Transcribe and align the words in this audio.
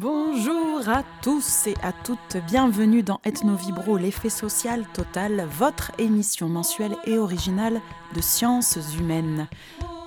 Bonjour 0.00 0.88
à 0.88 1.02
tous 1.22 1.66
et 1.66 1.74
à 1.82 1.90
toutes, 1.90 2.36
bienvenue 2.46 3.02
dans 3.02 3.20
Ethno 3.24 3.56
Vibro, 3.56 3.96
l'effet 3.96 4.30
social 4.30 4.86
total, 4.94 5.48
votre 5.58 5.90
émission 5.98 6.48
mensuelle 6.48 6.94
et 7.04 7.18
originale 7.18 7.80
de 8.14 8.20
sciences 8.20 8.78
humaines. 8.96 9.48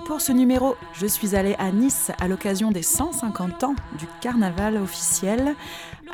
Pour 0.05 0.21
ce 0.21 0.32
numéro, 0.32 0.75
je 0.93 1.05
suis 1.05 1.36
allée 1.36 1.55
à 1.59 1.73
Nice 1.73 2.09
à 2.21 2.30
l'occasion 2.30 2.71
des 2.71 2.84
150 2.84 3.66
ans 3.66 3.75
du 4.00 4.05
carnaval 4.21 4.77
officiel. 4.77 5.55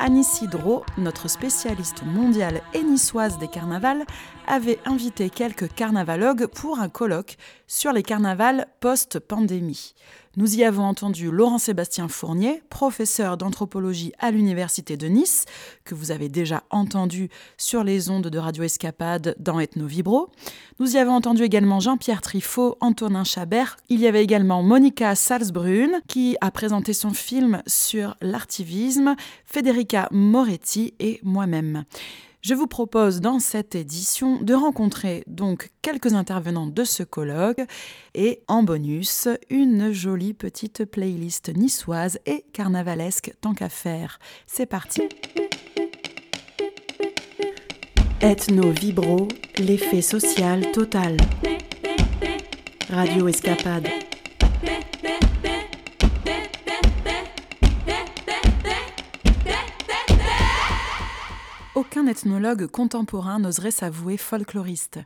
Annie 0.00 0.26
Hydro, 0.42 0.84
notre 0.98 1.28
spécialiste 1.28 2.02
mondiale 2.04 2.62
et 2.74 2.82
niçoise 2.82 3.38
des 3.38 3.48
carnavals, 3.48 4.04
avait 4.48 4.78
invité 4.86 5.30
quelques 5.30 5.72
carnavalogues 5.72 6.46
pour 6.46 6.80
un 6.80 6.88
colloque 6.88 7.36
sur 7.68 7.92
les 7.92 8.02
carnavals 8.02 8.66
post-pandémie. 8.80 9.94
Nous 10.38 10.56
y 10.56 10.62
avons 10.62 10.84
entendu 10.84 11.32
Laurent-Sébastien 11.32 12.06
Fournier, 12.06 12.62
professeur 12.70 13.36
d'anthropologie 13.36 14.12
à 14.20 14.30
l'Université 14.30 14.96
de 14.96 15.08
Nice, 15.08 15.46
que 15.84 15.96
vous 15.96 16.12
avez 16.12 16.28
déjà 16.28 16.62
entendu 16.70 17.28
sur 17.56 17.82
les 17.82 18.08
ondes 18.08 18.28
de 18.28 18.38
Radio 18.38 18.62
Escapade 18.62 19.34
dans 19.40 19.58
Ethno 19.58 19.88
Vibro. 19.88 20.30
Nous 20.78 20.94
y 20.94 20.98
avons 20.98 21.14
entendu 21.14 21.42
également 21.42 21.80
Jean-Pierre 21.80 22.20
Trifot, 22.20 22.76
Antonin 22.80 23.24
Chabert. 23.24 23.78
Il 23.88 23.98
y 23.98 24.06
avait 24.06 24.22
également 24.22 24.62
Monica 24.62 25.16
Salzbrun, 25.16 25.90
qui 26.06 26.36
a 26.40 26.52
présenté 26.52 26.92
son 26.92 27.10
film 27.10 27.60
sur 27.66 28.16
l'artivisme, 28.20 29.16
Federica 29.44 30.08
Moretti 30.12 30.94
et 31.00 31.18
moi-même. 31.24 31.84
Je 32.40 32.54
vous 32.54 32.68
propose 32.68 33.20
dans 33.20 33.40
cette 33.40 33.74
édition 33.74 34.40
de 34.40 34.54
rencontrer 34.54 35.24
donc 35.26 35.70
quelques 35.82 36.14
intervenants 36.14 36.68
de 36.68 36.84
ce 36.84 37.02
colloque 37.02 37.60
et 38.14 38.42
en 38.46 38.62
bonus 38.62 39.28
une 39.50 39.92
jolie 39.92 40.34
petite 40.34 40.84
playlist 40.84 41.54
niçoise 41.56 42.18
et 42.26 42.44
carnavalesque 42.52 43.34
tant 43.40 43.54
qu'à 43.54 43.68
faire. 43.68 44.20
C'est 44.46 44.66
parti. 44.66 45.02
Ethno 48.20 48.70
Vibro, 48.70 49.28
l'effet 49.58 50.02
social 50.02 50.70
total. 50.72 51.16
Radio 52.90 53.28
Escapade. 53.28 54.07
Aucun 61.78 62.08
ethnologue 62.08 62.66
contemporain 62.66 63.38
n'oserait 63.38 63.70
s'avouer 63.70 64.16
folkloriste. 64.16 64.98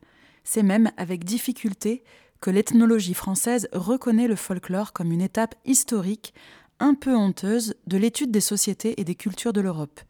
C'est 0.42 0.62
même 0.62 0.90
avec 0.96 1.22
difficulté 1.22 2.02
que 2.40 2.48
l'ethnologie 2.48 3.12
française 3.12 3.68
reconnaît 3.74 4.26
le 4.26 4.36
folklore 4.36 4.94
comme 4.94 5.12
une 5.12 5.20
étape 5.20 5.54
historique, 5.66 6.32
un 6.80 6.94
peu 6.94 7.14
honteuse, 7.14 7.74
de 7.86 7.98
l'étude 7.98 8.30
des 8.30 8.40
sociétés 8.40 8.98
et 8.98 9.04
des 9.04 9.16
cultures 9.16 9.52
de 9.52 9.60
l'Europe. 9.60 10.00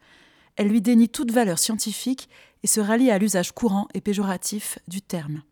Elle 0.54 0.68
lui 0.68 0.80
dénie 0.80 1.08
toute 1.08 1.32
valeur 1.32 1.58
scientifique 1.58 2.28
et 2.62 2.68
se 2.68 2.78
rallie 2.78 3.10
à 3.10 3.18
l'usage 3.18 3.50
courant 3.50 3.88
et 3.92 4.00
péjoratif 4.00 4.78
du 4.86 5.02
terme. 5.02 5.42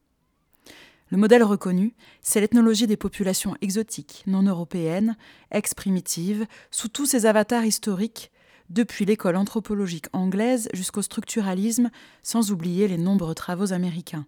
Le 1.08 1.17
modèle 1.17 1.42
reconnu, 1.42 1.97
c'est 2.22 2.41
l'ethnologie 2.41 2.86
des 2.86 2.97
populations 2.97 3.56
exotiques, 3.62 4.22
non 4.28 4.45
européennes, 4.45 5.17
ex-primitives, 5.50 6.47
sous 6.70 6.86
tous 6.86 7.06
ses 7.06 7.27
avatars 7.27 7.64
historiques, 7.64 8.30
depuis 8.71 9.05
l'école 9.05 9.37
anthropologique 9.37 10.07
anglaise 10.13 10.69
jusqu'au 10.73 11.03
structuralisme, 11.03 11.91
sans 12.23 12.53
oublier 12.53 12.89
les 12.89 12.97
nombreux 12.97 13.35
travaux 13.35 13.73
américains. 13.73 14.27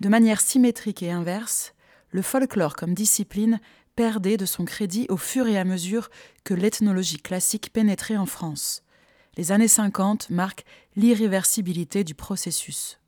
De 0.00 0.08
manière 0.08 0.40
symétrique 0.40 1.02
et 1.02 1.10
inverse, 1.10 1.74
le 2.10 2.22
folklore 2.22 2.76
comme 2.76 2.94
discipline 2.94 3.60
perdait 3.96 4.36
de 4.36 4.46
son 4.46 4.64
crédit 4.64 5.06
au 5.08 5.16
fur 5.16 5.46
et 5.46 5.58
à 5.58 5.64
mesure 5.64 6.10
que 6.44 6.54
l'ethnologie 6.54 7.18
classique 7.18 7.72
pénétrait 7.72 8.16
en 8.16 8.26
France. 8.26 8.82
Les 9.36 9.52
années 9.52 9.68
50 9.68 10.30
marquent 10.30 10.64
l'irréversibilité 10.96 12.04
du 12.04 12.14
processus. 12.14 12.98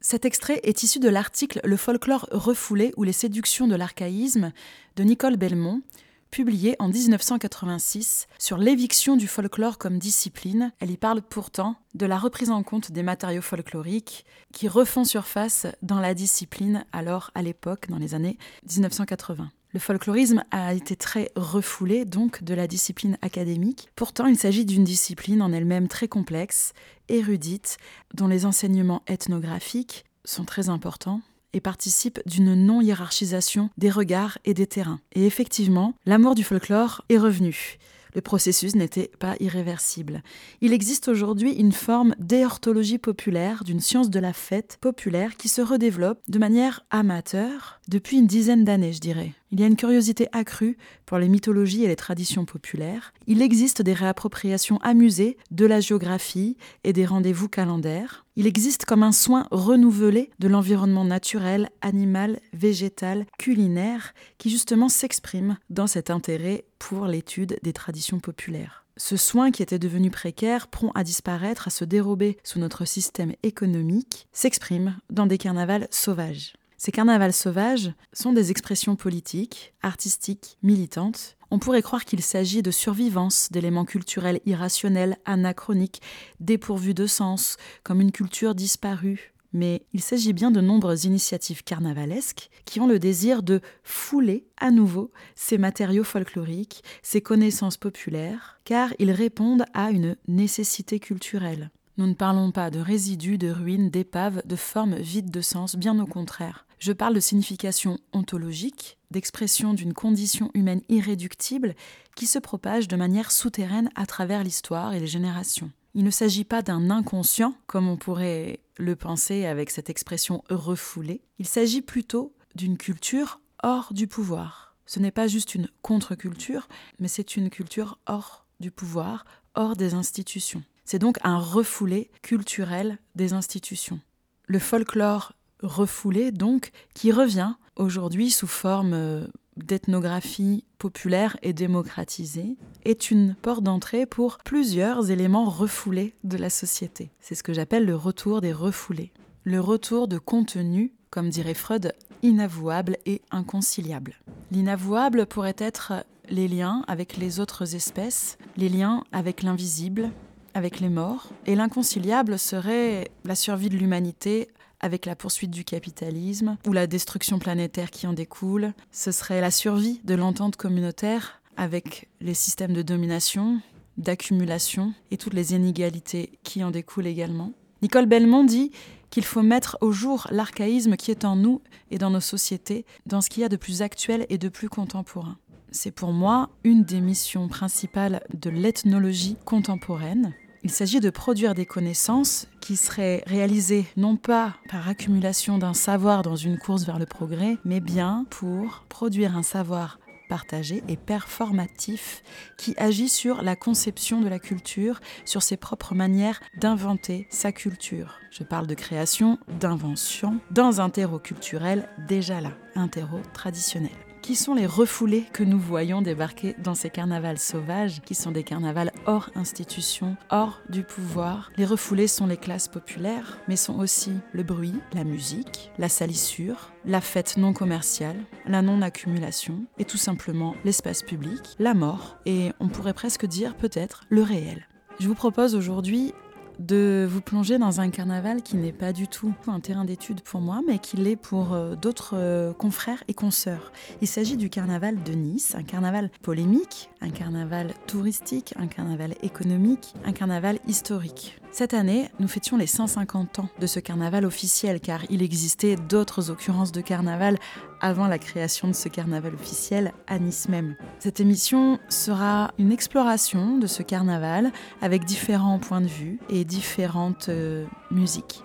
Cet 0.00 0.24
extrait 0.24 0.60
est 0.62 0.84
issu 0.84 1.00
de 1.00 1.08
l'article 1.08 1.60
Le 1.64 1.76
folklore 1.76 2.28
refoulé 2.30 2.92
ou 2.96 3.02
les 3.02 3.12
séductions 3.12 3.66
de 3.66 3.74
l'archaïsme 3.74 4.52
de 4.96 5.02
Nicole 5.02 5.36
Belmont, 5.36 5.82
publié 6.30 6.76
en 6.78 6.88
1986 6.88 8.26
sur 8.38 8.58
l'éviction 8.58 9.16
du 9.16 9.28
folklore 9.28 9.78
comme 9.78 9.98
discipline. 9.98 10.72
Elle 10.80 10.90
y 10.90 10.96
parle 10.96 11.22
pourtant 11.22 11.76
de 11.94 12.06
la 12.06 12.18
reprise 12.18 12.50
en 12.50 12.62
compte 12.62 12.92
des 12.92 13.02
matériaux 13.02 13.42
folkloriques 13.42 14.24
qui 14.52 14.68
refont 14.68 15.04
surface 15.04 15.66
dans 15.82 16.00
la 16.00 16.14
discipline 16.14 16.84
alors 16.92 17.30
à 17.34 17.42
l'époque, 17.42 17.88
dans 17.88 17.98
les 17.98 18.14
années 18.14 18.38
1980. 18.70 19.50
Le 19.74 19.80
folklorisme 19.80 20.44
a 20.50 20.72
été 20.72 20.96
très 20.96 21.30
refoulé 21.36 22.06
donc 22.06 22.42
de 22.42 22.54
la 22.54 22.66
discipline 22.66 23.18
académique. 23.20 23.90
Pourtant, 23.96 24.26
il 24.26 24.38
s'agit 24.38 24.64
d'une 24.64 24.84
discipline 24.84 25.42
en 25.42 25.52
elle-même 25.52 25.88
très 25.88 26.08
complexe, 26.08 26.72
érudite, 27.08 27.76
dont 28.14 28.28
les 28.28 28.46
enseignements 28.46 29.02
ethnographiques 29.06 30.04
sont 30.24 30.44
très 30.44 30.70
importants 30.70 31.20
et 31.52 31.60
participe 31.60 32.20
d'une 32.26 32.54
non-hiérarchisation 32.54 33.70
des 33.78 33.90
regards 33.90 34.38
et 34.44 34.54
des 34.54 34.66
terrains. 34.66 35.00
Et 35.12 35.26
effectivement, 35.26 35.94
l'amour 36.06 36.34
du 36.34 36.44
folklore 36.44 37.04
est 37.08 37.18
revenu. 37.18 37.78
Le 38.14 38.20
processus 38.20 38.74
n'était 38.74 39.10
pas 39.18 39.36
irréversible. 39.38 40.22
Il 40.60 40.72
existe 40.72 41.08
aujourd'hui 41.08 41.52
une 41.52 41.72
forme 41.72 42.14
d'éorthologie 42.18 42.98
populaire, 42.98 43.64
d'une 43.64 43.80
science 43.80 44.10
de 44.10 44.18
la 44.18 44.32
fête 44.32 44.78
populaire 44.80 45.36
qui 45.36 45.48
se 45.48 45.60
redéveloppe 45.60 46.20
de 46.28 46.38
manière 46.38 46.84
amateur 46.90 47.80
depuis 47.88 48.18
une 48.18 48.26
dizaine 48.26 48.64
d'années, 48.64 48.92
je 48.92 49.00
dirais. 49.00 49.34
Il 49.50 49.60
y 49.60 49.64
a 49.64 49.66
une 49.66 49.76
curiosité 49.76 50.28
accrue 50.32 50.76
pour 51.06 51.18
les 51.18 51.28
mythologies 51.28 51.84
et 51.84 51.88
les 51.88 51.96
traditions 51.96 52.44
populaires. 52.44 53.14
Il 53.26 53.40
existe 53.40 53.80
des 53.80 53.94
réappropriations 53.94 54.78
amusées 54.78 55.38
de 55.50 55.64
la 55.64 55.80
géographie 55.80 56.56
et 56.84 56.92
des 56.92 57.06
rendez-vous 57.06 57.48
calendaires. 57.48 58.26
Il 58.36 58.46
existe 58.46 58.84
comme 58.84 59.02
un 59.02 59.12
soin 59.12 59.48
renouvelé 59.50 60.30
de 60.38 60.48
l'environnement 60.48 61.04
naturel, 61.04 61.70
animal, 61.80 62.40
végétal, 62.52 63.24
culinaire, 63.38 64.12
qui 64.36 64.50
justement 64.50 64.88
s'exprime 64.88 65.56
dans 65.70 65.86
cet 65.86 66.10
intérêt 66.10 66.64
pour 66.78 67.06
l'étude 67.06 67.58
des 67.62 67.72
traditions 67.72 68.20
populaires. 68.20 68.84
Ce 68.98 69.16
soin 69.16 69.52
qui 69.52 69.62
était 69.62 69.78
devenu 69.78 70.10
précaire, 70.10 70.66
prompt 70.66 70.90
à 70.96 71.04
disparaître, 71.04 71.68
à 71.68 71.70
se 71.70 71.84
dérober 71.84 72.36
sous 72.42 72.58
notre 72.58 72.84
système 72.84 73.32
économique, 73.44 74.26
s'exprime 74.32 74.98
dans 75.08 75.26
des 75.26 75.38
carnavals 75.38 75.86
sauvages. 75.92 76.54
Ces 76.78 76.92
carnavals 76.92 77.32
sauvages 77.32 77.92
sont 78.12 78.32
des 78.32 78.52
expressions 78.52 78.94
politiques, 78.94 79.74
artistiques, 79.82 80.58
militantes. 80.62 81.36
On 81.50 81.58
pourrait 81.58 81.82
croire 81.82 82.04
qu'il 82.04 82.22
s'agit 82.22 82.62
de 82.62 82.70
survivance 82.70 83.48
d'éléments 83.50 83.84
culturels 83.84 84.40
irrationnels, 84.46 85.16
anachroniques, 85.24 86.00
dépourvus 86.38 86.94
de 86.94 87.08
sens, 87.08 87.56
comme 87.82 88.00
une 88.00 88.12
culture 88.12 88.54
disparue. 88.54 89.34
Mais 89.52 89.82
il 89.92 90.02
s'agit 90.02 90.32
bien 90.32 90.52
de 90.52 90.60
nombreuses 90.60 91.04
initiatives 91.04 91.64
carnavalesques 91.64 92.48
qui 92.64 92.78
ont 92.78 92.86
le 92.86 93.00
désir 93.00 93.42
de 93.42 93.60
fouler 93.82 94.46
à 94.56 94.70
nouveau 94.70 95.10
ces 95.34 95.58
matériaux 95.58 96.04
folkloriques, 96.04 96.84
ces 97.02 97.22
connaissances 97.22 97.78
populaires, 97.78 98.60
car 98.64 98.92
ils 99.00 99.10
répondent 99.10 99.64
à 99.74 99.90
une 99.90 100.16
nécessité 100.28 101.00
culturelle. 101.00 101.70
Nous 101.98 102.06
ne 102.06 102.14
parlons 102.14 102.52
pas 102.52 102.70
de 102.70 102.78
résidus, 102.78 103.38
de 103.38 103.50
ruines, 103.50 103.90
d'épaves, 103.90 104.42
de 104.44 104.54
formes 104.54 104.94
vides 104.94 105.32
de 105.32 105.40
sens, 105.40 105.74
bien 105.74 105.98
au 105.98 106.06
contraire. 106.06 106.64
Je 106.78 106.92
parle 106.92 107.14
de 107.14 107.20
signification 107.20 107.98
ontologique, 108.12 108.98
d'expression 109.10 109.74
d'une 109.74 109.94
condition 109.94 110.52
humaine 110.54 110.82
irréductible 110.88 111.74
qui 112.14 112.26
se 112.26 112.38
propage 112.38 112.86
de 112.86 112.94
manière 112.94 113.32
souterraine 113.32 113.90
à 113.96 114.06
travers 114.06 114.44
l'histoire 114.44 114.94
et 114.94 115.00
les 115.00 115.08
générations. 115.08 115.72
Il 115.94 116.04
ne 116.04 116.10
s'agit 116.10 116.44
pas 116.44 116.62
d'un 116.62 116.88
inconscient, 116.88 117.54
comme 117.66 117.88
on 117.88 117.96
pourrait 117.96 118.60
le 118.76 118.94
penser 118.94 119.44
avec 119.46 119.68
cette 119.70 119.90
expression 119.90 120.44
refoulée, 120.50 121.22
il 121.40 121.48
s'agit 121.48 121.82
plutôt 121.82 122.32
d'une 122.54 122.78
culture 122.78 123.40
hors 123.64 123.92
du 123.92 124.06
pouvoir. 124.06 124.76
Ce 124.86 125.00
n'est 125.00 125.10
pas 125.10 125.26
juste 125.26 125.56
une 125.56 125.68
contre-culture, 125.82 126.68
mais 127.00 127.08
c'est 127.08 127.36
une 127.36 127.50
culture 127.50 127.98
hors 128.06 128.46
du 128.60 128.70
pouvoir, 128.70 129.24
hors 129.56 129.74
des 129.74 129.94
institutions. 129.94 130.62
C'est 130.90 130.98
donc 130.98 131.18
un 131.22 131.36
refoulé 131.36 132.10
culturel 132.22 132.96
des 133.14 133.34
institutions. 133.34 134.00
Le 134.46 134.58
folklore 134.58 135.34
refoulé, 135.62 136.32
donc, 136.32 136.70
qui 136.94 137.12
revient 137.12 137.56
aujourd'hui 137.76 138.30
sous 138.30 138.46
forme 138.46 138.94
euh, 138.94 139.26
d'ethnographie 139.58 140.64
populaire 140.78 141.36
et 141.42 141.52
démocratisée, 141.52 142.56
est 142.86 143.10
une 143.10 143.34
porte 143.34 143.64
d'entrée 143.64 144.06
pour 144.06 144.38
plusieurs 144.38 145.10
éléments 145.10 145.50
refoulés 145.50 146.14
de 146.24 146.38
la 146.38 146.48
société. 146.48 147.10
C'est 147.20 147.34
ce 147.34 147.42
que 147.42 147.52
j'appelle 147.52 147.84
le 147.84 147.94
retour 147.94 148.40
des 148.40 148.54
refoulés. 148.54 149.12
Le 149.44 149.60
retour 149.60 150.08
de 150.08 150.16
contenu, 150.16 150.94
comme 151.10 151.28
dirait 151.28 151.52
Freud, 151.52 151.92
inavouable 152.22 152.96
et 153.04 153.20
inconciliable. 153.30 154.14
L'inavouable 154.50 155.26
pourrait 155.26 155.56
être 155.58 156.06
les 156.30 156.48
liens 156.48 156.82
avec 156.88 157.18
les 157.18 157.40
autres 157.40 157.74
espèces, 157.74 158.38
les 158.56 158.70
liens 158.70 159.04
avec 159.12 159.42
l'invisible, 159.42 160.10
avec 160.58 160.80
les 160.80 160.88
morts, 160.88 161.28
et 161.46 161.54
l'inconciliable 161.54 162.36
serait 162.36 163.12
la 163.24 163.36
survie 163.36 163.68
de 163.68 163.76
l'humanité 163.76 164.48
avec 164.80 165.06
la 165.06 165.14
poursuite 165.14 165.52
du 165.52 165.64
capitalisme 165.64 166.56
ou 166.66 166.72
la 166.72 166.88
destruction 166.88 167.38
planétaire 167.38 167.92
qui 167.92 168.08
en 168.08 168.12
découle. 168.12 168.72
Ce 168.90 169.12
serait 169.12 169.40
la 169.40 169.52
survie 169.52 170.00
de 170.02 170.16
l'entente 170.16 170.56
communautaire 170.56 171.40
avec 171.56 172.08
les 172.20 172.34
systèmes 172.34 172.72
de 172.72 172.82
domination, 172.82 173.60
d'accumulation 173.98 174.94
et 175.12 175.16
toutes 175.16 175.34
les 175.34 175.54
inégalités 175.54 176.40
qui 176.42 176.64
en 176.64 176.72
découlent 176.72 177.06
également. 177.06 177.52
Nicole 177.80 178.06
Belmont 178.06 178.42
dit 178.42 178.72
qu'il 179.10 179.24
faut 179.24 179.42
mettre 179.42 179.78
au 179.80 179.92
jour 179.92 180.26
l'archaïsme 180.32 180.96
qui 180.96 181.12
est 181.12 181.24
en 181.24 181.36
nous 181.36 181.62
et 181.92 181.98
dans 181.98 182.10
nos 182.10 182.20
sociétés, 182.20 182.84
dans 183.06 183.20
ce 183.20 183.30
qu'il 183.30 183.42
y 183.42 183.46
a 183.46 183.48
de 183.48 183.56
plus 183.56 183.80
actuel 183.80 184.26
et 184.28 184.38
de 184.38 184.48
plus 184.48 184.68
contemporain. 184.68 185.38
C'est 185.70 185.90
pour 185.90 186.12
moi 186.12 186.48
une 186.64 186.82
des 186.82 187.00
missions 187.00 187.46
principales 187.46 188.22
de 188.32 188.50
l'ethnologie 188.50 189.36
contemporaine. 189.44 190.34
Il 190.64 190.70
s'agit 190.70 191.00
de 191.00 191.10
produire 191.10 191.54
des 191.54 191.66
connaissances 191.66 192.48
qui 192.60 192.76
seraient 192.76 193.22
réalisées 193.26 193.86
non 193.96 194.16
pas 194.16 194.54
par 194.68 194.88
accumulation 194.88 195.58
d'un 195.58 195.74
savoir 195.74 196.22
dans 196.22 196.36
une 196.36 196.58
course 196.58 196.84
vers 196.84 196.98
le 196.98 197.06
progrès, 197.06 197.56
mais 197.64 197.80
bien 197.80 198.26
pour 198.30 198.84
produire 198.88 199.36
un 199.36 199.42
savoir 199.42 199.98
partagé 200.28 200.82
et 200.88 200.96
performatif 200.96 202.22
qui 202.58 202.74
agit 202.76 203.08
sur 203.08 203.42
la 203.42 203.56
conception 203.56 204.20
de 204.20 204.28
la 204.28 204.38
culture, 204.38 205.00
sur 205.24 205.42
ses 205.42 205.56
propres 205.56 205.94
manières 205.94 206.40
d'inventer 206.60 207.26
sa 207.30 207.50
culture. 207.50 208.18
Je 208.30 208.44
parle 208.44 208.66
de 208.66 208.74
création, 208.74 209.38
d'invention, 209.60 210.38
dans 210.50 210.80
un 210.80 210.90
terreau 210.90 211.18
culturel 211.18 211.88
déjà 212.06 212.40
là, 212.40 212.52
un 212.74 212.88
terreau 212.88 213.20
traditionnel 213.32 214.07
qui 214.28 214.36
sont 214.36 214.52
les 214.52 214.66
refoulés 214.66 215.24
que 215.32 215.42
nous 215.42 215.58
voyons 215.58 216.02
débarquer 216.02 216.54
dans 216.62 216.74
ces 216.74 216.90
carnavals 216.90 217.38
sauvages, 217.38 218.02
qui 218.02 218.14
sont 218.14 218.30
des 218.30 218.42
carnavals 218.42 218.92
hors 219.06 219.30
institution, 219.34 220.18
hors 220.28 220.60
du 220.68 220.82
pouvoir. 220.82 221.50
Les 221.56 221.64
refoulés 221.64 222.08
sont 222.08 222.26
les 222.26 222.36
classes 222.36 222.68
populaires, 222.68 223.38
mais 223.48 223.56
sont 223.56 223.78
aussi 223.78 224.12
le 224.32 224.42
bruit, 224.42 224.74
la 224.92 225.04
musique, 225.04 225.70
la 225.78 225.88
salissure, 225.88 226.74
la 226.84 227.00
fête 227.00 227.38
non 227.38 227.54
commerciale, 227.54 228.22
la 228.44 228.60
non-accumulation, 228.60 229.64
et 229.78 229.86
tout 229.86 229.96
simplement 229.96 230.54
l'espace 230.62 231.02
public, 231.02 231.56
la 231.58 231.72
mort, 231.72 232.18
et 232.26 232.52
on 232.60 232.68
pourrait 232.68 232.92
presque 232.92 233.24
dire 233.24 233.56
peut-être 233.56 234.04
le 234.10 234.20
réel. 234.20 234.68
Je 235.00 235.08
vous 235.08 235.14
propose 235.14 235.54
aujourd'hui 235.54 236.12
de 236.58 237.06
vous 237.08 237.20
plonger 237.20 237.58
dans 237.58 237.80
un 237.80 237.90
carnaval 237.90 238.42
qui 238.42 238.56
n'est 238.56 238.72
pas 238.72 238.92
du 238.92 239.08
tout 239.08 239.34
un 239.46 239.60
terrain 239.60 239.84
d'étude 239.84 240.20
pour 240.20 240.40
moi, 240.40 240.60
mais 240.66 240.78
qui 240.78 240.96
l'est 240.96 241.16
pour 241.16 241.52
euh, 241.52 241.74
d'autres 241.74 242.14
euh, 242.14 242.52
confrères 242.52 243.02
et 243.08 243.14
consoeurs. 243.14 243.72
Il 244.00 244.08
s'agit 244.08 244.36
du 244.36 244.50
carnaval 244.50 245.02
de 245.02 245.12
Nice, 245.12 245.54
un 245.56 245.62
carnaval 245.62 246.10
polémique, 246.22 246.90
un 247.00 247.10
carnaval 247.10 247.74
touristique, 247.86 248.54
un 248.58 248.66
carnaval 248.66 249.14
économique, 249.22 249.94
un 250.04 250.12
carnaval 250.12 250.58
historique. 250.66 251.38
Cette 251.50 251.74
année, 251.74 252.10
nous 252.20 252.28
fêtions 252.28 252.56
les 252.56 252.66
150 252.66 253.38
ans 253.38 253.48
de 253.58 253.66
ce 253.66 253.80
carnaval 253.80 254.26
officiel, 254.26 254.80
car 254.80 255.00
il 255.10 255.22
existait 255.22 255.76
d'autres 255.76 256.30
occurrences 256.30 256.72
de 256.72 256.80
carnaval 256.80 257.38
avant 257.80 258.08
la 258.08 258.18
création 258.18 258.68
de 258.68 258.72
ce 258.72 258.88
carnaval 258.88 259.34
officiel 259.34 259.92
à 260.06 260.18
Nice 260.18 260.48
même. 260.48 260.76
Cette 260.98 261.20
émission 261.20 261.78
sera 261.88 262.52
une 262.58 262.72
exploration 262.72 263.58
de 263.58 263.66
ce 263.66 263.82
carnaval 263.82 264.52
avec 264.82 265.04
différents 265.04 265.58
points 265.58 265.80
de 265.80 265.86
vue 265.86 266.18
et 266.28 266.44
différentes 266.44 267.28
euh, 267.28 267.66
musiques. 267.90 268.42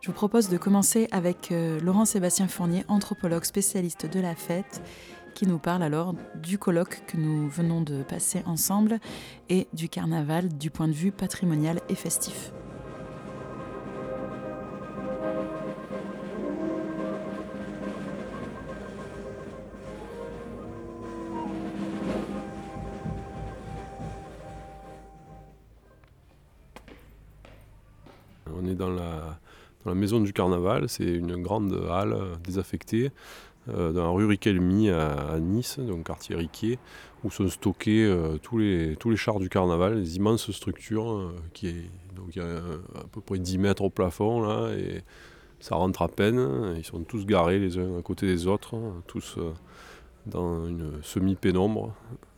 Je 0.00 0.08
vous 0.08 0.12
propose 0.12 0.48
de 0.48 0.56
commencer 0.56 1.08
avec 1.10 1.50
euh, 1.50 1.80
Laurent 1.80 2.04
Sébastien 2.04 2.46
Fournier, 2.46 2.84
anthropologue 2.88 3.44
spécialiste 3.44 4.06
de 4.06 4.20
la 4.20 4.34
fête, 4.34 4.80
qui 5.34 5.46
nous 5.46 5.58
parle 5.58 5.82
alors 5.82 6.14
du 6.36 6.58
colloque 6.58 7.02
que 7.06 7.16
nous 7.16 7.48
venons 7.48 7.80
de 7.80 8.02
passer 8.02 8.42
ensemble 8.46 8.98
et 9.48 9.68
du 9.72 9.88
carnaval 9.88 10.48
du 10.48 10.70
point 10.70 10.88
de 10.88 10.92
vue 10.92 11.12
patrimonial 11.12 11.80
et 11.88 11.94
festif. 11.94 12.52
On 28.60 28.66
est 28.66 28.74
dans 28.74 28.90
la, 28.90 29.38
maison 29.94 30.20
du 30.20 30.34
carnaval, 30.34 30.86
c'est 30.88 31.06
une 31.06 31.40
grande 31.42 31.72
halle 31.90 32.14
désaffectée 32.44 33.10
euh, 33.70 33.92
dans 33.92 34.04
la 34.04 34.10
rue 34.10 34.26
Riquelmy 34.26 34.90
à, 34.90 35.38
Nice, 35.40 35.78
donc 35.78 36.06
quartier 36.06 36.36
Riquet, 36.36 36.78
où 37.24 37.30
sont 37.30 37.48
stockés 37.48 38.04
euh, 38.04 38.38
tous, 38.38 38.58
les, 38.58 38.96
chars 39.16 39.38
du 39.38 39.48
carnaval, 39.48 39.98
les 39.98 40.16
immenses 40.16 40.50
structures, 40.50 41.10
euh, 41.12 41.34
qui 41.52 41.68
est, 41.68 41.84
il 42.30 42.36
y 42.36 42.40
a 42.40 42.56
à 42.56 43.04
peu 43.12 43.20
près 43.20 43.38
10 43.38 43.58
mètres 43.58 43.82
au 43.82 43.90
plafond, 43.90 44.42
là, 44.42 44.74
et 44.74 45.02
ça 45.60 45.76
rentre 45.76 46.02
à 46.02 46.08
peine. 46.08 46.74
Ils 46.76 46.84
sont 46.84 47.02
tous 47.02 47.26
garés 47.26 47.58
les 47.58 47.78
uns 47.78 47.98
à 47.98 48.02
côté 48.02 48.26
des 48.26 48.46
autres, 48.46 48.76
tous 49.06 49.38
dans 50.26 50.66
une 50.66 51.02
semi-pénombre, 51.02 51.94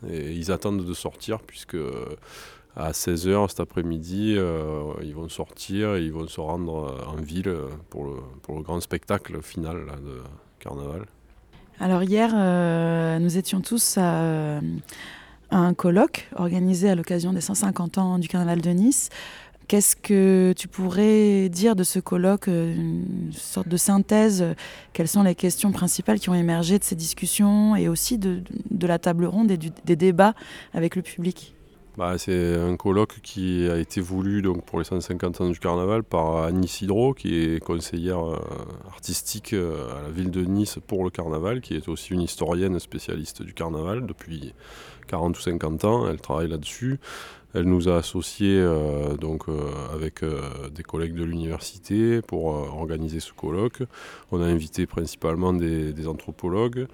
et 0.09 0.33
ils 0.33 0.53
attendent 0.53 0.85
de 0.85 0.95
sortir, 0.95 1.41
puisque 1.41 1.77
à 2.77 2.93
16h 2.93 3.49
cet 3.49 3.61
après-midi, 3.61 4.39
ils 5.03 5.15
vont 5.15 5.29
sortir 5.29 5.97
et 5.97 6.05
ils 6.05 6.13
vont 6.13 6.27
se 6.29 6.41
rendre 6.41 7.05
en 7.07 7.17
ville 7.17 7.53
pour 7.91 8.05
le, 8.05 8.63
grand 8.63 8.81
spectacle 8.81 9.43
final 9.43 9.87
de 10.05 10.23
carnaval. 10.61 11.07
Alors 11.83 12.03
hier, 12.03 12.33
euh, 12.35 13.19
nous 13.19 13.39
étions 13.39 13.63
tous 13.63 13.97
à, 13.97 14.61
un 15.51 15.75
colloque 15.75 16.29
organisé 16.37 16.91
à 16.91 16.95
l'occasion 16.95 17.33
des 17.33 17.41
150 17.41 17.97
ans 17.97 18.19
du 18.19 18.29
Carnaval 18.29 18.61
de 18.61 18.71
Nice. 18.71 19.09
Qu'est-ce 19.67 19.97
que 19.97 20.53
tu 20.57 20.69
pourrais 20.69 21.49
dire 21.49 21.77
de 21.77 21.83
ce 21.83 21.99
colloque, 21.99 22.49
euh, 22.49 22.75
une 22.75 23.33
sorte 23.33 23.69
de 23.69 23.79
synthèse? 23.79 24.45
Quelles 24.93 25.09
sont 25.09 25.23
les 25.23 25.35
questions 25.35 25.73
principales 25.73 26.21
qui 26.21 26.29
ont 26.29 26.35
émergé 26.35 26.79
de 26.79 26.85
ces 26.85 26.97
discussions 26.97 27.75
et 27.75 27.89
aussi 27.89 28.19
de, 28.19 28.43
la 28.83 28.99
table 28.99 29.25
ronde 29.25 29.51
et 29.51 29.57
des 29.57 29.97
débats 29.97 30.35
avec 30.75 30.97
le 30.97 31.03
public? 31.03 31.55
Bah, 32.01 32.17
c'est 32.17 32.57
un 32.57 32.77
colloque 32.77 33.21
qui 33.23 33.69
a 33.69 33.77
été 33.77 34.01
voulu 34.01 34.41
donc, 34.41 34.65
pour 34.65 34.79
les 34.79 34.87
150 34.87 35.43
ans 35.43 35.51
du 35.51 35.59
carnaval 35.59 36.03
par 36.03 36.45
Annie 36.45 36.67
Sidro, 36.67 37.13
qui 37.13 37.37
est 37.37 37.63
conseillère 37.63 38.25
euh, 38.25 38.39
artistique 38.89 39.53
euh, 39.53 39.99
à 39.99 40.05
la 40.05 40.09
ville 40.09 40.31
de 40.31 40.41
Nice 40.41 40.79
pour 40.87 41.05
le 41.05 41.11
carnaval, 41.11 41.61
qui 41.61 41.75
est 41.77 41.89
aussi 41.89 42.15
une 42.15 42.23
historienne 42.23 42.79
spécialiste 42.79 43.43
du 43.43 43.53
carnaval 43.53 44.07
depuis 44.07 44.55
40 45.09 45.37
ou 45.37 45.43
50 45.43 45.85
ans. 45.85 46.09
Elle 46.09 46.23
travaille 46.23 46.49
là-dessus. 46.49 47.01
Elle 47.53 47.65
nous 47.65 47.91
a 47.91 47.97
associés 47.97 48.59
euh, 48.59 49.19
donc, 49.19 49.43
avec 49.93 50.25
des 50.75 50.83
collègues 50.83 51.15
de 51.15 51.25
l'université 51.25 52.23
pour 52.23 52.47
organiser 52.47 53.21
ce 53.21 53.35
colloque. 53.35 53.83
On 54.33 54.41
a 54.41 54.47
invité 54.47 54.87
principalement 54.87 55.53
des 55.53 56.09
anthropologues 56.09 56.87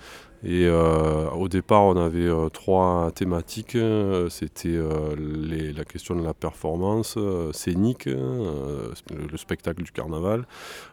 et 0.48 0.66
euh, 0.66 1.28
au 1.30 1.48
départ, 1.48 1.82
on 1.82 1.96
avait 1.96 2.20
euh, 2.20 2.48
trois 2.50 3.10
thématiques. 3.12 3.74
Euh, 3.74 4.28
c'était 4.28 4.78
la 5.18 5.84
question 5.84 6.14
de 6.14 6.22
la 6.22 6.34
performance 6.34 7.18
scénique, 7.52 8.04
le, 8.06 9.36
spectacle 9.36 9.82
du 9.82 9.90
carnaval. 9.90 10.46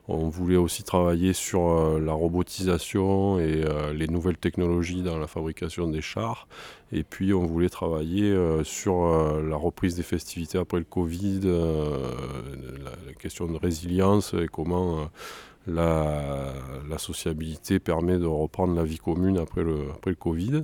On 0.07 0.27
voulait 0.27 0.57
aussi 0.57 0.81
travailler 0.81 1.33
sur 1.33 1.99
la 1.99 2.13
robotisation 2.13 3.39
et 3.39 3.63
les 3.93 4.07
nouvelles 4.07 4.37
technologies 4.37 5.03
dans 5.03 5.17
la 5.17 5.27
fabrication 5.27 5.87
des 5.87 6.01
chars. 6.01 6.47
Et 6.91 7.03
puis, 7.03 7.33
on 7.33 7.45
voulait 7.45 7.69
travailler 7.69 8.35
sur 8.63 9.07
la 9.41 9.55
reprise 9.55 9.95
des 9.95 10.03
festivités 10.03 10.57
après 10.57 10.79
le 10.79 10.83
Covid, 10.85 11.41
la, 11.43 13.13
question 13.19 13.45
de 13.47 13.57
résilience 13.57 14.33
et 14.33 14.47
comment 14.47 15.09
la, 15.67 16.97
sociabilité 16.97 17.79
permet 17.79 18.17
de 18.17 18.25
reprendre 18.25 18.75
la 18.75 18.83
vie 18.83 18.97
commune 18.97 19.37
après 19.37 19.63
le, 19.63 19.89
après 19.95 20.11
le 20.11 20.15
Covid. 20.15 20.63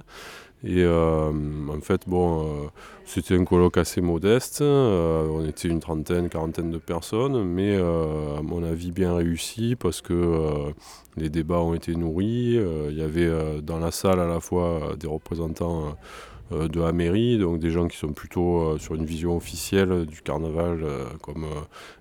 Et 0.63 0.83
euh, 0.83 1.31
en 1.69 1.79
fait, 1.79 2.01
bon, 2.07 2.43
euh, 2.43 2.67
c'était 3.05 3.35
un 3.35 3.45
colloque 3.45 3.77
assez 3.77 4.01
modeste. 4.01 4.61
Euh, 4.61 5.25
on 5.29 5.45
était 5.45 5.69
une 5.69 5.79
trentaine, 5.79 6.27
quarantaine 6.27 6.69
de 6.69 6.77
personnes, 6.77 7.43
mais 7.43 7.77
à 7.77 8.41
mon 8.41 8.63
avis 8.63 8.91
bien 8.91 9.15
réussi 9.15 9.77
parce 9.79 10.01
que 10.01 10.73
les 11.15 11.29
débats 11.29 11.61
ont 11.61 11.73
été 11.73 11.95
nourris. 11.95 12.59
Il 12.89 12.97
y 12.97 13.01
avait 13.01 13.61
dans 13.61 13.79
la 13.79 13.91
salle 13.91 14.19
à 14.19 14.27
la 14.27 14.41
fois 14.41 14.95
des 14.99 15.07
représentants 15.07 15.95
de 16.51 16.79
la 16.79 16.91
mairie, 16.91 17.37
donc 17.37 17.59
des 17.59 17.69
gens 17.69 17.87
qui 17.87 17.97
sont 17.97 18.13
plutôt 18.13 18.61
euh, 18.61 18.77
sur 18.79 18.95
une 18.95 19.05
vision 19.05 19.37
officielle 19.37 20.05
du 20.05 20.21
carnaval 20.21 20.83
euh, 20.83 21.05
comme 21.21 21.45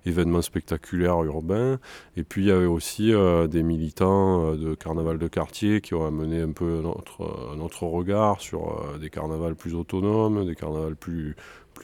événement 0.05 0.41
spectaculaire 0.41 1.23
urbain. 1.23 1.79
Et 2.17 2.23
puis 2.23 2.43
il 2.43 2.47
y 2.47 2.51
avait 2.51 2.65
aussi 2.65 3.11
des 3.49 3.63
militants 3.63 4.55
de 4.55 4.73
carnaval 4.75 5.17
de 5.17 5.27
quartier 5.27 5.81
qui 5.81 5.93
ont 5.93 6.05
amené 6.05 6.41
un 6.41 6.51
peu 6.51 6.81
notre, 6.81 7.83
regard 7.83 8.41
sur 8.41 8.97
des 8.99 9.09
carnavals 9.09 9.55
plus 9.55 9.75
autonomes, 9.75 10.45
des 10.45 10.55
carnavals 10.55 10.95
plus, 10.95 11.35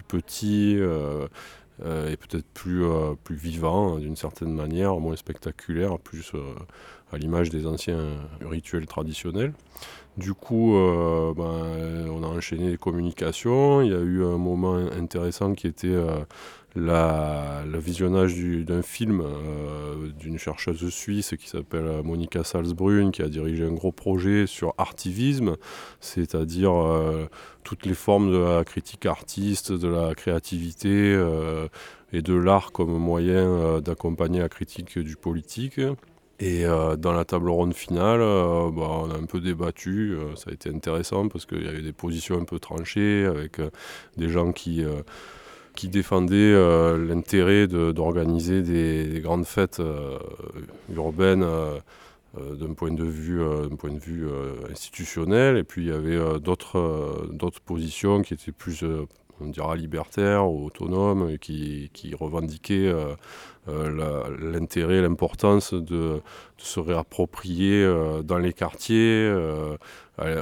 petits. 0.07 0.75
et 0.75 2.17
peut-être 2.17 2.47
plus, 2.53 2.83
plus 3.23 3.35
vivants 3.35 3.97
d'une 3.97 4.15
certaine 4.15 4.53
manière, 4.53 4.95
moins 4.99 5.15
spectaculaires, 5.15 5.99
plus 5.99 6.33
à 7.11 7.17
l'image 7.17 7.49
des 7.49 7.65
anciens 7.65 8.17
rituels 8.41 8.87
traditionnels. 8.87 9.53
Du 10.17 10.33
coup, 10.33 10.77
euh, 10.77 11.33
ben, 11.33 12.09
on 12.09 12.23
a 12.23 12.27
enchaîné 12.27 12.69
les 12.69 12.77
communications. 12.77 13.81
Il 13.81 13.91
y 13.91 13.93
a 13.93 13.99
eu 13.99 14.23
un 14.23 14.37
moment 14.37 14.75
intéressant 14.75 15.53
qui 15.53 15.67
était 15.67 15.87
euh, 15.87 16.23
le 16.75 17.77
visionnage 17.79 18.33
d'un 18.37 18.81
film 18.81 19.23
d'une 20.17 20.37
chercheuse 20.37 20.89
suisse 20.89 21.33
qui 21.37 21.49
s'appelle 21.49 22.01
Monica 22.03 22.45
Salzbrunn, 22.45 23.11
qui 23.11 23.23
a 23.23 23.27
dirigé 23.27 23.65
un 23.65 23.73
gros 23.73 23.91
projet 23.91 24.47
sur 24.47 24.73
artivisme, 24.77 25.57
c'est-à-dire 25.99 26.73
toutes 27.63 27.85
les 27.85 27.93
formes 27.93 28.31
de 28.31 28.37
la 28.37 28.65
critique 28.65 29.05
artiste, 29.05 29.71
de 29.71 29.87
la 29.87 30.15
créativité 30.15 31.13
et 32.11 32.21
de 32.21 32.33
l'art 32.33 32.73
comme 32.73 32.97
moyen 32.97 33.79
d'accompagner 33.79 34.39
la 34.39 34.49
critique 34.49 34.99
du 34.99 35.15
politique. 35.15 35.79
Et 36.39 36.65
euh, 36.65 36.97
dans 36.97 37.13
la 37.13 37.23
table 37.23 37.49
ronde 37.49 37.73
finale, 37.73 38.19
euh, 38.21 38.69
bah, 38.69 38.87
on 38.89 39.09
a 39.09 39.15
un 39.15 39.25
peu 39.25 39.39
débattu. 39.39 40.13
Euh, 40.13 40.35
ça 40.35 40.49
a 40.49 40.53
été 40.53 40.69
intéressant 40.69 41.29
parce 41.29 41.45
qu'il 41.45 41.63
y 41.63 41.67
avait 41.67 41.81
des 41.81 41.93
positions 41.93 42.39
un 42.39 42.43
peu 42.43 42.59
tranchées 42.59 43.25
avec 43.25 43.61
des 44.17 44.29
gens 44.29 44.51
qui, 44.51 44.83
qui 45.75 45.87
défendaient 45.87 46.53
l'intérêt 46.97 47.67
d'organiser 47.67 48.61
des, 48.61 49.21
grandes 49.21 49.45
fêtes 49.45 49.81
urbaines 50.93 51.45
d'un 52.35 52.73
point 52.73 52.91
de 52.91 53.03
vue, 53.03 53.41
point 53.77 53.91
de 53.91 53.99
vue 53.99 54.27
institutionnel. 54.69 55.57
Et 55.57 55.63
puis 55.63 55.83
il 55.83 55.87
y 55.87 55.91
avait 55.91 56.39
d'autres 56.39 57.61
positions 57.65 58.21
qui 58.21 58.33
étaient 58.33 58.51
plus 58.51 58.83
on 59.41 59.47
dira 59.47 59.75
libertaires 59.75 60.49
ou 60.49 60.65
autonomes, 60.65 61.37
qui, 61.37 61.89
qui 61.93 62.15
revendiquaient 62.15 62.93
l'intérêt, 63.67 65.01
l'importance 65.01 65.73
de, 65.73 66.21
se 66.57 66.79
réapproprier 66.79 67.83
euh, 67.83 68.21
dans 68.23 68.37
les 68.37 68.53
quartiers, 68.53 69.27
euh, 69.27 69.77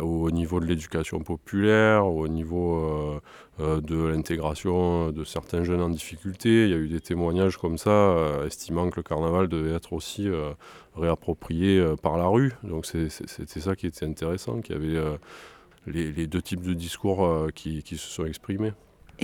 au 0.02 0.30
niveau 0.32 0.60
de 0.60 0.66
l'éducation 0.66 1.20
populaire, 1.20 2.06
au 2.06 2.28
niveau 2.28 3.20
de 3.60 3.96
l'intégration 4.06 5.10
de 5.10 5.24
certains 5.24 5.64
jeunes 5.64 5.82
en 5.82 5.90
difficulté. 5.90 6.66
Il 6.66 6.70
y 6.70 6.74
a 6.74 6.78
eu 6.78 6.88
des 6.88 7.02
témoignages 7.02 7.58
comme 7.58 7.80
ça, 7.80 8.16
estimant 8.46 8.92
que 8.92 8.98
le 8.98 9.04
carnaval 9.04 9.48
devait 9.48 9.74
être 9.74 9.94
aussi 9.94 10.30
réapproprié 10.96 11.84
par 12.04 12.20
la 12.20 12.28
rue. 12.28 12.54
Donc 12.62 12.86
c'était 12.86 13.60
ça 13.60 13.76
qui 13.76 13.88
était 13.88 14.06
intéressant, 14.06 14.62
qu'il 14.62 14.76
y 14.76 14.78
avait 14.78 15.18
les, 15.88 16.28
deux 16.28 16.44
types 16.44 16.62
de 16.62 16.76
discours 16.76 17.48
qui 17.56 17.82
se 17.84 17.98
sont 17.98 18.26
exprimés. 18.26 18.74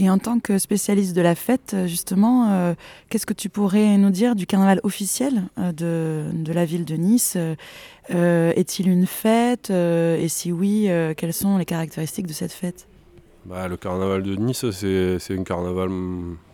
Et 0.01 0.09
en 0.09 0.17
tant 0.17 0.39
que 0.39 0.57
spécialiste 0.59 1.13
de 1.13 1.19
la 1.19 1.35
fête, 1.35 1.75
justement, 1.85 2.51
euh, 2.51 2.73
qu'est-ce 3.09 3.25
que 3.25 3.33
tu 3.33 3.49
pourrais 3.49 3.97
nous 3.97 4.11
dire 4.11 4.33
du 4.33 4.45
carnaval 4.45 4.79
officiel 4.83 5.43
euh, 5.57 6.31
de, 6.31 6.53
la 6.53 6.63
ville 6.63 6.85
de 6.85 6.95
Nice 6.95 7.35
euh, 7.35 8.53
Est-il 8.55 8.87
une 8.87 9.05
fête 9.05 9.69
Et 9.71 10.29
si 10.29 10.53
oui, 10.53 10.89
quelles 11.17 11.33
sont 11.33 11.57
les 11.57 11.65
caractéristiques 11.65 12.27
de 12.27 12.33
cette 12.33 12.53
fête? 12.53 12.87
Bah, 13.43 13.67
Le 13.67 13.75
carnaval 13.75 14.23
de 14.23 14.37
Nice, 14.37 14.71
c'est 14.71 15.37
un 15.37 15.43
carnaval 15.43 15.89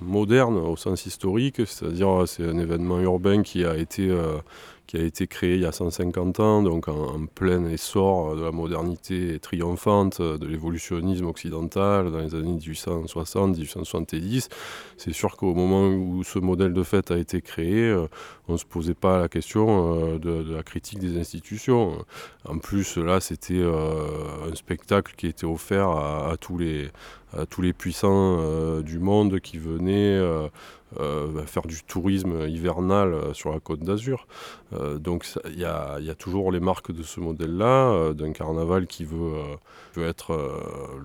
moderne 0.02 0.58
au 0.58 0.76
sens 0.76 1.06
historique, 1.06 1.62
c'est-à-dire 1.68 2.24
c'est 2.26 2.48
un 2.48 2.58
événement 2.58 3.00
urbain 3.00 3.44
qui 3.44 3.64
a 3.64 3.78
été 3.78 4.12
qui 4.88 4.98
a 4.98 5.02
été 5.02 5.28
créé 5.28 5.56
il 5.56 5.62
y 5.62 5.66
a 5.66 5.72
150 5.72 6.40
ans, 6.40 6.62
donc 6.62 6.88
en, 6.88 7.26
plein 7.34 7.66
essor 7.66 8.36
de 8.36 8.44
la 8.44 8.52
modernité 8.52 9.40
triomphante, 9.40 10.22
de 10.22 10.46
l'évolutionnisme 10.46 11.26
occidental 11.26 12.12
dans 12.12 12.20
les 12.20 12.36
années 12.36 12.58
1860-1870. 12.60 14.50
C'est 14.98 15.14
sûr 15.14 15.38
qu'au 15.38 15.54
moment 15.54 15.88
où 15.88 16.24
ce 16.24 16.40
modèle 16.40 16.74
de 16.74 16.84
fête 16.84 17.12
a 17.12 17.18
été 17.18 17.42
créé, 17.42 17.90
euh, 17.90 18.08
on 18.48 18.54
ne 18.54 18.58
se 18.58 18.66
posait 18.66 18.94
pas 18.94 19.20
la 19.20 19.28
question 19.28 19.96
euh, 19.96 20.20
de, 20.20 20.54
la 20.54 20.64
critique 20.64 21.00
des 21.00 21.20
institutions. 21.20 22.06
En 22.48 22.58
plus, 22.58 22.98
là, 22.98 23.20
c'était 23.20 23.54
euh, 23.56 24.52
un 24.52 24.56
spectacle 24.56 25.14
qui 25.16 25.28
était 25.28 25.46
offert 25.46 25.90
à, 25.90 26.36
tous, 26.40 26.58
les, 26.58 26.90
tous 27.50 27.62
les 27.62 27.74
puissants 27.74 28.82
du 28.82 29.00
monde 29.00 29.40
qui 29.40 29.58
venaient 29.58 30.20
euh, 31.00 31.46
faire 31.46 31.64
du 31.64 31.84
tourisme 31.84 32.48
hivernal 32.48 33.14
euh, 33.14 33.34
sur 33.34 33.52
la 33.52 33.60
côte 33.60 33.82
d'Azur. 33.82 34.28
Euh, 34.72 34.98
donc 34.98 35.26
il 35.46 35.60
y, 35.60 35.66
a, 35.66 36.00
toujours 36.18 36.52
les 36.52 36.62
marques 36.62 36.92
de 36.92 37.04
ce 37.04 37.20
modèle-là, 37.20 38.14
d'un 38.14 38.32
carnaval 38.32 38.88
qui 38.88 39.04
veut, 39.04 39.34
être 39.98 40.38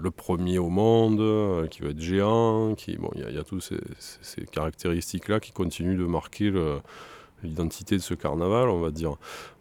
le 0.00 0.11
premier 0.11 0.59
au 0.59 0.68
monde, 0.68 1.68
qui 1.70 1.82
veut 1.82 1.90
être 1.90 2.00
géant, 2.00 2.75
qui 2.76 2.97
bon, 2.97 3.11
il 3.16 3.35
y, 3.35 3.38
a 3.38 3.42
toutes 3.42 3.62
ces, 3.62 4.47
caractéristiques-là 4.47 5.40
qui 5.40 5.52
continuent 5.52 5.99
de 5.99 6.06
marquer 6.06 6.52
l'identité 7.42 7.97
de 7.97 8.02
ce 8.02 8.14
carnaval, 8.14 8.68
on 8.68 8.80
va 8.80 8.90
dire. 8.90 9.16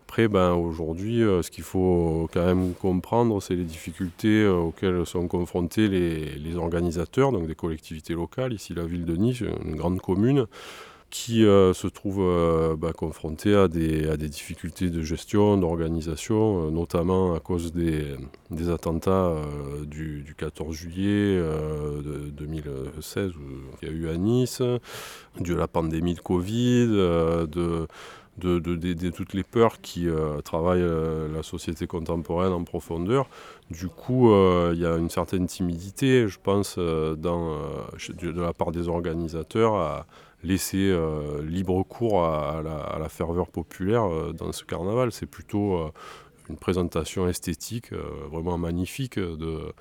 Après, 0.09 0.27
ben, 0.27 0.53
aujourd'hui, 0.53 1.21
euh, 1.21 1.43
ce 1.43 1.51
qu'il 1.51 1.63
faut 1.63 2.27
quand 2.33 2.43
même 2.43 2.74
comprendre, 2.74 3.39
c'est 3.43 3.53
les 3.53 3.63
difficultés 3.63 4.41
euh, 4.41 4.55
auxquelles 4.55 5.05
sont 5.05 5.27
confrontés 5.27 5.88
les, 5.88 6.55
organisateurs, 6.55 7.31
donc 7.31 7.45
des 7.45 7.53
collectivités 7.53 8.15
locales, 8.15 8.53
ici 8.53 8.74
la 8.74 8.86
ville 8.86 9.05
de 9.05 9.15
Nice, 9.15 9.43
une 9.63 9.75
grande 9.75 10.01
commune, 10.01 10.48
qui 11.10 11.46
euh, 11.46 11.74
se 11.74 11.88
trouve 11.88 12.18
ben, 12.78 12.92
confrontée 12.92 13.56
à 13.56 13.68
des, 13.68 14.16
difficultés 14.18 14.89
de 14.89 15.01
gestion, 15.01 15.58
d'organisation, 15.58 16.70
notamment 16.72 17.34
à 17.34 17.39
cause 17.39 17.74
des, 17.74 18.16
attentats 18.70 19.36
du, 19.86 20.36
14 20.38 20.75
juillet 20.75 21.42
2016 22.32 23.32
qu'il 23.80 23.89
y 23.89 23.92
a 23.92 23.94
eu 23.94 24.10
à 24.10 24.18
Nice, 24.18 24.62
de 25.39 25.56
la 25.56 25.68
pandémie 25.68 26.13
de 26.13 26.22
Covid, 26.22 26.88
de 26.88 27.88
de, 28.39 29.10
toutes 29.10 29.34
les 29.34 29.44
peurs 29.44 29.82
qui 29.82 30.08
euh, 30.08 30.42
travaillent 30.42 30.82
euh, 30.82 31.28
la 31.34 31.44
société 31.44 31.88
contemporaine 31.88 32.51
en 32.51 32.63
profondeur. 32.63 33.28
Du 33.70 33.88
coup, 33.88 34.32
euh, 34.32 34.72
il 34.74 34.82
y 34.82 34.86
a 34.86 34.96
une 34.98 35.10
certaine 35.10 35.46
timidité, 35.48 36.28
je 36.28 36.39
pense, 36.42 36.78
de 36.78 38.42
la 38.42 38.54
part 38.54 38.72
des 38.72 38.88
organisateurs 38.88 39.75
à 39.75 40.06
laisser 40.43 40.96
libre 41.43 41.84
cours 41.84 42.24
à, 42.24 42.62
la, 42.63 43.10
ferveur 43.10 43.48
populaire 43.48 44.34
dans 44.34 44.51
ce 44.51 44.63
carnaval. 44.63 45.12
C'est 45.12 45.25
plutôt 45.25 45.91
une 46.50 46.58
présentation 46.58 47.27
esthétique 47.27 47.91
vraiment 48.31 48.58
magnifique 48.58 49.19
de, 49.19 49.74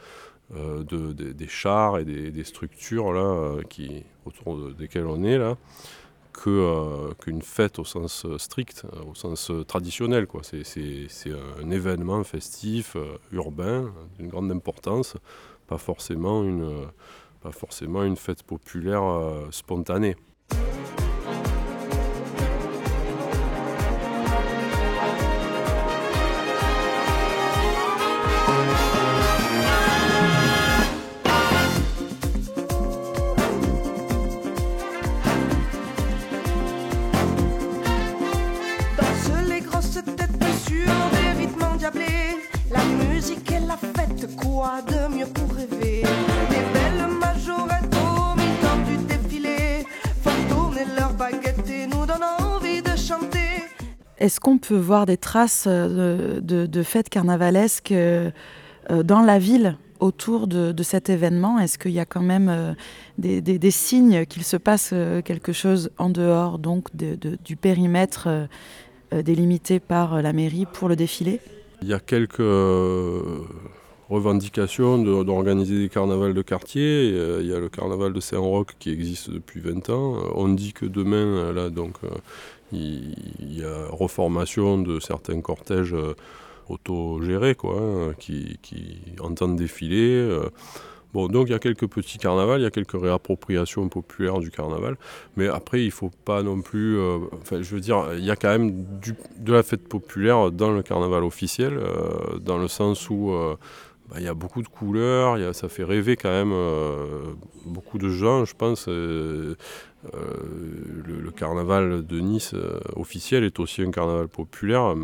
des 0.50 1.48
chars 1.48 1.98
et 1.98 2.04
des, 2.04 2.44
structures 2.44 3.12
là, 3.12 3.58
qui, 3.68 4.04
autour 4.26 4.72
desquelles 4.72 5.06
on 5.06 5.22
est 5.22 5.38
là. 5.38 5.56
Euh, 6.46 7.12
qu'une 7.18 7.42
fête 7.42 7.78
au 7.78 7.84
sens 7.84 8.24
euh, 8.24 8.38
strict, 8.38 8.84
euh, 8.84 9.10
au 9.10 9.14
sens 9.14 9.50
traditionnel. 9.66 10.26
C'est 10.42 11.32
un 11.32 11.70
événement 11.70 12.22
festif, 12.24 12.96
urbain, 13.32 13.92
d'une 14.16 14.28
grande 14.28 14.50
importance, 14.52 15.16
pas 15.66 15.78
forcément 15.78 16.44
une, 16.44 16.86
pas 17.40 17.52
forcément 17.52 18.04
une 18.04 18.16
fête 18.16 18.42
populaire 18.42 19.02
spontanée. 19.50 20.16
Est-ce 54.18 54.40
qu'on 54.40 54.58
peut 54.58 54.76
voir 54.76 55.06
des 55.06 55.16
traces 55.16 55.66
euh, 55.68 56.40
de, 56.40 56.82
fêtes 56.82 57.08
carnavalesques 57.08 57.92
euh, 57.92 58.30
euh, 58.90 59.04
dans 59.04 59.20
la 59.20 59.38
ville 59.38 59.78
autour 60.00 60.48
de, 60.48 60.82
cet 60.82 61.08
événement? 61.08 61.58
Est-ce 61.58 61.78
qu'il 61.78 61.92
y 61.92 62.00
a 62.00 62.04
quand 62.04 62.22
même 62.22 62.74
des, 63.16 63.70
signes 63.70 64.26
qu'il 64.26 64.44
se 64.44 64.56
passe 64.56 64.94
quelque 65.24 65.52
chose 65.52 65.90
en 65.98 66.08
dehors 66.08 66.58
donc 66.58 66.94
du 66.94 67.56
périmètre 67.56 68.28
délimité 69.12 69.80
par 69.80 70.22
la 70.22 70.32
mairie 70.32 70.66
pour 70.72 70.88
le 70.88 70.94
défilé? 70.94 71.40
Il 71.82 71.88
y 71.88 71.94
a 71.94 71.98
quelques 71.98 72.38
revendications 74.08 74.98
d'organiser 75.24 75.80
des 75.80 75.88
carnavals 75.88 76.32
de 76.32 76.42
quartier. 76.42 77.08
Il 77.40 77.46
y 77.46 77.52
a 77.52 77.58
le 77.58 77.68
carnaval 77.68 78.12
de 78.12 78.20
Saint-Roch 78.20 78.68
qui 78.78 78.90
existe 78.90 79.30
depuis 79.30 79.58
20 79.58 79.90
ans. 79.90 80.14
On 80.36 80.48
dit 80.48 80.74
que 80.74 80.86
demain, 80.86 81.52
là, 81.52 81.70
donc, 81.70 81.96
il 82.72 83.58
y 83.58 83.64
a 83.64 83.86
reformation 83.90 84.78
de 84.78 85.00
certains 85.00 85.40
cortèges 85.40 85.94
euh, 85.94 86.14
autogérés 86.68 87.54
quoi, 87.54 87.80
hein, 87.80 88.14
qui, 88.18 88.58
entendent 89.20 89.56
défiler. 89.56 90.12
Euh. 90.12 90.50
Bon, 91.14 91.26
donc 91.28 91.48
il 91.48 91.52
y 91.52 91.54
a 91.54 91.58
quelques 91.58 91.86
petits 91.86 92.18
carnavals, 92.18 92.60
il 92.60 92.64
y 92.64 92.66
a 92.66 92.70
quelques 92.70 93.00
réappropriations 93.00 93.88
populaires 93.88 94.40
du 94.40 94.50
carnaval, 94.50 94.98
mais 95.36 95.48
après 95.48 95.80
il 95.80 95.86
ne 95.86 95.90
faut 95.90 96.10
pas 96.26 96.42
non 96.42 96.60
plus. 96.60 96.98
Euh, 96.98 97.18
enfin, 97.40 97.62
je 97.62 97.74
veux 97.74 97.80
dire, 97.80 98.12
il 98.14 98.24
y 98.24 98.30
a 98.30 98.36
quand 98.36 98.50
même 98.50 98.84
de 99.38 99.52
la 99.52 99.62
fête 99.62 99.88
populaire 99.88 100.50
dans 100.50 100.70
le 100.70 100.82
carnaval 100.82 101.24
officiel, 101.24 101.80
dans 102.42 102.58
le 102.58 102.68
sens 102.68 103.08
où 103.08 103.32
il 104.16 104.22
y 104.22 104.28
a 104.28 104.34
beaucoup 104.34 104.62
de 104.62 104.68
couleurs, 104.68 105.54
ça 105.54 105.68
fait 105.68 105.84
rêver 105.84 106.16
quand 106.16 106.30
même 106.30 106.54
beaucoup 107.66 107.98
de 107.98 108.08
gens, 108.08 108.44
je 108.44 108.54
pense. 108.54 108.88
le, 108.88 109.56
carnaval 111.36 112.06
de 112.06 112.20
Nice 112.20 112.54
officiel 112.96 113.44
est 113.44 113.60
aussi 113.60 113.82
un 113.82 113.90
carnaval 113.90 114.28
populaire, 114.28 114.94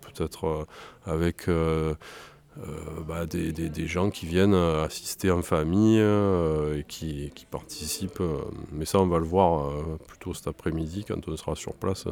peut-être 0.00 0.66
avec 1.04 1.48
bah, 3.06 3.26
des, 3.26 3.86
gens 3.86 4.10
qui 4.10 4.26
viennent 4.26 4.54
assister 4.54 5.30
en 5.30 5.42
famille 5.42 5.98
et 6.00 6.84
qui, 6.88 7.30
qui, 7.34 7.44
participent. 7.46 8.22
mais 8.72 8.86
ça, 8.86 8.98
on 9.00 9.06
va 9.08 9.18
le 9.18 9.26
voir 9.26 9.70
plutôt 10.06 10.32
cet 10.32 10.48
après-midi 10.48 11.04
quand 11.06 11.28
on 11.28 11.36
sera 11.36 11.54
sur 11.54 11.74
place 11.74 12.06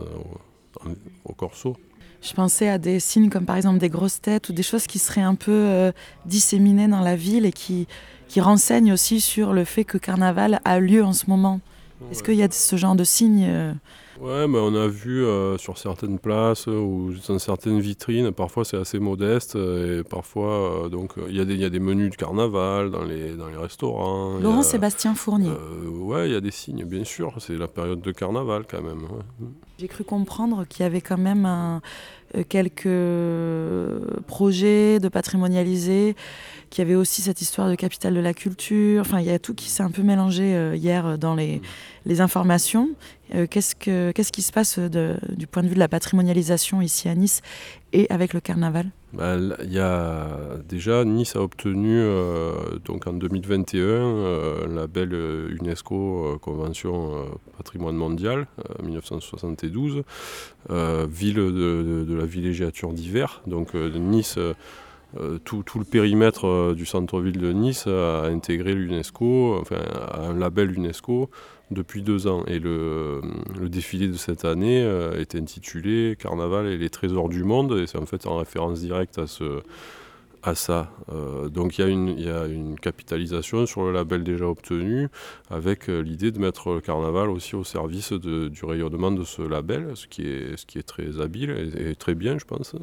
au 1.25 1.33
Corso. 1.33 1.77
Je 2.27 2.35
pensais 2.35 2.69
à 2.69 2.79
des 2.79 2.99
signes 2.99 3.31
comme 3.31 3.45
par 3.45 3.57
exemple 3.57 3.79
des 3.79 3.89
grosses 3.89 4.21
têtes 4.21 4.49
ou 4.49 4.53
des 4.53 4.65
choses 4.65 4.89
qui 4.89 4.99
seraient 4.99 5.21
un 5.21 5.37
peu 5.37 5.53
euh, 5.53 5.93
disséminées 6.25 6.89
dans 6.89 7.01
la 7.01 7.15
ville 7.15 7.47
et 7.47 7.53
qui, 7.53 7.87
qui 8.27 8.41
renseignent 8.41 8.93
aussi 8.93 9.21
sur 9.21 9.53
le 9.53 9.65
fait 9.65 9.85
que 9.85 9.97
Carnaval 9.97 10.61
a 10.65 10.81
lieu 10.81 11.05
en 11.05 11.13
ce 11.13 11.31
moment. 11.31 11.61
Est-ce 12.11 12.25
qu'il 12.25 12.35
y 12.35 12.43
a 12.43 12.51
ce 12.51 12.77
genre 12.77 12.97
de 12.97 13.05
signes 13.05 13.47
euh, 13.49 13.73
Ouais, 14.21 14.49
mais 14.49 14.59
on 14.59 14.75
a 14.75 14.87
vu 14.87 15.25
euh, 15.25 15.59
sur 15.59 15.77
certaines 15.77 16.19
places 16.19 16.67
ou 16.69 17.13
dans 17.29 17.39
certaines 17.39 17.81
vitrines, 17.81 18.33
parfois 18.33 18.65
c'est 18.65 18.77
assez 18.77 18.99
modeste 18.99 19.57
et 19.57 20.03
parfois 20.09 20.85
euh, 20.85 20.89
donc 20.89 21.15
il 21.29 21.35
y, 21.35 21.55
y, 21.55 21.65
a 21.65 21.71
des 21.71 21.81
menus 21.81 22.11
de 22.11 22.17
carnaval 22.17 22.91
dans 22.91 23.05
les, 23.05 23.35
dans 23.35 23.49
les 23.49 23.57
restaurants. 23.57 24.39
Laurent 24.39 24.63
Sébastien 24.63 25.15
Fournier. 25.15 25.51
Euh, 25.51 25.89
ouais, 25.89 26.29
il 26.29 26.33
y 26.33 26.37
a 26.37 26.41
des 26.41 26.51
signes, 26.51 26.85
bien 26.85 27.05
sûr, 27.05 27.35
c'est 27.39 27.57
la 27.57 27.69
période 27.69 28.01
de 28.01 28.13
carnaval 28.13 28.65
quand 28.69 28.83
même. 28.83 29.07
J'ai 29.79 29.89
cru 29.89 30.05
comprendre 30.05 30.65
qu'il 30.67 30.83
y 30.83 30.87
avait 30.87 31.03
quand 31.03 31.19
même 31.19 31.45
un, 31.45 31.83
quelques 32.49 32.89
projets 34.27 34.99
de 35.01 35.09
patrimonialiser, 35.09 36.15
qu'il 36.77 36.85
y 36.85 36.89
avait 36.89 36.95
aussi 36.95 37.23
cette 37.23 37.41
histoire 37.41 37.71
de 37.71 37.75
capitale 37.75 38.13
de 38.13 38.21
la 38.21 38.35
culture, 38.35 39.01
enfin 39.01 39.21
il 39.21 39.27
y 39.27 39.31
a 39.31 39.39
tout 39.39 39.55
qui 39.55 39.71
s'est 39.71 39.83
un 39.83 39.91
peu 39.91 40.03
mélangé 40.03 40.75
hier 40.75 41.17
dans 41.17 41.35
les, 41.35 41.63
informations. 42.21 42.91
Euh, 43.35 43.47
qu'est-ce, 43.49 43.75
que, 43.75 44.13
qu'est-ce 44.13 44.31
qui 44.31 44.43
se 44.43 44.53
passe 44.53 44.79
du 44.79 45.47
point 45.47 45.63
de 45.63 45.69
vue 45.69 45.75
de 45.75 45.81
la 45.81 45.89
patrimonialisation 45.89 46.83
ici 46.83 47.09
à 47.09 47.15
Nice 47.15 47.41
et 47.95 48.07
avec 48.11 48.35
le 48.35 48.41
carnaval? 48.41 48.91
Bah, 49.15 49.37
y 49.65 49.79
a 49.79 50.59
déjà 50.69 51.03
Nice 51.07 51.35
a 51.35 51.41
obtenu 51.41 51.99
euh, 51.99 52.53
donc 52.85 53.07
en 53.07 53.15
2021 53.15 53.81
euh, 53.81 54.67
un 54.67 54.75
label 54.75 55.15
UNESCO 55.59 56.39
Convention 56.43 57.25
Patrimoine 57.57 57.97
Mondial 57.97 58.47
1972 58.83 60.03
ville 61.09 61.37
de, 61.37 62.15
la 62.19 62.27
villégiature 62.27 62.93
d'hiver. 62.93 63.41
Donc 63.47 63.73
Nice 63.75 64.39
tout, 65.45 65.63
tout, 65.63 65.79
le 65.79 65.85
périmètre 65.85 66.75
du 66.75 66.85
centre-ville 66.85 67.39
de 67.39 67.53
Nice 67.53 67.87
a 67.87 68.25
intégré 68.25 68.75
l'UNESCO, 68.75 69.59
enfin 69.61 69.79
un 70.15 70.35
label 70.35 70.77
UNESCO 70.77 71.31
depuis 71.71 72.03
deux 72.03 72.27
ans. 72.27 72.45
Et 72.47 72.59
le, 72.59 73.21
défilé 73.69 74.09
de 74.09 74.15
cette 74.15 74.45
année 74.45 74.83
euh, 74.83 75.21
est 75.21 75.35
intitulé 75.35 76.17
Carnaval 76.19 76.67
et 76.67 76.79
les 76.79 76.91
trésors 76.91 77.29
du 77.29 77.45
monde. 77.45 77.79
Et 77.79 77.87
c'est 77.87 77.99
en 77.99 78.07
fait 78.07 78.27
en 78.27 78.39
référence 78.39 78.81
directe 78.81 79.19
à, 80.43 80.55
ça. 80.55 80.93
Euh, 81.13 81.49
donc 81.49 81.79
il 81.79 82.21
y, 82.21 82.29
a 82.31 82.47
une, 82.47 82.79
capitalisation 82.79 83.67
sur 83.67 83.85
le 83.85 83.93
label 83.93 84.23
déjà 84.23 84.47
obtenu 84.47 85.09
avec 85.51 85.89
euh, 85.89 86.01
l'idée 86.01 86.31
de 86.31 86.39
mettre 86.39 86.73
le 86.73 86.81
carnaval 86.81 87.31
aussi 87.31 87.57
au 87.57 87.65
service 87.65 88.13
du 88.13 88.65
rayonnement 88.65 89.11
de 89.11 89.25
ce 89.25 89.43
label, 89.43 89.91
ce 89.97 90.07
qui 90.07 90.23
est 90.23 90.87
très 90.87 91.21
habile 91.21 91.73
et 91.77 91.97
très 91.97 92.15
bien, 92.15 92.39
je 92.39 92.45
pense. 92.45 92.77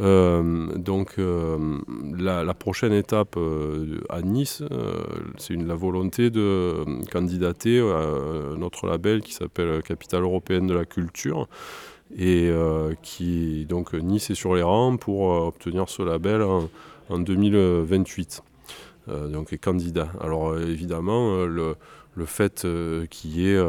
Euh, 0.00 0.76
donc 0.76 1.14
euh, 1.18 1.78
la, 2.16 2.54
prochaine 2.54 2.92
étape 2.92 3.36
euh, 3.36 4.00
à 4.08 4.22
Nice, 4.22 4.62
c'est 5.38 5.56
la 5.56 5.74
volonté 5.74 6.30
de 6.30 6.84
candidater 7.10 7.80
à 7.80 8.56
notre 8.56 8.86
label 8.86 9.22
qui 9.22 9.34
s'appelle 9.34 9.82
Capitale 9.82 10.22
européenne 10.22 10.66
de 10.66 10.74
la 10.74 10.84
culture 10.84 11.48
et 12.16 12.50
qui 13.02 13.66
donc 13.66 13.92
Nice 13.92 14.30
est 14.30 14.34
sur 14.34 14.54
les 14.54 14.62
rangs 14.62 14.96
pour 14.96 15.22
obtenir 15.28 15.88
ce 15.88 16.02
label 16.02 16.42
en, 16.42 17.18
2028. 17.18 18.42
donc 19.08 19.52
est 19.52 19.58
candidat. 19.58 20.08
Alors 20.20 20.58
évidemment 20.58 21.44
le, 21.44 21.74
le 22.14 22.24
fait 22.24 22.66
qu'il 23.10 23.38
y 23.38 23.50
ait 23.50 23.62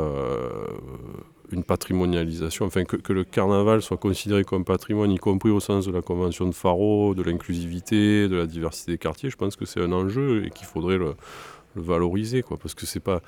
une 1.52 1.64
patrimonialisation, 1.64 2.66
enfin 2.66 2.84
que, 2.84 3.14
le 3.14 3.24
carnaval 3.24 3.82
soit 3.82 3.98
considéré 3.98 4.44
comme 4.44 4.66
patrimoine, 4.66 5.12
y 5.12 5.18
compris 5.18 5.50
au 5.50 5.60
sens 5.60 5.86
de 5.86 5.92
la 5.92 6.02
convention 6.02 6.48
de 6.48 6.54
Faro, 6.54 7.16
de 7.16 7.24
l'inclusivité, 7.24 8.28
de 8.28 8.36
la 8.36 8.46
diversité 8.46 8.94
des 8.94 8.98
quartiers, 8.98 9.30
je 9.30 9.38
pense 9.38 9.56
que 9.56 9.66
c'est 9.66 9.82
un 9.82 9.92
enjeu 9.92 10.46
et 10.46 10.50
qu'il 10.50 10.68
faudrait 10.68 10.98
le, 10.98 11.16
valoriser, 11.76 12.42
quoi, 12.42 12.58
parce 12.58 12.74
que 12.74 12.86
c'est 12.86 13.00
pas 13.00 13.22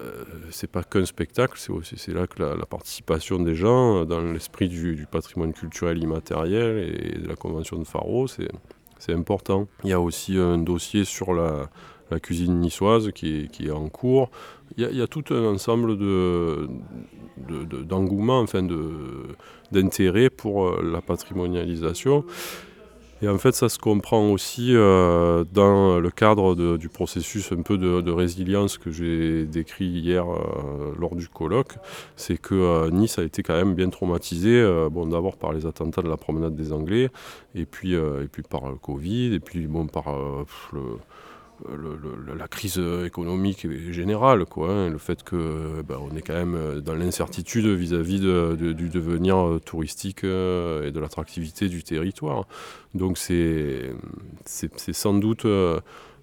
euh, 0.00 0.24
c'est 0.50 0.70
pas 0.70 0.84
qu'un 0.84 1.04
spectacle, 1.04 1.58
c'est 1.82 2.12
là 2.12 2.28
que 2.28 2.40
la, 2.42 2.66
participation 2.66 3.40
des 3.40 3.56
gens 3.56 4.04
dans 4.04 4.20
l'esprit 4.20 4.68
du, 4.68 5.06
patrimoine 5.10 5.52
culturel 5.52 5.98
immatériel 5.98 6.78
et 6.78 7.18
de 7.18 7.26
la 7.26 7.34
convention 7.34 7.76
de 7.76 7.84
Faro, 7.84 8.28
c'est 8.28 9.12
important. 9.12 9.66
Il 9.82 9.90
y 9.90 9.92
a 9.92 10.00
aussi 10.00 10.36
un 10.36 10.58
dossier 10.58 11.04
sur 11.04 11.32
la, 11.32 11.68
la 12.10 12.20
cuisine 12.20 12.60
niçoise 12.60 13.10
qui 13.12 13.48
est, 13.60 13.70
en 13.70 13.88
cours. 13.88 14.30
Il 14.76 14.82
y, 14.82 14.86
a, 14.86 14.90
il 14.90 15.08
tout 15.08 15.24
un 15.30 15.44
ensemble 15.44 15.98
de, 15.98 16.68
d'engouement, 17.82 18.40
enfin 18.40 18.66
d'intérêt 19.72 20.30
pour 20.30 20.66
euh, 20.66 20.82
la 20.92 21.00
patrimonialisation. 21.00 22.24
Et 23.22 23.28
en 23.28 23.36
fait, 23.36 23.52
ça 23.52 23.68
se 23.68 23.78
comprend 23.78 24.30
aussi 24.30 24.74
euh, 24.74 25.44
dans 25.52 26.00
le 26.00 26.10
cadre 26.10 26.54
du 26.78 26.88
processus 26.88 27.52
un 27.52 27.60
peu 27.60 27.76
de, 27.76 28.10
résilience 28.10 28.78
que 28.78 28.90
j'ai 28.90 29.44
décrit 29.44 29.84
hier 29.84 30.24
euh, 30.24 30.94
lors 30.98 31.14
du 31.14 31.28
colloque. 31.28 31.74
C'est 32.16 32.38
que 32.38 32.88
Nice 32.88 33.18
a 33.18 33.22
été 33.22 33.42
quand 33.42 33.54
même 33.54 33.74
bien 33.74 33.90
traumatisé, 33.90 34.66
bon, 34.90 35.06
d'abord 35.06 35.36
par 35.36 35.52
les 35.52 35.66
attentats 35.66 36.00
de 36.00 36.08
la 36.08 36.16
promenade 36.16 36.54
des 36.54 36.72
Anglais, 36.72 37.10
et 37.54 37.66
puis, 37.66 37.92
et 37.92 38.28
puis 38.32 38.42
par 38.42 38.70
le 38.70 38.76
Covid, 38.76 39.34
et 39.34 39.40
puis 39.40 39.66
bon, 39.66 39.86
par 39.86 40.16
le 40.72 40.96
la 42.36 42.48
crise 42.48 42.80
économique 43.04 43.66
générale, 43.90 44.44
quoi, 44.44 44.70
hein, 44.70 44.88
le 44.88 44.98
fait 44.98 45.22
que 45.22 45.82
ben, 45.86 45.98
on 46.00 46.16
est 46.16 46.22
quand 46.22 46.34
même 46.34 46.80
dans 46.80 46.94
l'incertitude 46.94 47.66
vis-à-vis 47.66 48.20
du 48.20 48.88
devenir 48.88 49.58
touristique 49.64 50.24
euh, 50.24 50.86
et 50.86 50.92
de 50.92 51.00
l'attractivité 51.00 51.68
du 51.68 51.82
territoire. 51.82 52.46
Donc 52.94 53.18
c'est 53.18 53.92
sans 54.46 55.14
doute 55.14 55.44
euh, 55.44 55.80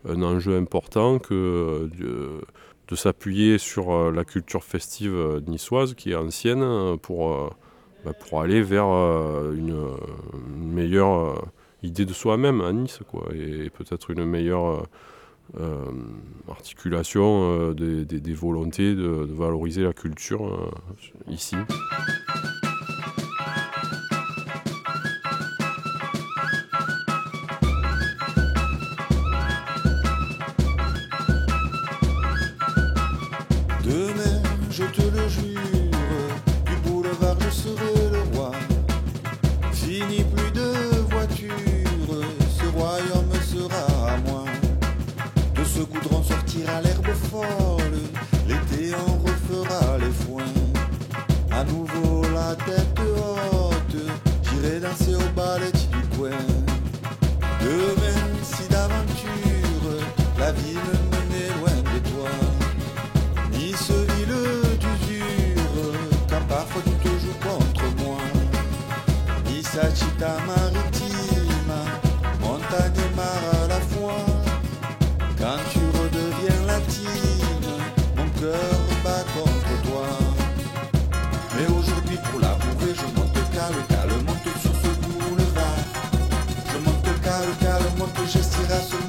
un 0.07 0.21
enjeu 0.21 0.57
important 0.57 1.19
que 1.19 1.89
de, 1.97 2.95
s'appuyer 2.95 3.57
sur 3.57 3.91
euh, 3.91 4.11
la 4.11 4.23
culture 4.23 4.63
festive 4.63 5.41
niçoise 5.47 5.93
qui 5.93 6.11
est 6.11 6.15
ancienne 6.15 6.97
pour, 7.01 7.55
ben, 8.05 8.13
pour 8.13 8.41
aller 8.41 8.61
vers 8.61 8.87
une, 8.87 9.97
meilleure 10.57 11.35
idée 11.83 12.05
de 12.05 12.13
soi-même 12.13 12.61
à 12.61 12.71
Nice, 12.71 12.99
quoi, 13.09 13.27
et 13.33 13.69
peut-être 13.69 14.11
une 14.11 14.25
meilleure 14.25 14.65
euh, 14.65 14.83
articulation 16.49 17.71
euh, 17.71 17.73
des, 17.73 18.33
volontés 18.33 18.95
de, 18.95 19.27
valoriser 19.29 19.83
la 19.83 19.93
culture 19.93 20.47
euh, 20.47 20.71
ici. 21.27 21.55
Monte, 87.47 87.55
calme, 87.59 87.83
calme, 87.83 87.97
monte, 87.97 88.27
je 88.27 88.39
à 88.73 88.81
ce 88.81 89.06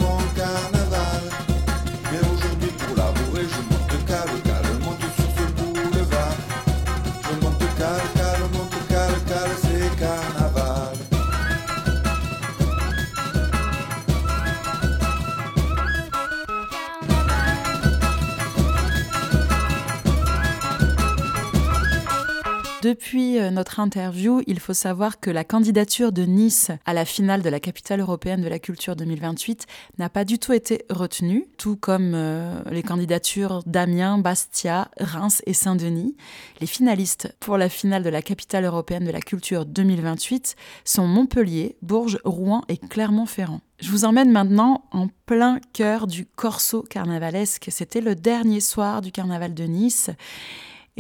Depuis 22.99 23.39
euh, 23.39 23.53
notre 23.53 23.79
interview, 23.79 24.43
il 24.49 24.59
faut 24.59 24.75
savoir 24.75 25.21
que 25.21 25.31
la 25.31 25.45
candidature 25.45 26.11
de 26.11 26.23
Nice 26.23 26.73
à 26.85 26.93
la 26.93 27.05
finale 27.05 27.43
de 27.43 27.49
la 27.49 27.61
capitale 27.61 28.01
européenne 28.01 28.43
de 28.43 28.49
la 28.49 28.59
culture 28.59 28.97
2028 28.97 29.67
n'a 29.99 30.09
pas 30.09 30.25
du 30.25 30.41
tout 30.41 30.53
été 30.53 30.85
retenue, 30.91 31.47
tout 31.59 31.77
comme 31.77 32.15
euh, 32.17 32.61
les 32.73 32.83
candidatures 32.83 33.63
d'Amiens, 33.67 34.19
Bastia, 34.19 34.91
Reims 34.99 35.43
et 35.47 35.53
Saint-Denis. 35.53 36.17
Les 36.61 36.67
finalistes 36.67 37.33
pour 37.39 37.57
la 37.57 37.69
finale 37.69 38.03
de 38.03 38.11
la 38.11 38.21
capitale 38.21 38.65
européenne 38.65 39.05
de 39.05 39.13
la 39.13 39.21
culture 39.21 39.65
2028 39.65 40.57
sont 40.85 41.07
Montpellier, 41.07 41.77
Bourges, 41.83 42.19
Rouen 42.25 42.65
et 42.69 42.79
Clermont-Ferrand. 42.79 43.61
Je 43.79 43.93
vous 43.93 44.07
emmène 44.07 44.33
maintenant 44.33 44.83
en 44.91 45.07
plein 45.25 45.61
cœur 45.73 46.09
du 46.09 46.27
corso 46.27 46.83
carnavalesque. 46.83 47.69
C'était 47.71 48.01
le 48.01 48.17
dernier 48.17 48.59
soir 48.59 49.03
du 49.03 49.13
carnaval 49.13 49.55
de 49.55 49.65
Nice. 49.65 50.11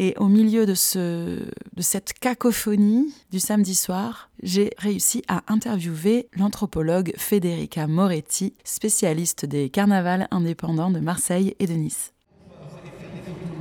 Et 0.00 0.14
au 0.16 0.28
milieu 0.28 0.64
de, 0.64 0.74
ce, 0.74 1.40
de 1.74 1.82
cette 1.82 2.12
cacophonie 2.12 3.12
du 3.32 3.40
samedi 3.40 3.74
soir, 3.74 4.30
j'ai 4.44 4.70
réussi 4.78 5.24
à 5.26 5.42
interviewer 5.48 6.28
l'anthropologue 6.36 7.12
Federica 7.16 7.88
Moretti, 7.88 8.54
spécialiste 8.62 9.44
des 9.44 9.70
carnavals 9.70 10.28
indépendants 10.30 10.92
de 10.92 11.00
Marseille 11.00 11.56
et 11.58 11.66
de 11.66 11.72
Nice. 11.72 12.12